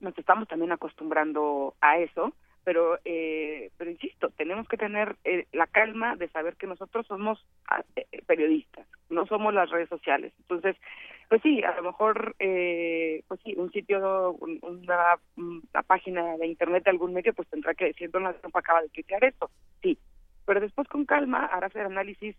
[0.00, 2.32] nos estamos también acostumbrando a eso,
[2.66, 7.38] pero eh, pero insisto tenemos que tener eh, la calma de saber que nosotros somos
[7.68, 10.32] ah, eh, periodistas no somos las redes sociales.
[10.40, 10.74] Entonces
[11.28, 16.82] pues sí a lo mejor eh, pues sí un sitio una, una, página de internet
[16.82, 19.48] de algún medio pues tendrá que decir Donald Trump acaba de tuitear esto
[19.80, 19.96] sí
[20.44, 22.34] pero después con calma hará hacer análisis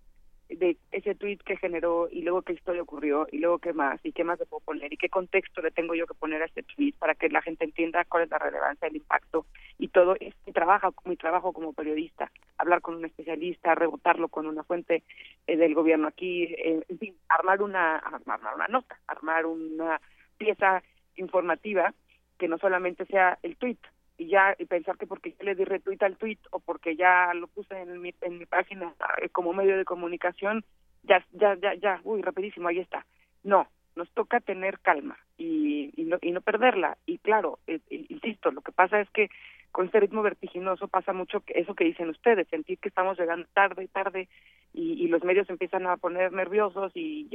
[0.50, 4.14] de ese tweet que generó y luego qué historia ocurrió y luego qué más y
[4.14, 6.64] qué más le puedo poner y qué contexto le tengo yo que poner a este
[6.64, 9.45] tweet para que la gente entienda cuál es la relevancia, el impacto
[9.77, 14.48] y todo es mi trabajo, mi trabajo como periodista, hablar con un especialista, rebotarlo con
[14.48, 15.03] una fuente
[15.48, 20.00] eh, del gobierno aquí, eh, en fin, armar una, armar una nota, armar una
[20.38, 20.82] pieza
[21.16, 21.93] informativa
[22.38, 23.77] que no solamente sea el tweet,
[24.18, 27.34] y ya y pensar que porque yo le di retweet al tweet o porque ya
[27.34, 30.64] lo puse en mi, en mi página eh, como medio de comunicación,
[31.04, 33.06] ya, ya, ya, ya, uy, rapidísimo, ahí está.
[33.44, 36.98] No, nos toca tener calma y, y, no, y no perderla.
[37.06, 39.30] Y claro, eh, insisto, lo que pasa es que
[39.72, 43.48] con este ritmo vertiginoso pasa mucho que eso que dicen ustedes, sentir que estamos llegando
[43.54, 44.28] tarde, tarde,
[44.74, 47.30] y, y los medios empiezan a poner nerviosos y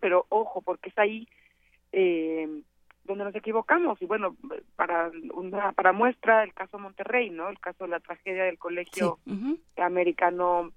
[0.00, 1.28] pero ojo, porque es ahí
[1.92, 2.62] eh,
[3.06, 4.00] donde nos equivocamos.
[4.02, 4.36] Y bueno
[4.76, 9.18] para una para muestra el caso Monterrey no el caso de la tragedia del colegio
[9.76, 10.72] americano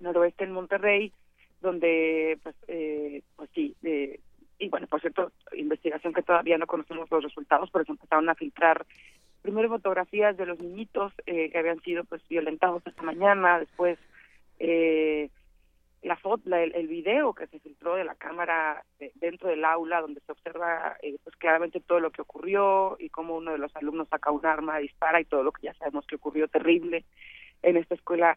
[0.00, 1.12] noroeste en Monterrey
[1.60, 4.20] donde pues eh, pues sí eh,
[4.58, 8.34] y bueno por cierto investigación que todavía no conocemos los resultados pero se empezaron a
[8.34, 8.84] filtrar
[9.42, 13.98] primero fotografías de los niñitos eh, que habían sido pues violentados esta mañana después
[14.58, 15.30] eh,
[16.02, 20.20] la foto, el, el, video que se filtró de la cámara dentro del aula donde
[20.20, 24.08] se observa eh, pues claramente todo lo que ocurrió y cómo uno de los alumnos
[24.08, 27.04] saca un arma, dispara y todo lo que ya sabemos que ocurrió terrible
[27.62, 28.36] en esta escuela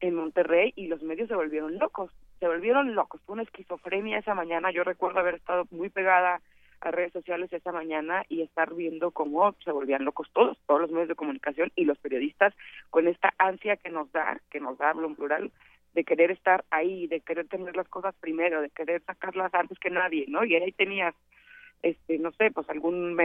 [0.00, 4.34] en Monterrey y los medios se volvieron locos, se volvieron locos, fue una esquizofrenia esa
[4.34, 6.42] mañana, yo recuerdo haber estado muy pegada
[6.80, 10.90] a redes sociales esa mañana y estar viendo cómo se volvían locos todos, todos los
[10.90, 12.54] medios de comunicación y los periodistas
[12.90, 15.50] con esta ansia que nos da, que nos da, hablo en plural,
[15.96, 19.88] de querer estar ahí, de querer tener las cosas primero, de querer sacarlas antes que
[19.88, 20.44] nadie, ¿no?
[20.44, 21.14] Y ahí tenías,
[21.82, 23.16] este, no sé, pues algún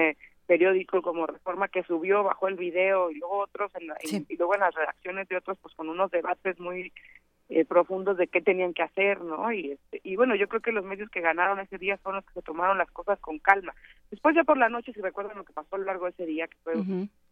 [0.48, 4.62] periódico como Reforma que subió, bajó el video y luego otros, en y luego en
[4.62, 6.94] las redacciones de otros, pues con unos debates muy
[7.50, 9.52] eh, profundos de qué tenían que hacer, ¿no?
[9.52, 12.26] Y, este, y bueno, yo creo que los medios que ganaron ese día son los
[12.26, 13.76] que se tomaron las cosas con calma.
[14.10, 16.26] Después ya por la noche, si recuerdan lo que pasó a lo largo de ese
[16.26, 16.76] día, que fue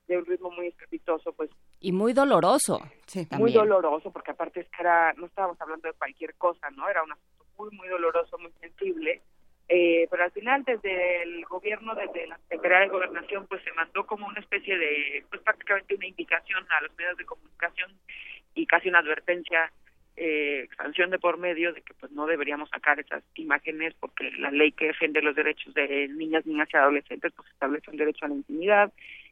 [0.09, 1.49] de un ritmo muy estrepitoso, pues.
[1.79, 2.79] Y muy doloroso.
[3.05, 6.89] Sí, muy doloroso, porque aparte es que era, no estábamos hablando de cualquier cosa, ¿no?
[6.89, 9.21] Era un asunto muy, muy doloroso, muy sensible.
[9.69, 14.05] Eh, pero al final, desde el gobierno, desde la Secretaría de Gobernación, pues se mandó
[14.07, 17.91] como una especie de, pues prácticamente una indicación a los medios de comunicación
[18.55, 19.71] y casi una advertencia
[20.17, 24.49] eh, sanción de por medio de que pues no deberíamos sacar esas imágenes porque la
[24.49, 28.27] ley que defiende los derechos de niñas, niñas y adolescentes pues establece un derecho a
[28.27, 28.91] la intimidad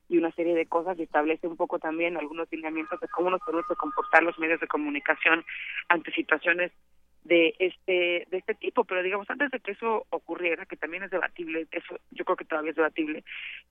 [0.09, 3.43] y una serie de cosas y establece un poco también algunos lineamientos de cómo nos
[3.45, 5.43] tenemos que comportar los medios de comunicación
[5.89, 6.71] ante situaciones
[7.23, 8.85] de este de este tipo.
[8.85, 12.45] Pero digamos antes de que eso ocurriera que también es debatible eso yo creo que
[12.45, 13.23] todavía es debatible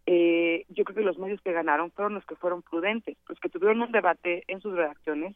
[0.07, 3.49] eh, yo creo que los medios que ganaron fueron los que fueron prudentes los que
[3.49, 5.35] tuvieron un debate en sus redacciones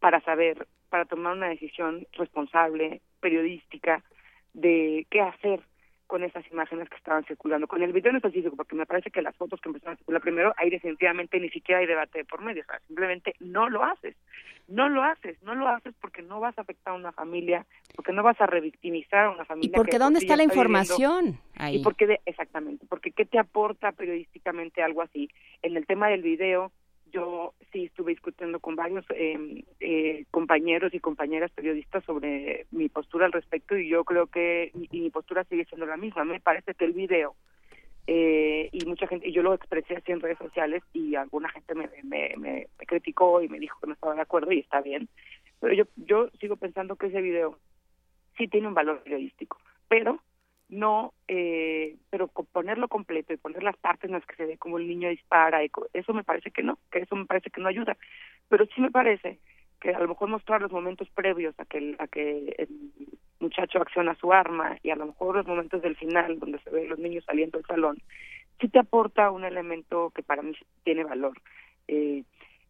[0.00, 4.02] para saber para tomar una decisión responsable periodística
[4.52, 5.60] de qué hacer
[6.06, 7.66] con esas imágenes que estaban circulando.
[7.66, 10.22] Con el video en específico, porque me parece que las fotos que empezaron a circular
[10.22, 14.16] primero, ahí definitivamente ni siquiera hay debate por medio, o sea, simplemente no lo haces.
[14.68, 18.12] No lo haces, no lo haces porque no vas a afectar a una familia, porque
[18.12, 19.70] no vas a revictimizar a una familia.
[19.70, 21.38] ¿Y porque dónde está la información?
[21.54, 21.76] Ahí.
[21.76, 25.30] Y porque, exactamente, porque ¿qué te aporta periodísticamente algo así?
[25.62, 26.72] En el tema del video,
[27.16, 33.24] yo sí estuve discutiendo con varios eh, eh, compañeros y compañeras periodistas sobre mi postura
[33.24, 36.24] al respecto y yo creo que mi, mi postura sigue siendo la misma.
[36.24, 37.34] Me parece que el video
[38.06, 41.74] eh, y mucha gente, y yo lo expresé así en redes sociales y alguna gente
[41.74, 45.08] me, me, me, criticó y me dijo que no estaba de acuerdo y está bien,
[45.60, 47.58] pero yo, yo sigo pensando que ese video
[48.36, 50.20] sí tiene un valor periodístico, pero
[50.68, 54.78] no, eh, pero ponerlo completo y poner las partes en las que se ve como
[54.78, 57.68] el niño dispara, y eso me parece que no, que eso me parece que no
[57.68, 57.96] ayuda.
[58.48, 59.38] Pero sí me parece
[59.80, 62.68] que a lo mejor mostrar los momentos previos a que el, a que el
[63.40, 66.88] muchacho acciona su arma y a lo mejor los momentos del final donde se ve
[66.88, 67.98] los niños saliendo del salón,
[68.60, 70.52] sí te aporta un elemento que para mí
[70.84, 71.40] tiene valor.
[71.88, 72.24] Eh,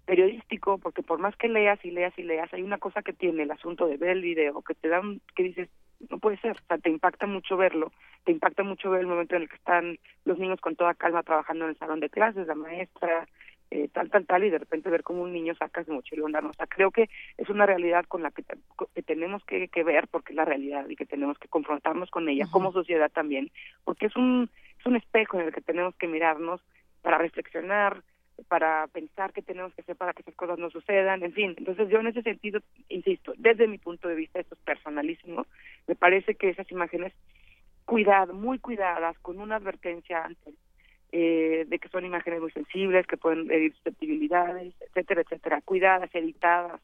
[0.06, 3.42] periodístico, porque por más que leas y leas y leas, hay una cosa que tiene
[3.42, 5.68] el asunto de ver el video, que te da un, que dices,
[6.08, 7.92] no puede ser, o sea, te impacta mucho verlo,
[8.24, 11.22] te impacta mucho ver el momento en el que están los niños con toda calma
[11.22, 13.26] trabajando en el salón de clases, la maestra,
[13.72, 16.52] eh, tal, tal, tal, y de repente ver cómo un niño saca su mochila O
[16.52, 18.44] sea, creo que es una realidad con la que,
[18.94, 22.28] que tenemos que, que, ver, porque es la realidad y que tenemos que confrontarnos con
[22.28, 23.50] ella como sociedad también,
[23.84, 26.60] porque es un, es un espejo en el que tenemos que mirarnos
[27.02, 28.02] para reflexionar,
[28.48, 31.54] para pensar qué tenemos que hacer para que esas cosas no sucedan, en fin.
[31.56, 35.46] Entonces yo en ese sentido, insisto, desde mi punto de vista, esto es personalísimo,
[35.86, 37.12] me parece que esas imágenes
[37.84, 40.54] cuidadas, muy cuidadas, con una advertencia antes,
[41.12, 46.80] eh, de que son imágenes muy sensibles, que pueden herir susceptibilidades, etcétera, etcétera, cuidadas, editadas,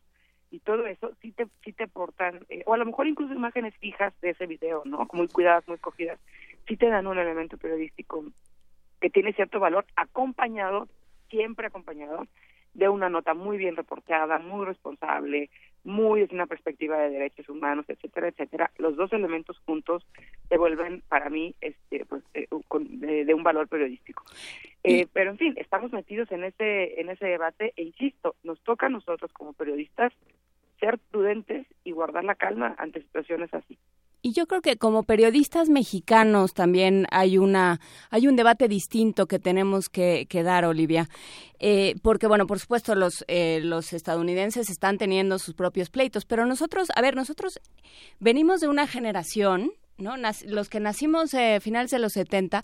[0.52, 3.74] y todo eso sí te sí te aportan eh, o a lo mejor incluso imágenes
[3.78, 6.20] fijas de ese video no muy cuidadas muy cogidas
[6.68, 8.22] sí te dan un elemento periodístico
[9.00, 10.89] que tiene cierto valor acompañado
[11.32, 12.28] siempre acompañado
[12.74, 15.50] de una nota muy bien reportada muy responsable
[15.82, 20.06] muy desde una perspectiva de derechos humanos etcétera etcétera los dos elementos juntos
[20.48, 22.46] se vuelven para mí este pues eh,
[22.80, 24.22] de, de, un valor periodístico
[24.84, 28.86] eh, pero en fin estamos metidos en ese en ese debate e insisto nos toca
[28.86, 30.12] a nosotros como periodistas
[30.82, 33.78] ser prudentes y guardar la calma ante situaciones así.
[34.25, 39.41] Y yo creo que como periodistas mexicanos también hay una hay un debate distinto que
[39.41, 41.09] tenemos que, dar, Olivia,
[41.59, 46.47] eh, porque bueno, por supuesto los eh, los estadounidenses están teniendo sus propios pleitos, pero
[46.47, 47.60] nosotros, a ver, nosotros
[48.20, 50.15] venimos de una generación ¿no?
[50.47, 52.62] los que nacimos a eh, finales de los 70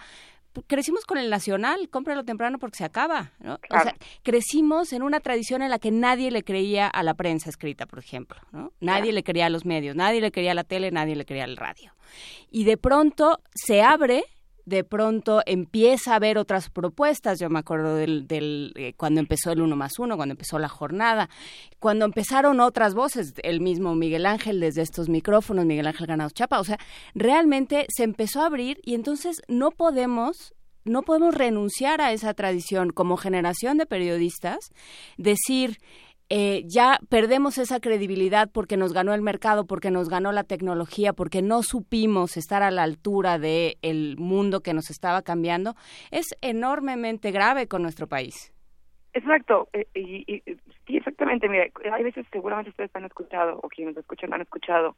[0.67, 3.55] crecimos con el nacional, cómpralo temprano porque se acaba, ¿no?
[3.55, 7.51] O sea, crecimos en una tradición en la que nadie le creía a la prensa
[7.51, 8.73] escrita, por ejemplo, ¿no?
[8.81, 11.45] Nadie le creía a los medios, nadie le creía a la tele, nadie le creía
[11.45, 11.95] al radio.
[12.51, 14.25] Y de pronto se abre
[14.69, 17.39] de pronto empieza a haber otras propuestas.
[17.41, 20.69] Yo me acuerdo del, del eh, cuando empezó el uno más uno, cuando empezó la
[20.69, 21.31] jornada,
[21.79, 26.61] cuando empezaron otras voces, el mismo Miguel Ángel desde estos micrófonos, Miguel Ángel Ganados Chapa.
[26.61, 26.79] O sea,
[27.15, 30.53] realmente se empezó a abrir y entonces no podemos
[30.85, 34.71] no podemos renunciar a esa tradición como generación de periodistas,
[35.19, 35.79] decir,
[36.31, 41.13] eh, ya perdemos esa credibilidad porque nos ganó el mercado, porque nos ganó la tecnología,
[41.13, 45.75] porque no supimos estar a la altura del el mundo que nos estaba cambiando,
[46.11, 48.53] es enormemente grave con nuestro país.
[49.15, 50.43] Exacto, eh, y,
[50.87, 51.49] sí, exactamente.
[51.49, 54.97] Mira, hay veces seguramente ustedes han escuchado o quienes escuchan han escuchado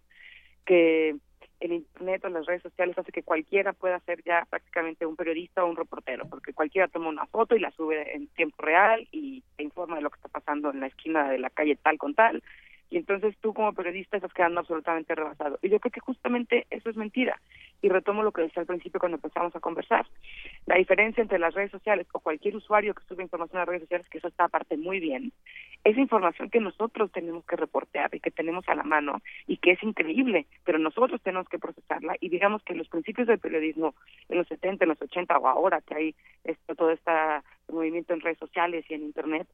[0.67, 1.17] que
[1.61, 5.63] el internet o las redes sociales hace que cualquiera pueda ser ya prácticamente un periodista
[5.63, 9.43] o un reportero, porque cualquiera toma una foto y la sube en tiempo real y
[9.57, 12.15] te informa de lo que está pasando en la esquina de la calle tal con
[12.15, 12.43] tal
[12.91, 15.59] y entonces tú como periodista estás quedando absolutamente rebasado.
[15.62, 17.41] Y yo creo que justamente eso es mentira.
[17.83, 20.07] Y retomo lo que decía al principio cuando empezamos a conversar.
[20.67, 23.83] La diferencia entre las redes sociales o cualquier usuario que sube información a las redes
[23.83, 25.33] sociales, que eso está aparte muy bien,
[25.85, 29.73] es información que nosotros tenemos que reportear y que tenemos a la mano y que
[29.73, 33.94] es increíble, pero nosotros tenemos que procesarla y digamos que los principios del periodismo
[34.28, 37.10] en los 70, en los 80 o ahora que hay esto, todo este
[37.73, 39.47] movimiento en redes sociales y en Internet,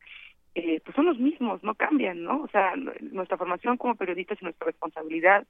[0.59, 2.41] eh, pues son los mismos, no cambian, ¿no?
[2.41, 2.73] O sea,
[3.12, 5.47] nuestra formación como periodistas y nuestra responsabilidad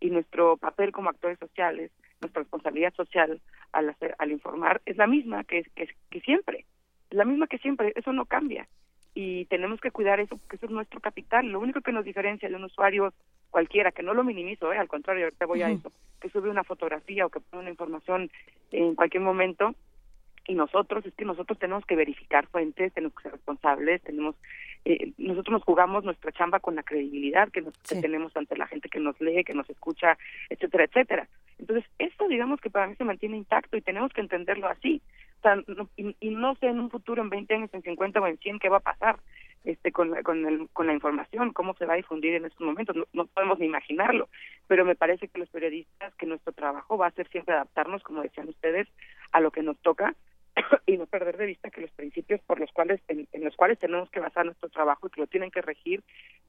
[0.00, 5.06] y nuestro papel como actores sociales, nuestra responsabilidad social al hacer, al informar es la
[5.06, 6.64] misma que, que, que siempre,
[7.08, 8.66] es la misma que siempre, eso no cambia
[9.14, 11.46] y tenemos que cuidar eso porque eso es nuestro capital.
[11.46, 13.12] Lo único que nos diferencia de un usuario
[13.50, 14.78] cualquiera, que no lo minimizo, ¿eh?
[14.78, 18.28] al contrario, ahorita voy a eso, que sube una fotografía o que pone una información
[18.72, 19.74] en cualquier momento,
[20.48, 24.34] y nosotros es que nosotros tenemos que verificar fuentes, tenemos que ser responsables, tenemos
[24.84, 28.88] eh, nosotros nos jugamos nuestra chamba con la credibilidad que, nos, tenemos ante la gente
[28.88, 30.16] que nos lee, que nos escucha,
[30.48, 31.28] etcétera, etcétera.
[31.58, 35.02] Entonces, esto digamos que para mí se mantiene intacto y tenemos que entenderlo así.
[35.38, 35.62] O sea,
[35.96, 38.68] y, no sé en un futuro, en 20 años, en 50 o en 100, qué
[38.70, 39.18] va a pasar
[39.64, 42.64] este con la, con, el, con la información, cómo se va a difundir en estos
[42.66, 44.28] momentos, no, no, podemos ni imaginarlo,
[44.66, 48.22] pero me parece que los periodistas, que nuestro trabajo va a ser siempre adaptarnos, como
[48.22, 48.88] decían ustedes,
[49.32, 50.14] a lo que nos toca
[50.86, 54.10] y no perder de vista que los principios por los cuales en, los cuales tenemos
[54.10, 56.02] que basar nuestro trabajo y que lo tienen que regir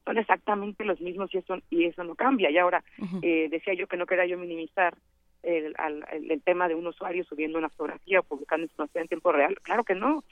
[0.06, 2.50] son exactamente los mismos y eso y eso no cambia.
[2.50, 2.84] Y ahora
[3.22, 4.96] eh, decía yo que no quería yo minimizar
[5.44, 5.76] el,
[6.12, 9.58] el, tema de un usuario subiendo una fotografía o publicando información en tiempo real.
[9.62, 10.24] Claro que no.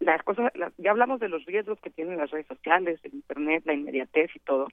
[0.00, 3.72] Las cosas ya hablamos de los riesgos que tienen las redes sociales el internet la
[3.72, 4.68] inmediatez y todo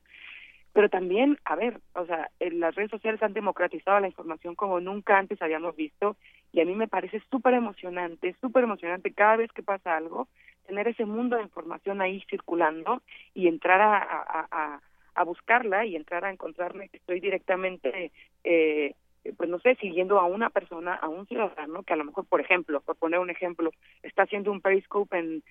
[0.76, 5.18] pero también, a ver, o sea, las redes sociales han democratizado la información como nunca
[5.18, 6.18] antes habíamos visto
[6.52, 10.28] y a mí me parece súper emocionante, súper emocionante cada vez que pasa algo,
[10.68, 13.02] tener ese mundo de información ahí circulando
[13.34, 14.82] y entrar a, a, a,
[15.16, 18.12] a buscarla y entrar a encontrarme que estoy directamente eh,
[18.44, 18.96] eh,
[19.38, 22.42] pues no sé, siguiendo a una persona, a un ciudadano que a lo mejor, por
[22.42, 23.72] ejemplo, por poner un ejemplo,
[24.04, 25.44] está haciendo un periscope en,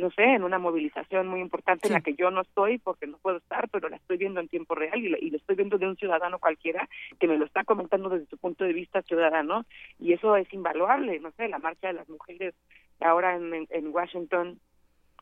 [0.00, 3.18] no sé, en una movilización muy importante en la que yo no estoy porque no
[3.18, 5.86] puedo estar, pero la estoy viendo en tiempo real y, y lo estoy viendo de
[5.86, 9.64] un ciudadano cualquiera que me lo está comentando desde su punto de vista ciudadano
[9.98, 12.54] y eso es invaluable, no sé, la marcha de las mujeres
[13.00, 14.58] ahora en, en Washington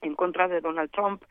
[0.03, 1.23] en contra de Donald Trump,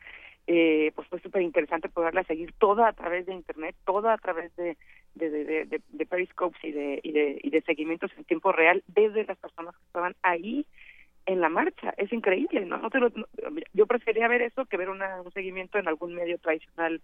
[0.46, 4.54] eh, pues fue súper interesante poderla seguir toda a través de internet, toda a través
[4.56, 4.76] de,
[5.14, 9.24] de, de, de, periscopes y de, y, de, y de seguimientos en tiempo real desde
[9.24, 10.66] las personas que estaban ahí
[11.26, 11.94] en la marcha.
[11.96, 12.78] Es increíble, ¿no?
[12.78, 13.10] no, te lo,
[13.72, 17.00] yo prefería ver eso que ver una, un seguimiento en algún medio tradicional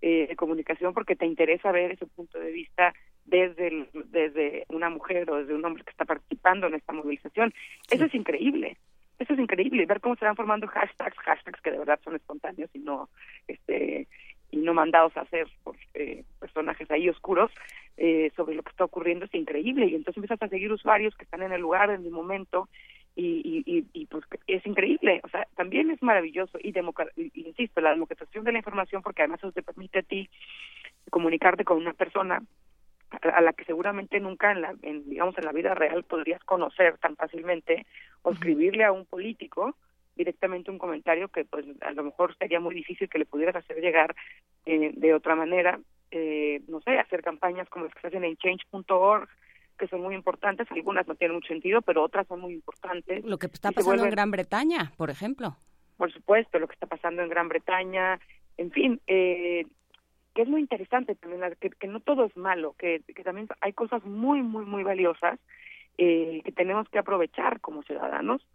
[0.00, 5.28] eh, de comunicación porque te interesa ver ese punto de vista desde desde una mujer
[5.30, 7.52] o desde un hombre que está participando en esta movilización.
[7.90, 8.76] Eso es increíble.
[9.18, 12.70] Eso es increíble, ver cómo se van formando hashtags, hashtags que de verdad son espontáneos
[12.72, 13.08] y no
[13.48, 14.06] este
[14.50, 16.24] y no mandados a hacer por eh,
[16.58, 17.50] personajes ahí oscuros
[17.96, 19.86] eh, sobre lo que está ocurriendo es increíble.
[19.86, 22.68] Y entonces empiezas a seguir usuarios que están en el lugar en el momento
[23.14, 26.58] y, y, y, pues es increíble, o sea, también es maravilloso.
[26.62, 26.72] Y,
[27.16, 30.30] y, insisto, la democratización de la información porque además eso te permite a ti
[31.10, 32.42] comunicarte con una persona
[33.10, 36.98] a la que seguramente nunca en la en, digamos en la vida real podrías conocer
[36.98, 37.86] tan fácilmente
[38.22, 39.76] o escribirle a un político
[40.14, 43.80] directamente un comentario que pues a lo mejor sería muy difícil que le pudieras hacer
[43.80, 44.14] llegar
[44.66, 45.80] eh, de otra manera
[46.10, 49.28] eh, no sé hacer campañas como las que se hacen en change.org
[49.78, 53.38] que son muy importantes algunas no tienen mucho sentido pero otras son muy importantes lo
[53.38, 55.56] que está pasando en Gran Bretaña por ejemplo.
[55.96, 58.18] Por supuesto lo que está pasando en Gran Bretaña
[58.56, 59.66] en fin eh,
[60.34, 63.72] que es muy interesante también que, que no todo es malo que, que también hay
[63.72, 65.38] cosas muy muy muy valiosas
[65.98, 68.46] eh, que tenemos que aprovechar como ciudadanos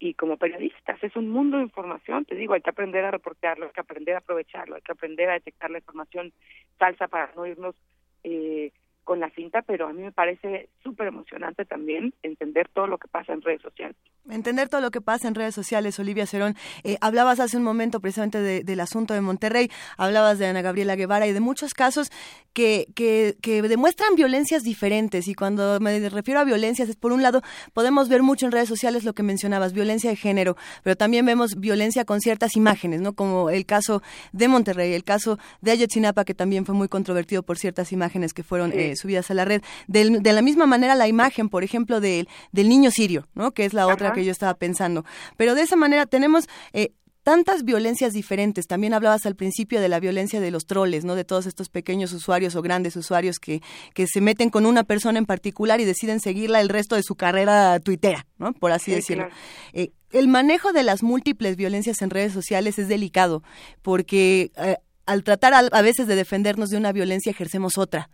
[0.00, 1.00] y como periodistas.
[1.04, 4.16] Es un mundo de información, te digo, hay que aprender a reportearlo, hay que aprender
[4.16, 6.32] a aprovecharlo, hay que aprender a detectar la información
[6.78, 7.76] falsa para no irnos
[8.24, 8.72] eh,
[9.04, 13.08] con la cinta, pero a mí me parece súper emocionante también entender todo lo que
[13.08, 13.96] pasa en redes sociales.
[14.28, 16.54] Entender todo lo que pasa en redes sociales, Olivia Cerón.
[16.84, 21.26] Eh, hablabas hace un momento precisamente del asunto de Monterrey, hablabas de Ana Gabriela Guevara
[21.26, 22.10] y de muchos casos
[22.52, 25.28] que, que, que, demuestran violencias diferentes.
[25.28, 28.68] Y cuando me refiero a violencias, es por un lado, podemos ver mucho en redes
[28.68, 33.14] sociales lo que mencionabas, violencia de género, pero también vemos violencia con ciertas imágenes, ¿no?
[33.14, 37.58] Como el caso de Monterrey, el caso de Ayotzinapa, que también fue muy controvertido por
[37.58, 39.62] ciertas imágenes que fueron eh, subidas a la red.
[39.88, 43.52] de la misma manera, la imagen, por ejemplo, del, del niño sirio, ¿no?
[43.52, 45.04] Que es la otra que yo estaba pensando.
[45.36, 48.66] Pero de esa manera tenemos eh, tantas violencias diferentes.
[48.66, 51.14] También hablabas al principio de la violencia de los troles, ¿no?
[51.14, 53.62] De todos estos pequeños usuarios o grandes usuarios que,
[53.94, 57.14] que se meten con una persona en particular y deciden seguirla el resto de su
[57.14, 58.52] carrera tuitera, ¿no?
[58.52, 59.28] Por así decirlo.
[59.72, 63.42] Eh, el manejo de las múltiples violencias en redes sociales es delicado
[63.82, 68.10] porque eh, al tratar a veces de defendernos de una violencia ejercemos otra.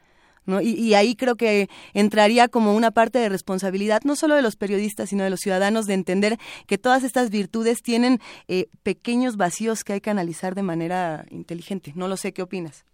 [0.62, 5.10] Y, ahí creo que entraría como una parte de responsabilidad, no solo de los periodistas,
[5.10, 8.18] sino de los ciudadanos, de entender que todas estas virtudes tienen
[8.49, 11.92] eh, pequeños vacíos que hay que analizar de manera inteligente.
[11.97, 12.86] No lo sé, ¿qué opinas?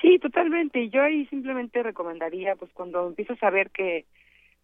[0.00, 0.88] Sí, totalmente.
[0.90, 4.04] Yo ahí simplemente recomendaría, pues cuando empiezas a ver que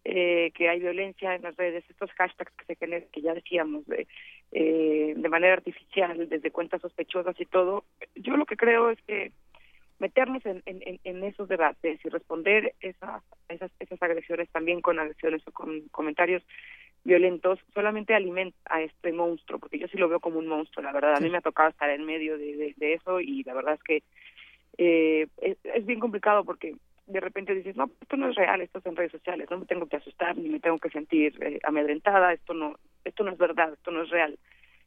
[0.05, 3.85] eh, que hay violencia en las redes, estos hashtags que se generan, que ya decíamos,
[3.87, 4.05] de,
[4.51, 9.31] eh, de manera artificial, desde cuentas sospechosas y todo, yo lo que creo es que
[10.03, 15.41] meternos en, en, en esos debates y responder esas, esas, esas agresiones también con agresiones
[15.47, 16.43] o con comentarios
[17.05, 20.91] violentos solamente alimenta a este monstruo, porque yo sí lo veo como un monstruo, la
[20.91, 21.15] verdad.
[21.15, 23.83] A mí me ha tocado estar en medio de, de, eso y la verdad es
[23.83, 24.03] que
[24.77, 26.75] eh, es, bien complicado porque
[27.07, 29.65] de repente dices, no, esto no es real, esto es en redes sociales, no me
[29.65, 32.75] tengo que asustar ni me tengo que sentir eh, amedrentada, esto no,
[33.05, 34.37] esto no es verdad, esto no es real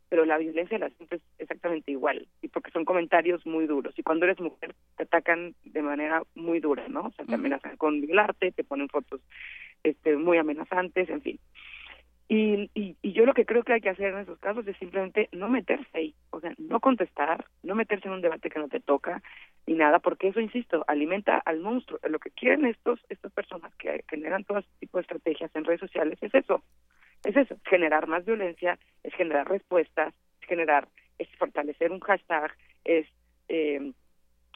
[0.09, 4.27] pero la violencia la sientes exactamente igual, y porque son comentarios muy duros, y cuando
[4.27, 7.07] eres mujer te atacan de manera muy dura, ¿no?
[7.07, 9.21] O sea, te amenazan con violarte, te ponen fotos
[9.83, 11.39] este, muy amenazantes, en fin.
[12.29, 14.77] Y, y, y yo lo que creo que hay que hacer en esos casos es
[14.79, 18.69] simplemente no meterse ahí, o sea, no contestar, no meterse en un debate que no
[18.69, 19.23] te toca,
[19.65, 22.01] ni nada, porque eso, insisto, alimenta al monstruo.
[22.09, 25.81] Lo que quieren estos estas personas que generan todo este tipo de estrategias en redes
[25.81, 26.63] sociales es eso,
[27.27, 30.89] es eso, generar más violencia, es generar respuestas, es generar,
[31.19, 32.53] es fortalecer un hashtag,
[32.85, 33.07] es
[33.49, 33.93] eh,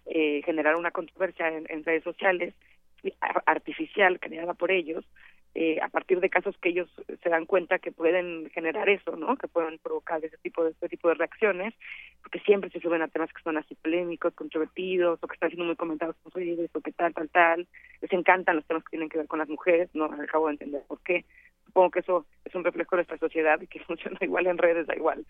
[0.06, 2.54] eh, generar una controversia en, redes sociales
[3.46, 5.04] artificial creada por ellos
[5.54, 6.88] eh, a partir de casos que ellos
[7.22, 9.36] se dan cuenta que pueden generar eso, ¿no?
[9.36, 11.74] Que pueden provocar ese tipo de este tipo de reacciones,
[12.22, 15.64] porque siempre se suben a temas que son así polémicos, controvertidos, o que están siendo
[15.64, 17.66] muy comentados por redes, o que tal, tal, tal.
[18.00, 20.82] Les encantan los temas que tienen que ver con las mujeres, no acabo de entender
[20.86, 21.24] por qué
[21.70, 24.86] supongo que eso es un reflejo de nuestra sociedad y que funciona igual en redes,
[24.86, 25.24] da igual.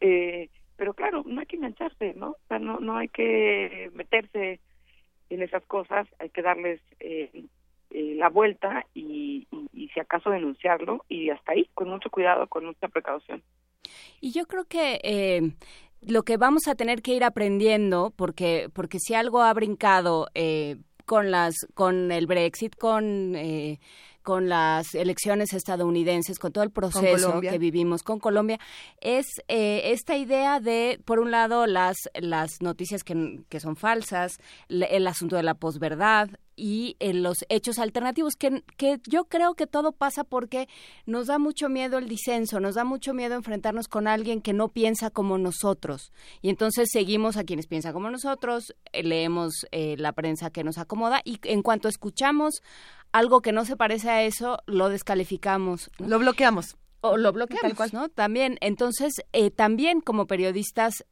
[0.00, 2.30] Eh, pero claro, no hay que engancharse, ¿no?
[2.30, 4.60] O sea, no, no hay que meterse
[5.30, 7.44] en esas cosas, hay que darles eh,
[7.90, 12.66] eh, la vuelta y, y, si acaso denunciarlo y hasta ahí, con mucho cuidado, con
[12.66, 13.42] mucha precaución.
[14.20, 15.52] Y yo creo que eh,
[16.00, 20.76] lo que vamos a tener que ir aprendiendo, porque, porque si algo ha brincado eh,
[21.04, 23.34] con las, con el Brexit, con
[24.26, 28.58] con las elecciones estadounidenses, con todo el proceso que vivimos con Colombia,
[29.00, 34.38] es eh, esta idea de, por un lado, las, las noticias que, que son falsas,
[34.68, 39.66] el asunto de la posverdad, y en los hechos alternativos, que, que yo creo que
[39.66, 40.68] todo pasa porque
[41.04, 44.68] nos da mucho miedo el disenso, nos da mucho miedo enfrentarnos con alguien que no
[44.68, 46.12] piensa como nosotros.
[46.40, 50.78] Y entonces seguimos a quienes piensan como nosotros, eh, leemos eh, la prensa que nos
[50.78, 52.62] acomoda y en cuanto escuchamos
[53.16, 55.90] algo que no se parece a eso, lo descalificamos.
[55.98, 56.76] Lo bloqueamos.
[57.00, 58.10] O lo bloqueamos, ¿no?
[58.10, 61.06] También, entonces, eh, también como periodistas,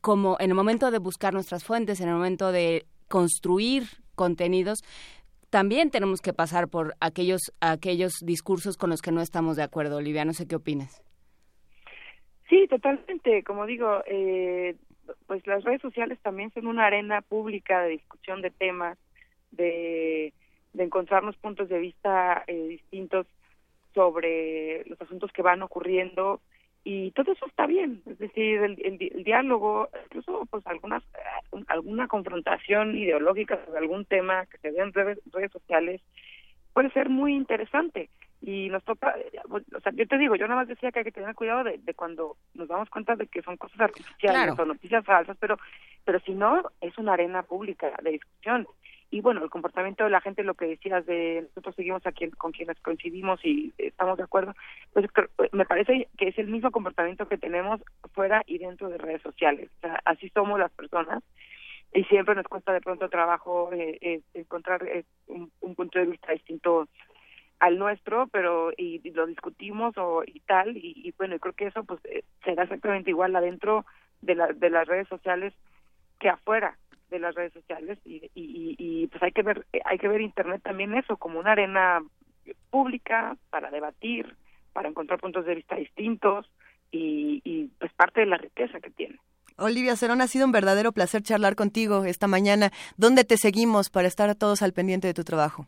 [0.00, 4.84] como en el momento de buscar nuestras fuentes, en el momento de construir contenidos,
[5.50, 9.96] también tenemos que pasar por aquellos, aquellos discursos con los que no estamos de acuerdo.
[9.96, 11.02] Olivia, no sé qué opinas.
[12.48, 13.42] Sí, totalmente.
[13.42, 14.76] Como digo, eh,
[15.26, 18.96] pues las redes sociales también son una arena pública de discusión de temas,
[19.50, 20.32] de,
[20.72, 23.26] de encontrarnos puntos de vista eh, distintos
[23.94, 26.40] sobre los asuntos que van ocurriendo
[26.84, 28.02] y todo eso está bien.
[28.06, 31.02] Es decir el, el, diálogo incluso pues algunas
[31.66, 35.18] alguna confrontación ideológica sobre algún tema que se ve en redes,
[35.52, 36.00] sociales
[36.72, 38.08] puede ser muy interesante.
[38.40, 39.16] Y nos toca
[39.50, 41.78] o sea yo te digo yo nada más decía que hay que tener cuidado de,
[41.78, 45.58] de cuando nos damos cuenta de que son cosas artificiales o noticias falsas pero
[46.04, 48.68] pero si no es una arena pública de discusión
[49.10, 52.52] y bueno, el comportamiento de la gente, lo que decías de nosotros seguimos aquí con
[52.52, 54.54] quienes coincidimos y estamos de acuerdo,
[54.92, 55.06] pues
[55.52, 57.80] me parece que es el mismo comportamiento que tenemos
[58.12, 59.70] fuera y dentro de redes sociales.
[59.78, 61.22] O sea, así somos las personas
[61.94, 66.32] y siempre nos cuesta de pronto trabajo eh, eh, encontrar eh, un, punto de vista
[66.32, 66.86] distinto
[67.60, 72.00] al nuestro, pero y, lo discutimos o y tal y, bueno, creo que eso pues
[72.44, 73.86] será exactamente igual adentro
[74.20, 75.54] de, la, de las redes sociales
[76.18, 76.76] que afuera
[77.10, 80.94] de las redes sociales y, y, pues hay que ver hay que ver internet también
[80.94, 82.02] eso como una arena
[82.70, 84.36] pública para debatir
[84.72, 86.50] para encontrar puntos de vista distintos
[86.90, 89.18] y, y pues parte de la riqueza que tiene
[89.60, 92.70] Olivia Cerón, ha sido un verdadero placer charlar contigo esta mañana.
[92.96, 95.66] ¿Dónde te seguimos para estar todos al pendiente de tu trabajo?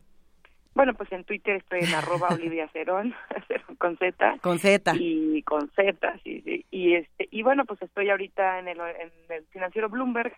[0.74, 3.14] Bueno, pues en Twitter estoy en arroba Olivia Cerón,
[3.78, 4.38] con Z.
[4.40, 4.92] Con Z.
[4.96, 6.64] Y con Z, sí, sí.
[6.70, 10.32] Y, este, y bueno, pues estoy ahorita en el, en el financiero Bloomberg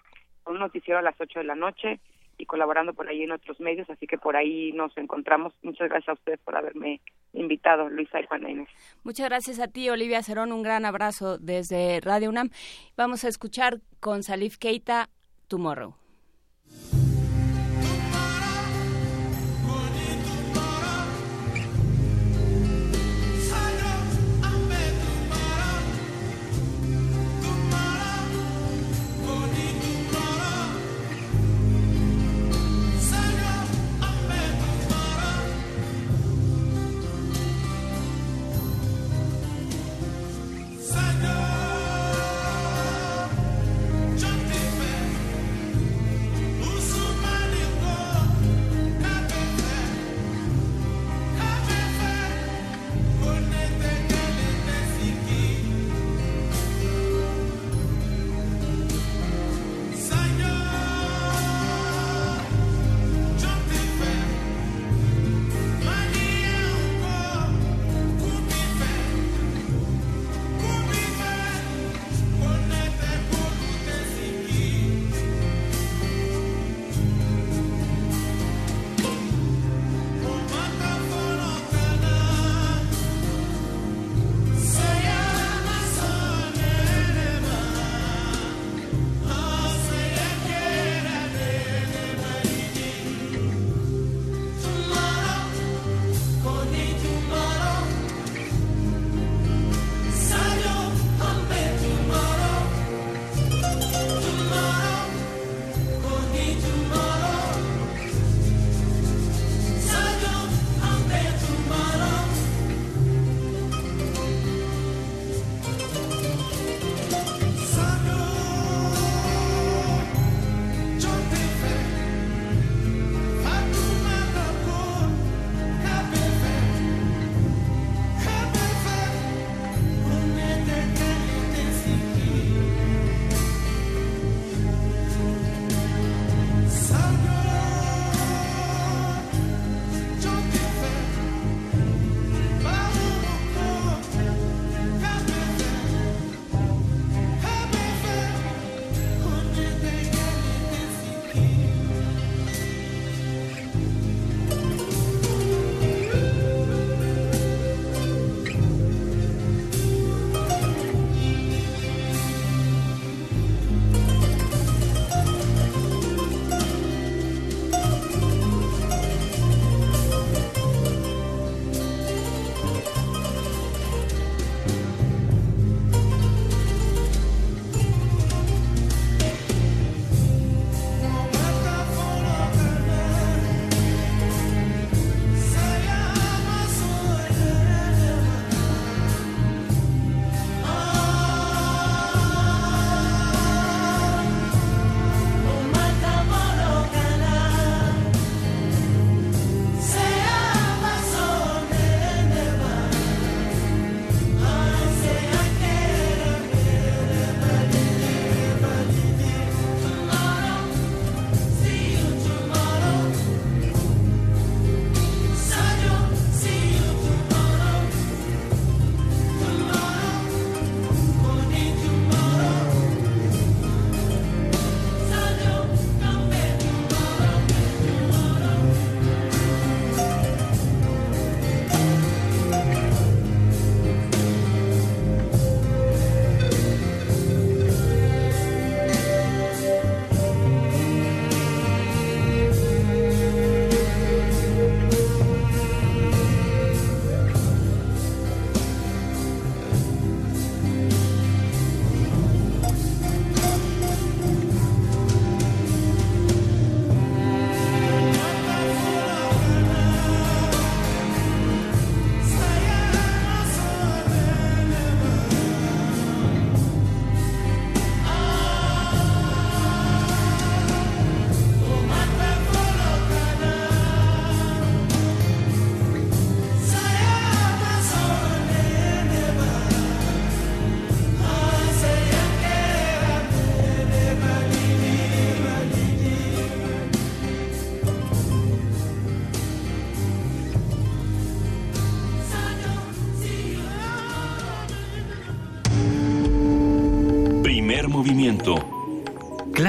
[0.47, 2.01] un noticiero a las 8 de la noche
[2.39, 5.53] y colaborando por ahí en otros medios, así que por ahí nos encontramos.
[5.63, 7.01] Muchas gracias a ustedes por haberme
[7.33, 8.69] invitado, Luisa y Juana Inés.
[9.05, 12.51] Muchas gracias a ti, Olivia Cerón, un gran abrazo desde Radio UNAM.
[12.97, 15.09] Vamos a escuchar con Salif Keita,
[15.49, 15.95] Tomorrow.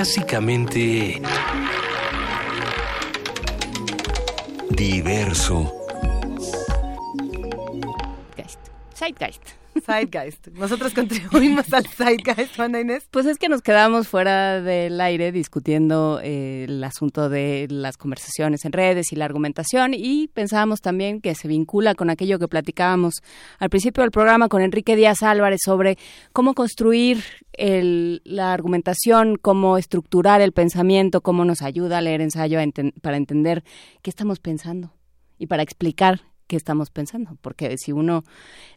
[0.03, 1.21] Clásicamente...
[4.69, 5.71] Diverso.
[8.93, 9.42] Zeitgeist.
[9.93, 10.47] Zeitgeist.
[10.47, 13.07] Nosotros contribuimos al Zeitgeist, Juana Inés.
[13.11, 18.65] Pues es que nos quedamos fuera del aire discutiendo eh, el asunto de las conversaciones
[18.65, 23.21] en redes y la argumentación y pensábamos también que se vincula con aquello que platicábamos
[23.59, 25.99] al principio del programa con Enrique Díaz Álvarez sobre
[26.31, 27.23] cómo construir
[27.53, 32.57] el, la argumentación, cómo estructurar el pensamiento, cómo nos ayuda a leer ensayo
[33.01, 33.63] para entender
[34.01, 34.91] qué estamos pensando
[35.37, 38.23] y para explicar qué estamos pensando, porque si uno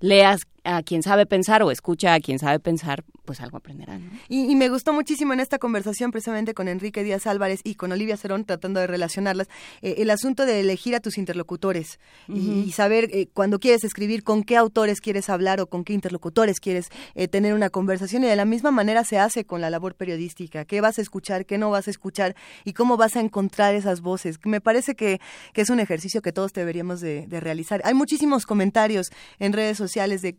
[0.00, 4.10] leas a quien sabe pensar o escucha a quien sabe pensar, pues algo aprenderán.
[4.28, 8.16] Y, me gustó muchísimo en esta conversación precisamente con Enrique Díaz Álvarez y con Olivia
[8.16, 9.48] Cerón, tratando de relacionarlas,
[9.82, 14.42] eh, el asunto de elegir a tus interlocutores y, saber eh, cuando quieres escribir con
[14.42, 18.36] qué autores quieres hablar o con qué interlocutores quieres eh, tener una conversación y de
[18.36, 21.70] la misma manera se hace con la labor periodística, qué vas a escuchar, qué no
[21.70, 24.38] vas a escuchar y cómo vas a encontrar esas voces.
[24.44, 25.20] Me parece que,
[25.52, 27.82] que es un ejercicio que todos deberíamos de, realizar.
[27.84, 30.36] Hay muchísimos comentarios en redes sociales de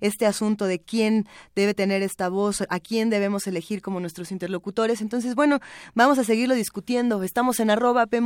[0.00, 5.00] este asunto de quién debe tener esta voz, a quién debemos elegir como nuestros interlocutores.
[5.00, 5.60] Entonces, bueno,
[5.94, 7.22] vamos a seguirlo discutiendo.
[7.22, 8.20] Estamos en arroba P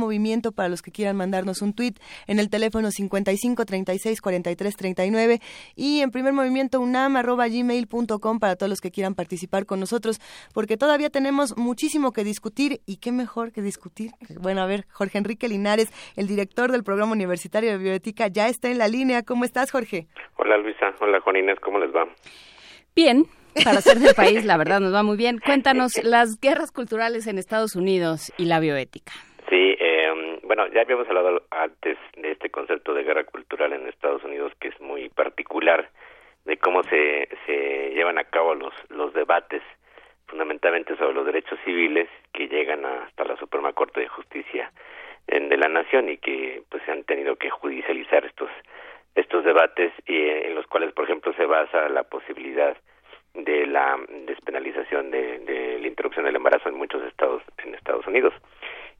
[0.55, 5.41] para los que quieran mandarnos un tuit en el teléfono 55 36 43 39
[5.75, 10.19] y en primer movimiento unam arroba gmail.com para todos los que quieran participar con nosotros,
[10.53, 14.11] porque todavía tenemos muchísimo que discutir y qué mejor que discutir.
[14.39, 18.69] Bueno, a ver, Jorge Enrique Linares, el director del programa universitario de bioética, ya está
[18.69, 19.23] en la línea.
[19.23, 20.07] ¿Cómo estás, Jorge?
[20.37, 20.93] Hola, Luisa.
[20.99, 21.59] Hola, Juan Inés.
[21.59, 22.07] ¿Cómo les va?
[22.95, 23.25] Bien,
[23.63, 25.39] para ser del país, la verdad nos va muy bien.
[25.39, 29.13] Cuéntanos las guerras culturales en Estados Unidos y la bioética.
[29.49, 34.23] Sí, eh, bueno, ya habíamos hablado antes de este concepto de guerra cultural en Estados
[34.23, 35.89] Unidos que es muy particular,
[36.45, 39.61] de cómo se, se llevan a cabo los, los debates
[40.27, 44.71] fundamentalmente sobre los derechos civiles que llegan hasta la Suprema Corte de Justicia
[45.27, 48.49] de la Nación y que pues se han tenido que judicializar estos
[49.17, 52.77] estos debates eh, en los cuales, por ejemplo, se basa la posibilidad
[53.33, 58.33] de la despenalización de, la interrupción del embarazo en muchos estados en Estados Unidos.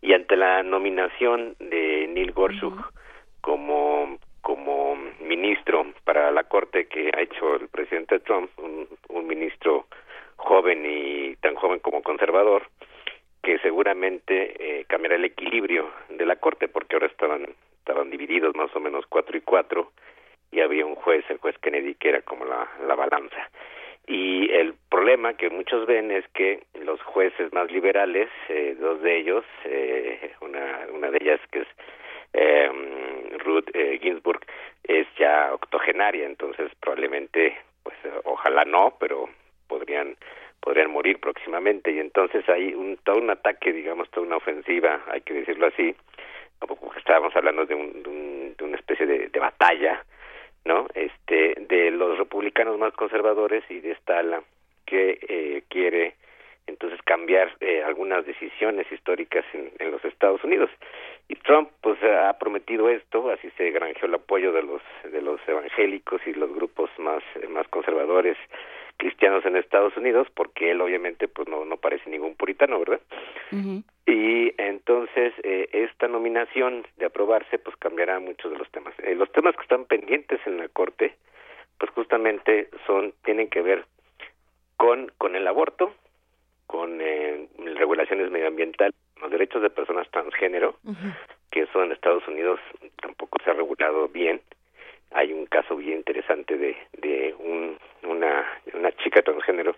[0.01, 2.79] Y ante la nominación de Neil Gorsuch
[3.41, 9.87] como como ministro para la corte que ha hecho el presidente Trump, un, un ministro
[10.37, 12.63] joven y tan joven como conservador,
[13.43, 17.47] que seguramente eh, cambiará el equilibrio de la corte porque ahora estaban
[17.87, 19.93] estaban divididos más o menos cuatro y cuatro
[20.51, 23.49] y había un juez, el juez Kennedy, que era como la, la balanza.
[24.05, 29.17] Y el problema que muchos ven es que los jueces más liberales, eh, dos de
[29.19, 31.67] ellos, eh, una, una de ellas que es
[32.33, 32.69] eh,
[33.39, 34.41] Ruth eh, Ginsburg,
[34.83, 39.29] es ya octogenaria, entonces probablemente, pues ojalá no, pero
[39.67, 40.17] podrían
[40.59, 45.21] podrían morir próximamente y entonces hay un todo un ataque digamos toda una ofensiva hay
[45.21, 45.95] que decirlo así
[46.97, 50.03] estábamos hablando de, un, de, una especie de, de, batalla,
[50.65, 50.87] ¿no?
[50.93, 54.41] Este, de los republicanos más conservadores y de esta ala
[54.85, 56.15] que eh, quiere
[56.67, 60.69] entonces cambiar eh, algunas decisiones históricas en, en, los Estados Unidos.
[61.29, 64.81] Y Trump pues ha prometido esto, así se granjeó el apoyo de los
[65.11, 68.37] de los evangélicos y los grupos más más conservadores
[68.97, 72.99] cristianos en Estados Unidos, porque él obviamente pues no, no parece ningún puritano, ¿verdad?
[74.05, 78.93] Y entonces eh, esta nominación de aprobarse pues cambiará muchos de los temas.
[78.99, 81.15] Eh, los temas que están pendientes en la Corte
[81.77, 83.85] pues justamente son tienen que ver
[84.75, 85.93] con con el aborto,
[86.67, 90.75] con eh, regulaciones medioambientales, los derechos de personas transgénero,
[91.49, 92.59] que eso en Estados Unidos
[93.01, 94.41] tampoco se ha regulado bien.
[95.11, 99.75] Hay un caso bien interesante de, de un, una, una chica transgénero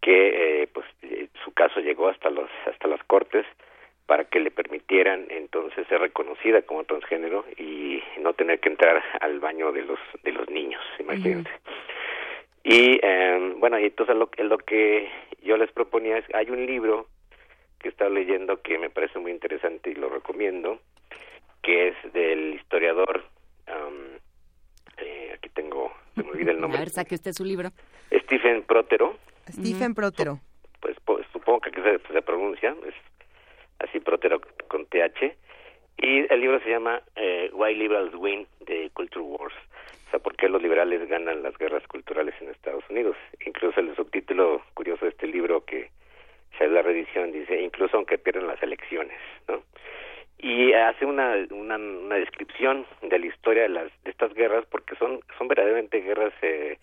[0.00, 3.46] que eh, pues eh, su caso llegó hasta los hasta las cortes
[4.06, 9.40] para que le permitieran entonces ser reconocida como transgénero y no tener que entrar al
[9.40, 11.50] baño de los de los niños imagínense.
[12.64, 15.08] Y eh, bueno y entonces lo, lo que
[15.48, 17.08] yo les proponía es hay un libro
[17.78, 20.80] que he estado leyendo que me parece muy interesante y lo recomiendo
[21.62, 23.24] que es del historiador
[24.98, 26.78] eh, aquí tengo, se me olvida el nombre.
[26.78, 27.70] A ver, saque usted su libro.
[28.12, 29.16] Stephen Protero.
[29.48, 30.40] Stephen Protero.
[30.80, 32.94] Pues, pues, supongo que se, se pronuncia, es
[33.78, 35.36] así Protero con TH.
[36.00, 39.54] Y el libro se llama eh, Why Liberals Win, de Culture Wars.
[40.08, 43.16] O sea, ¿por qué los liberales ganan las guerras culturales en Estados Unidos?
[43.44, 45.90] Incluso el subtítulo curioso de este libro que
[46.56, 49.62] se la reedición dice, incluso aunque pierdan las elecciones, ¿no?
[50.38, 54.94] y hace una, una, una, descripción de la historia de, las, de estas guerras porque
[54.96, 56.78] son, son verdaderamente guerras eh,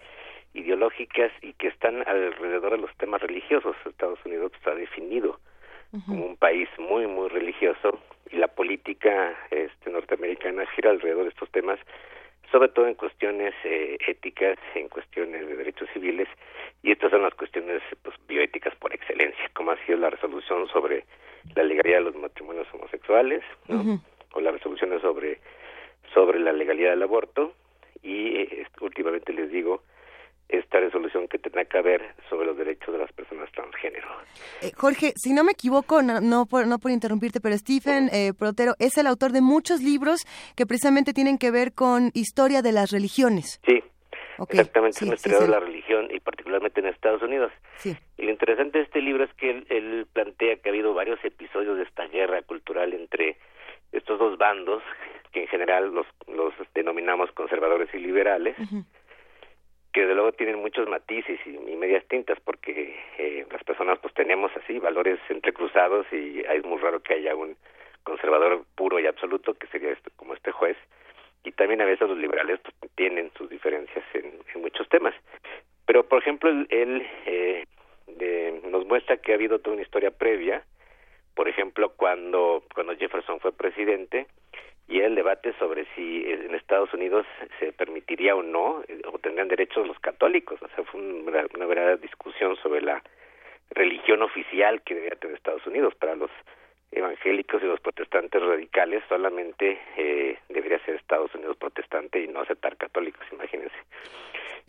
[0.53, 3.75] ideológicas y que están alrededor de los temas religiosos.
[3.85, 5.39] Estados Unidos está definido
[6.05, 7.97] como un país muy muy religioso
[8.29, 11.79] y la política este, norteamericana gira alrededor de estos temas
[12.55, 16.29] sobre todo en cuestiones eh, éticas, en cuestiones de derechos civiles,
[16.83, 21.03] y estas son las cuestiones pues, bioéticas por excelencia, como ha sido la resolución sobre
[21.53, 25.41] la legalidad de los matrimonios homosexuales, o las resoluciones sobre,
[26.13, 27.51] sobre la legalidad del aborto,
[28.01, 29.83] y eh, últimamente les digo,
[30.49, 34.07] esta resolución que tendrá que ver sobre los derechos de las personas transgénero.
[34.61, 38.33] Eh, Jorge, si no me equivoco, no, no, por, no por interrumpirte, pero Stephen eh,
[38.37, 40.25] Protero es el autor de muchos libros
[40.55, 43.59] que precisamente tienen que ver con historia de las religiones.
[43.65, 43.83] Sí,
[44.49, 47.51] exactamente, es un historiador de la religión y particularmente en Estados Unidos.
[47.77, 47.95] Sí.
[48.17, 51.77] Y lo interesante de este libro es que él, plantea que ha habido varios episodios
[51.77, 53.37] de esta guerra cultural entre
[53.91, 54.83] estos dos bandos,
[55.31, 58.55] que en general los, los denominamos conservadores y liberales
[59.95, 64.51] que de luego tienen muchos matices y, medias tintas porque eh, las personas pues tenemos
[64.57, 67.55] así valores entrecruzados y es muy raro que haya un
[68.03, 70.75] conservador puro y absoluto que sería este, como este juez.
[71.45, 75.15] Y también a veces los liberales pues, tienen sus diferencias en, muchos temas.
[75.85, 77.63] Pero por ejemplo él, eh,
[78.65, 80.61] nos muestra que ha habido toda una historia previa.
[81.35, 84.27] Por ejemplo cuando cuando Jefferson fue presidente
[84.87, 87.25] y el debate sobre si en Estados Unidos
[87.59, 90.61] se permitiría o no eh, o tendrían derechos los católicos.
[90.61, 93.01] O sea fue una, una verdadera discusión sobre la
[93.71, 95.95] religión oficial que debería tener Estados Unidos.
[95.95, 96.29] Para los
[96.91, 102.77] evangélicos y los protestantes radicales solamente eh, debería ser Estados Unidos protestante y no aceptar
[102.77, 103.75] católicos imagínense.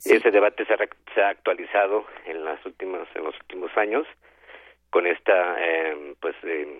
[0.04, 0.78] Ese debate se ha,
[1.14, 4.06] se ha, actualizado en las últimas en los últimos años
[4.90, 6.78] con esta eh, pues eh,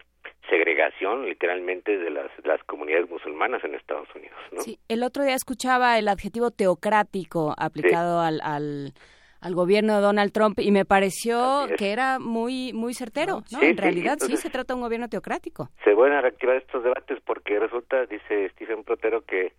[0.49, 4.39] segregación literalmente de las, las comunidades musulmanas en Estados Unidos.
[4.53, 4.61] ¿no?
[4.61, 8.93] Sí, el otro día escuchaba el adjetivo teocrático aplicado al, al,
[9.41, 13.43] al, gobierno de Donald Trump y me pareció que era muy muy certero.
[13.53, 13.63] ¿no?
[13.63, 15.69] en realidad sí, se trata de un gobierno teocrático.
[15.85, 19.53] Se vuelven a reactivar estos debates porque resulta, dice Stephen Protero, que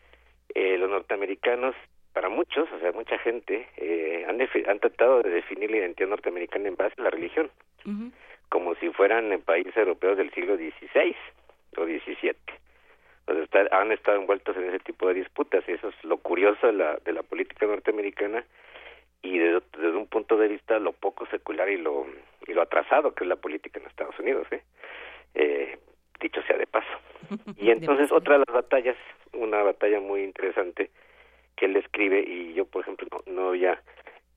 [0.56, 1.76] eh, los norteamericanos
[2.14, 6.68] para muchos, o sea, mucha gente, eh, han, han tratado de definir la identidad norteamericana
[6.68, 7.52] en base a la religión
[8.50, 11.16] como si fueran en países europeos del siglo XVI
[11.78, 12.36] o XVII.
[13.26, 16.74] Pues han estado envueltos en ese tipo de disputas y eso es lo curioso de
[16.74, 18.46] la, de la política norteamericana
[19.22, 22.06] y desde, un punto de vista lo poco secular y lo
[22.48, 24.62] y lo atrasado que es la política en Estados Unidos, ¿eh?
[25.36, 25.78] Eh,
[26.22, 26.88] dicho sea de paso.
[27.58, 28.96] Y entonces otra de las batallas,
[29.34, 30.90] una batalla muy interesante
[31.58, 33.82] que él escribe y yo por ejemplo no, no había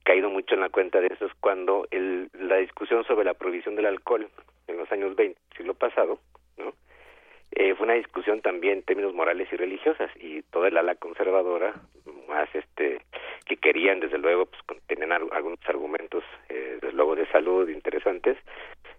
[0.04, 3.76] caído mucho en la cuenta de eso es cuando el, la discusión sobre la prohibición
[3.76, 4.28] del alcohol
[4.66, 6.18] en los años 20, siglo pasado,
[6.58, 6.72] ¿no?
[7.52, 11.74] Eh, fue una discusión también en términos morales y religiosas y toda el ala conservadora
[12.28, 13.02] más este
[13.44, 18.38] que querían desde luego pues tener algunos argumentos eh, desde luego de salud interesantes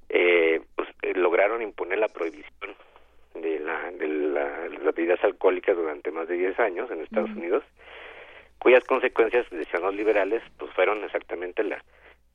[0.09, 2.75] eh, pues eh, lograron imponer la prohibición
[3.35, 7.63] de la de la, las bebidas alcohólicas durante más de 10 años en Estados Unidos
[8.61, 11.83] cuyas consecuencias, decían los liberales, pues fueron exactamente la,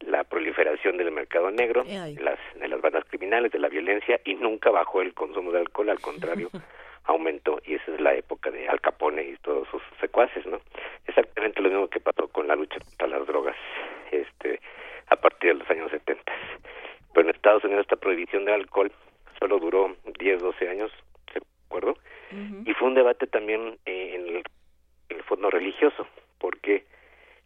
[0.01, 4.35] la proliferación del mercado negro, de las, de las bandas criminales, de la violencia, y
[4.35, 6.51] nunca bajó el consumo de alcohol, al contrario,
[7.05, 10.61] aumentó, y esa es la época de Al Capone y todos sus secuaces, ¿no?
[11.07, 13.57] Exactamente lo mismo que pasó con la lucha contra las drogas,
[14.11, 14.61] este,
[15.07, 16.25] a partir de los años 70.
[17.15, 18.91] Pero en Estados Unidos esta prohibición del alcohol
[19.39, 20.91] solo duró 10, 12 años,
[21.33, 21.97] ¿se acuerdo?
[22.65, 24.43] Y fue un debate también eh, en el
[25.09, 26.07] el fondo religioso,
[26.39, 26.85] porque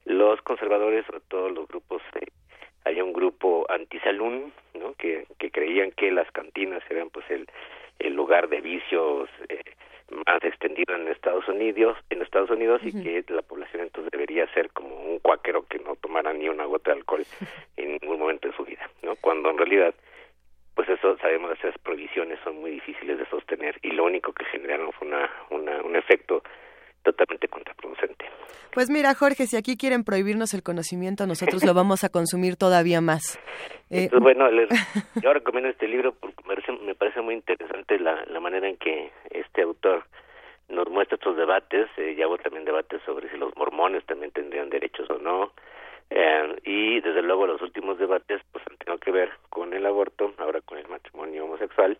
[0.04, 2.26] los conservadores, sobre todo los grupos, eh,
[2.84, 4.94] hay un grupo antisalún, ¿no?
[4.94, 7.46] Que, que creían que las cantinas eran pues el,
[7.98, 9.60] el lugar de vicios eh,
[10.26, 14.70] más extendido en Estados Unidos, en Estados Unidos y que la población entonces debería ser
[14.70, 17.24] como un cuáquero que no tomara ni una gota de alcohol
[17.76, 19.16] en ningún momento de su vida, ¿no?
[19.16, 19.94] Cuando en realidad
[20.74, 24.92] pues eso sabemos esas prohibiciones son muy difíciles de sostener y lo único que generaron
[24.92, 26.42] fue una, una un efecto
[27.02, 28.26] totalmente contraproducente.
[28.72, 33.00] Pues mira, Jorge, si aquí quieren prohibirnos el conocimiento, nosotros lo vamos a consumir todavía
[33.00, 33.38] más.
[33.92, 34.48] Eh, bueno,
[35.20, 36.44] yo recomiendo este libro porque
[36.84, 40.04] me parece, muy interesante la, la manera en que este autor
[40.68, 41.88] nos muestra estos debates.
[41.96, 45.50] Eh, ya hubo también debates sobre si los mormones también tendrían derechos o no.
[46.08, 50.34] Eh, y desde luego los últimos debates pues han tenido que ver con el aborto,
[50.38, 51.98] ahora con el matrimonio homosexual,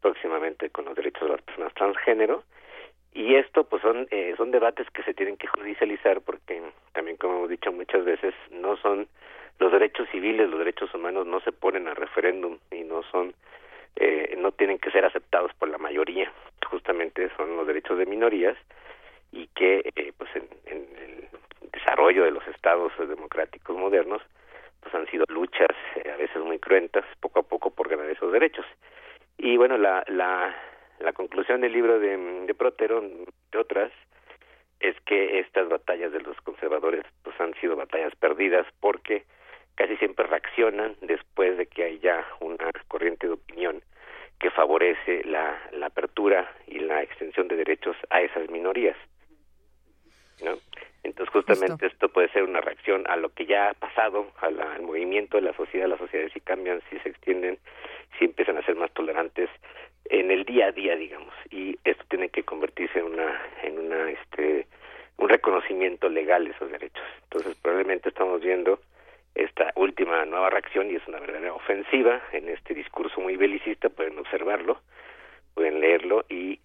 [0.00, 2.44] próximamente con los derechos de las personas transgénero
[3.14, 7.38] y esto pues son eh, son debates que se tienen que judicializar porque también como
[7.38, 9.08] hemos dicho muchas veces no son
[9.58, 13.34] los derechos civiles los derechos humanos no se ponen a referéndum y no son
[13.96, 16.32] eh, no tienen que ser aceptados por la mayoría
[16.68, 18.56] justamente son los derechos de minorías
[19.30, 20.92] y que eh, pues en, en
[21.72, 24.22] desarrollo de los estados democráticos modernos,
[24.80, 28.32] pues han sido luchas eh, a veces muy cruentas, poco a poco por ganar esos
[28.32, 28.66] derechos.
[29.38, 30.54] Y bueno, la, la,
[31.00, 33.92] la conclusión del libro de, de Protero, de otras,
[34.80, 39.24] es que estas batallas de los conservadores pues han sido batallas perdidas porque
[39.76, 43.82] casi siempre reaccionan después de que haya una corriente de opinión
[44.40, 48.96] que favorece la, la apertura y la extensión de derechos a esas minorías.
[50.44, 50.56] ¿no?
[51.04, 55.36] Entonces justamente esto puede ser una reacción a lo que ya ha pasado, al movimiento
[55.36, 57.58] de la sociedad, las sociedades si cambian, si se extienden,
[58.18, 59.48] si empiezan a ser más tolerantes
[60.06, 64.10] en el día a día, digamos, y esto tiene que convertirse en una, en una,
[64.10, 64.66] este,
[65.18, 67.04] un reconocimiento legal de esos derechos.
[67.24, 68.80] Entonces probablemente estamos viendo
[69.34, 74.18] esta última nueva reacción y es una verdadera ofensiva en este discurso muy belicista, pueden
[74.18, 74.80] observarlo,
[75.54, 76.58] pueden leerlo y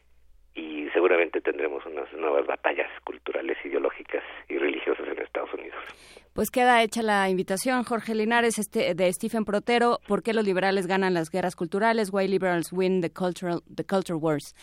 [0.58, 5.78] y seguramente tendremos unas nuevas batallas culturales, ideológicas y religiosas en Estados Unidos.
[6.38, 10.86] Pues queda hecha la invitación, Jorge Linares, este, de Stephen Protero, ¿por qué los liberales
[10.86, 12.14] ganan las guerras culturales?
[12.14, 14.54] Why liberals win the cultural the culture wars.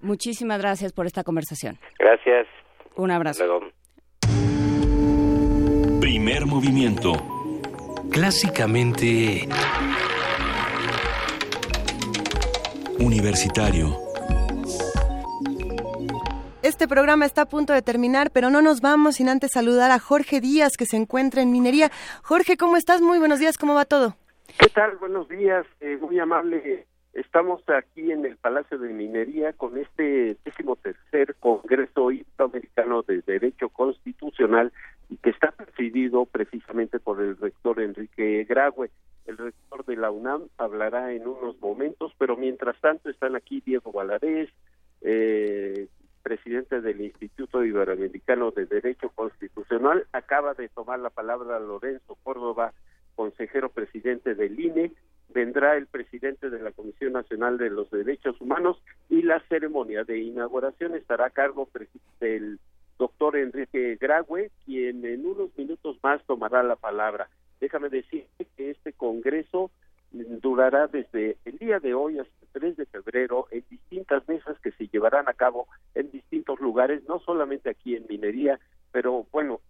[0.00, 1.78] Muchísimas gracias por esta conversación.
[1.98, 2.46] Gracias.
[2.96, 3.44] Un abrazo.
[6.00, 7.12] Primer movimiento.
[8.10, 9.46] Clásicamente
[12.98, 14.09] universitario.
[16.70, 19.98] Este programa está a punto de terminar, pero no nos vamos sin antes saludar a
[19.98, 21.90] Jorge Díaz, que se encuentra en minería.
[22.22, 23.02] Jorge, ¿cómo estás?
[23.02, 24.14] Muy buenos días, ¿cómo va todo?
[24.56, 24.96] ¿Qué tal?
[24.98, 26.86] Buenos días, eh, muy amable.
[27.12, 33.68] Estamos aquí en el Palacio de Minería con este décimo tercer Congreso Iberoamericano de Derecho
[33.70, 34.72] Constitucional
[35.08, 38.92] y que está presidido precisamente por el rector Enrique Graue.
[39.26, 43.90] El rector de la UNAM hablará en unos momentos, pero mientras tanto están aquí Diego
[43.90, 44.50] Valadez,
[45.00, 45.88] eh,
[46.22, 52.72] presidente del Instituto Iberoamericano de Derecho Constitucional, acaba de tomar la palabra Lorenzo Córdoba,
[53.14, 54.92] consejero presidente del INE,
[55.32, 60.18] vendrá el presidente de la Comisión Nacional de los Derechos Humanos y la ceremonia de
[60.18, 61.68] inauguración estará a cargo
[62.20, 62.58] del
[62.98, 67.28] doctor Enrique Graue, quien en unos minutos más tomará la palabra.
[67.60, 68.26] Déjame decir
[68.56, 69.70] que este Congreso
[70.12, 74.72] durará desde el día de hoy hasta el 3 de febrero en distintas mesas que
[74.72, 78.58] se llevarán a cabo en distintos lugares, no solamente aquí en Minería,
[78.92, 79.60] pero bueno,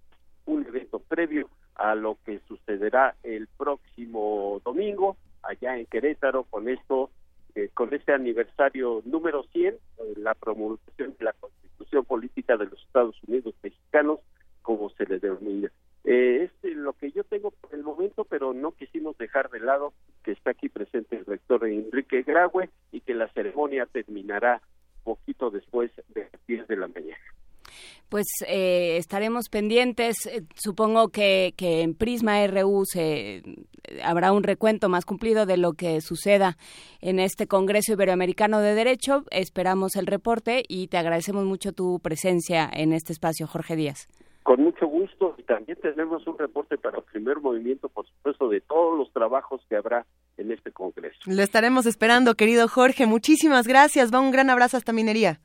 [0.47, 7.11] un evento previo a lo que sucederá el próximo domingo allá en Querétaro con esto
[7.55, 9.77] eh, con este aniversario número 100
[10.17, 14.21] la promulgación de la Constitución Política de los Estados Unidos Mexicanos
[14.63, 15.71] como se le denomina
[16.05, 19.93] eh, es lo que yo tengo por el momento, pero no quisimos dejar de lado
[20.25, 24.63] que está aquí presente el rector Enrique Graue y que la ceremonia terminará
[25.05, 27.19] poquito después de las 10 de la mañana.
[28.09, 30.27] Pues eh, estaremos pendientes.
[30.27, 33.43] Eh, supongo que, que, en Prisma RU se,
[34.03, 36.57] habrá un recuento más cumplido de lo que suceda
[37.01, 39.25] en este Congreso Iberoamericano de Derecho.
[39.31, 44.09] Esperamos el reporte y te agradecemos mucho tu presencia en este espacio, Jorge Díaz.
[44.43, 48.61] Con mucho gusto y también tenemos un reporte para el primer movimiento, por supuesto, de
[48.61, 50.07] todos los trabajos que habrá
[50.39, 51.19] en este Congreso.
[51.27, 53.07] Lo estaremos esperando, querido Jorge.
[53.07, 54.13] Muchísimas gracias.
[54.13, 55.41] Va un gran abrazo hasta Minería.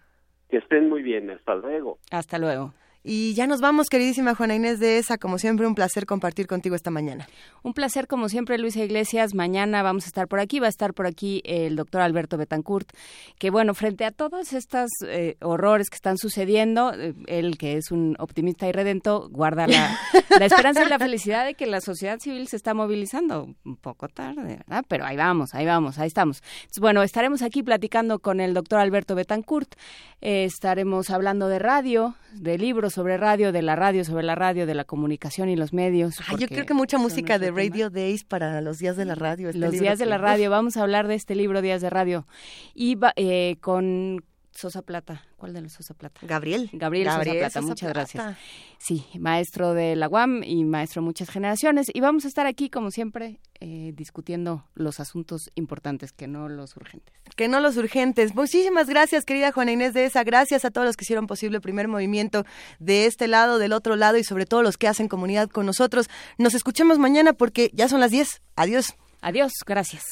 [0.50, 1.30] Que estén muy bien.
[1.30, 2.00] Hasta luego.
[2.12, 2.74] Hasta luego.
[3.08, 5.20] Y ya nos vamos, queridísima Juana Inés de esa.
[5.20, 7.28] Como siempre, un placer compartir contigo esta mañana.
[7.62, 9.36] Un placer, como siempre, Luisa Iglesias.
[9.36, 10.60] Mañana vamos a estar por aquí.
[10.60, 12.90] Va a estar por aquí el doctor Alberto Betancourt.
[13.38, 17.92] Que, bueno, frente a todos estos eh, horrores que están sucediendo, eh, él, que es
[17.92, 20.00] un optimista y redento, guarda la,
[20.40, 23.54] la esperanza y la felicidad de que la sociedad civil se está movilizando.
[23.66, 24.84] Un poco tarde, ¿verdad?
[24.88, 26.42] Pero ahí vamos, ahí vamos, ahí estamos.
[26.42, 29.76] Entonces, bueno, estaremos aquí platicando con el doctor Alberto Betancourt.
[30.22, 34.66] Eh, estaremos hablando de radio, de libros sobre radio, de la radio sobre la radio,
[34.66, 36.18] de la comunicación y los medios.
[36.40, 39.50] yo creo que mucha música de Radio Days para los días de la radio.
[39.50, 40.50] Este los días de la radio.
[40.50, 42.26] Vamos a hablar de este libro, Días de Radio.
[42.74, 44.24] Y eh, con
[44.56, 45.22] Sosa Plata.
[45.38, 46.22] ¿Cuál de los Sosa Plata?
[46.24, 46.70] Gabriel.
[46.74, 48.38] Gabriel, Sosa Plata, muchas gracias.
[48.78, 51.88] Sí, maestro de la UAM y maestro de muchas generaciones.
[51.94, 56.78] Y vamos a estar aquí, como siempre, eh, discutiendo los asuntos importantes, que no los
[56.78, 57.14] urgentes.
[57.36, 58.34] Que no los urgentes.
[58.34, 60.24] Muchísimas gracias, querida Juana Inés de esa.
[60.24, 62.46] Gracias a todos los que hicieron posible el primer movimiento
[62.80, 66.10] de este lado, del otro lado y sobre todo los que hacen comunidad con nosotros.
[66.38, 68.42] Nos escuchemos mañana porque ya son las 10.
[68.56, 68.96] Adiós.
[69.22, 70.04] Adiós, gracias.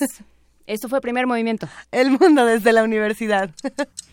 [0.66, 1.68] Esto fue Primer Movimiento.
[1.92, 3.52] El mundo desde la universidad.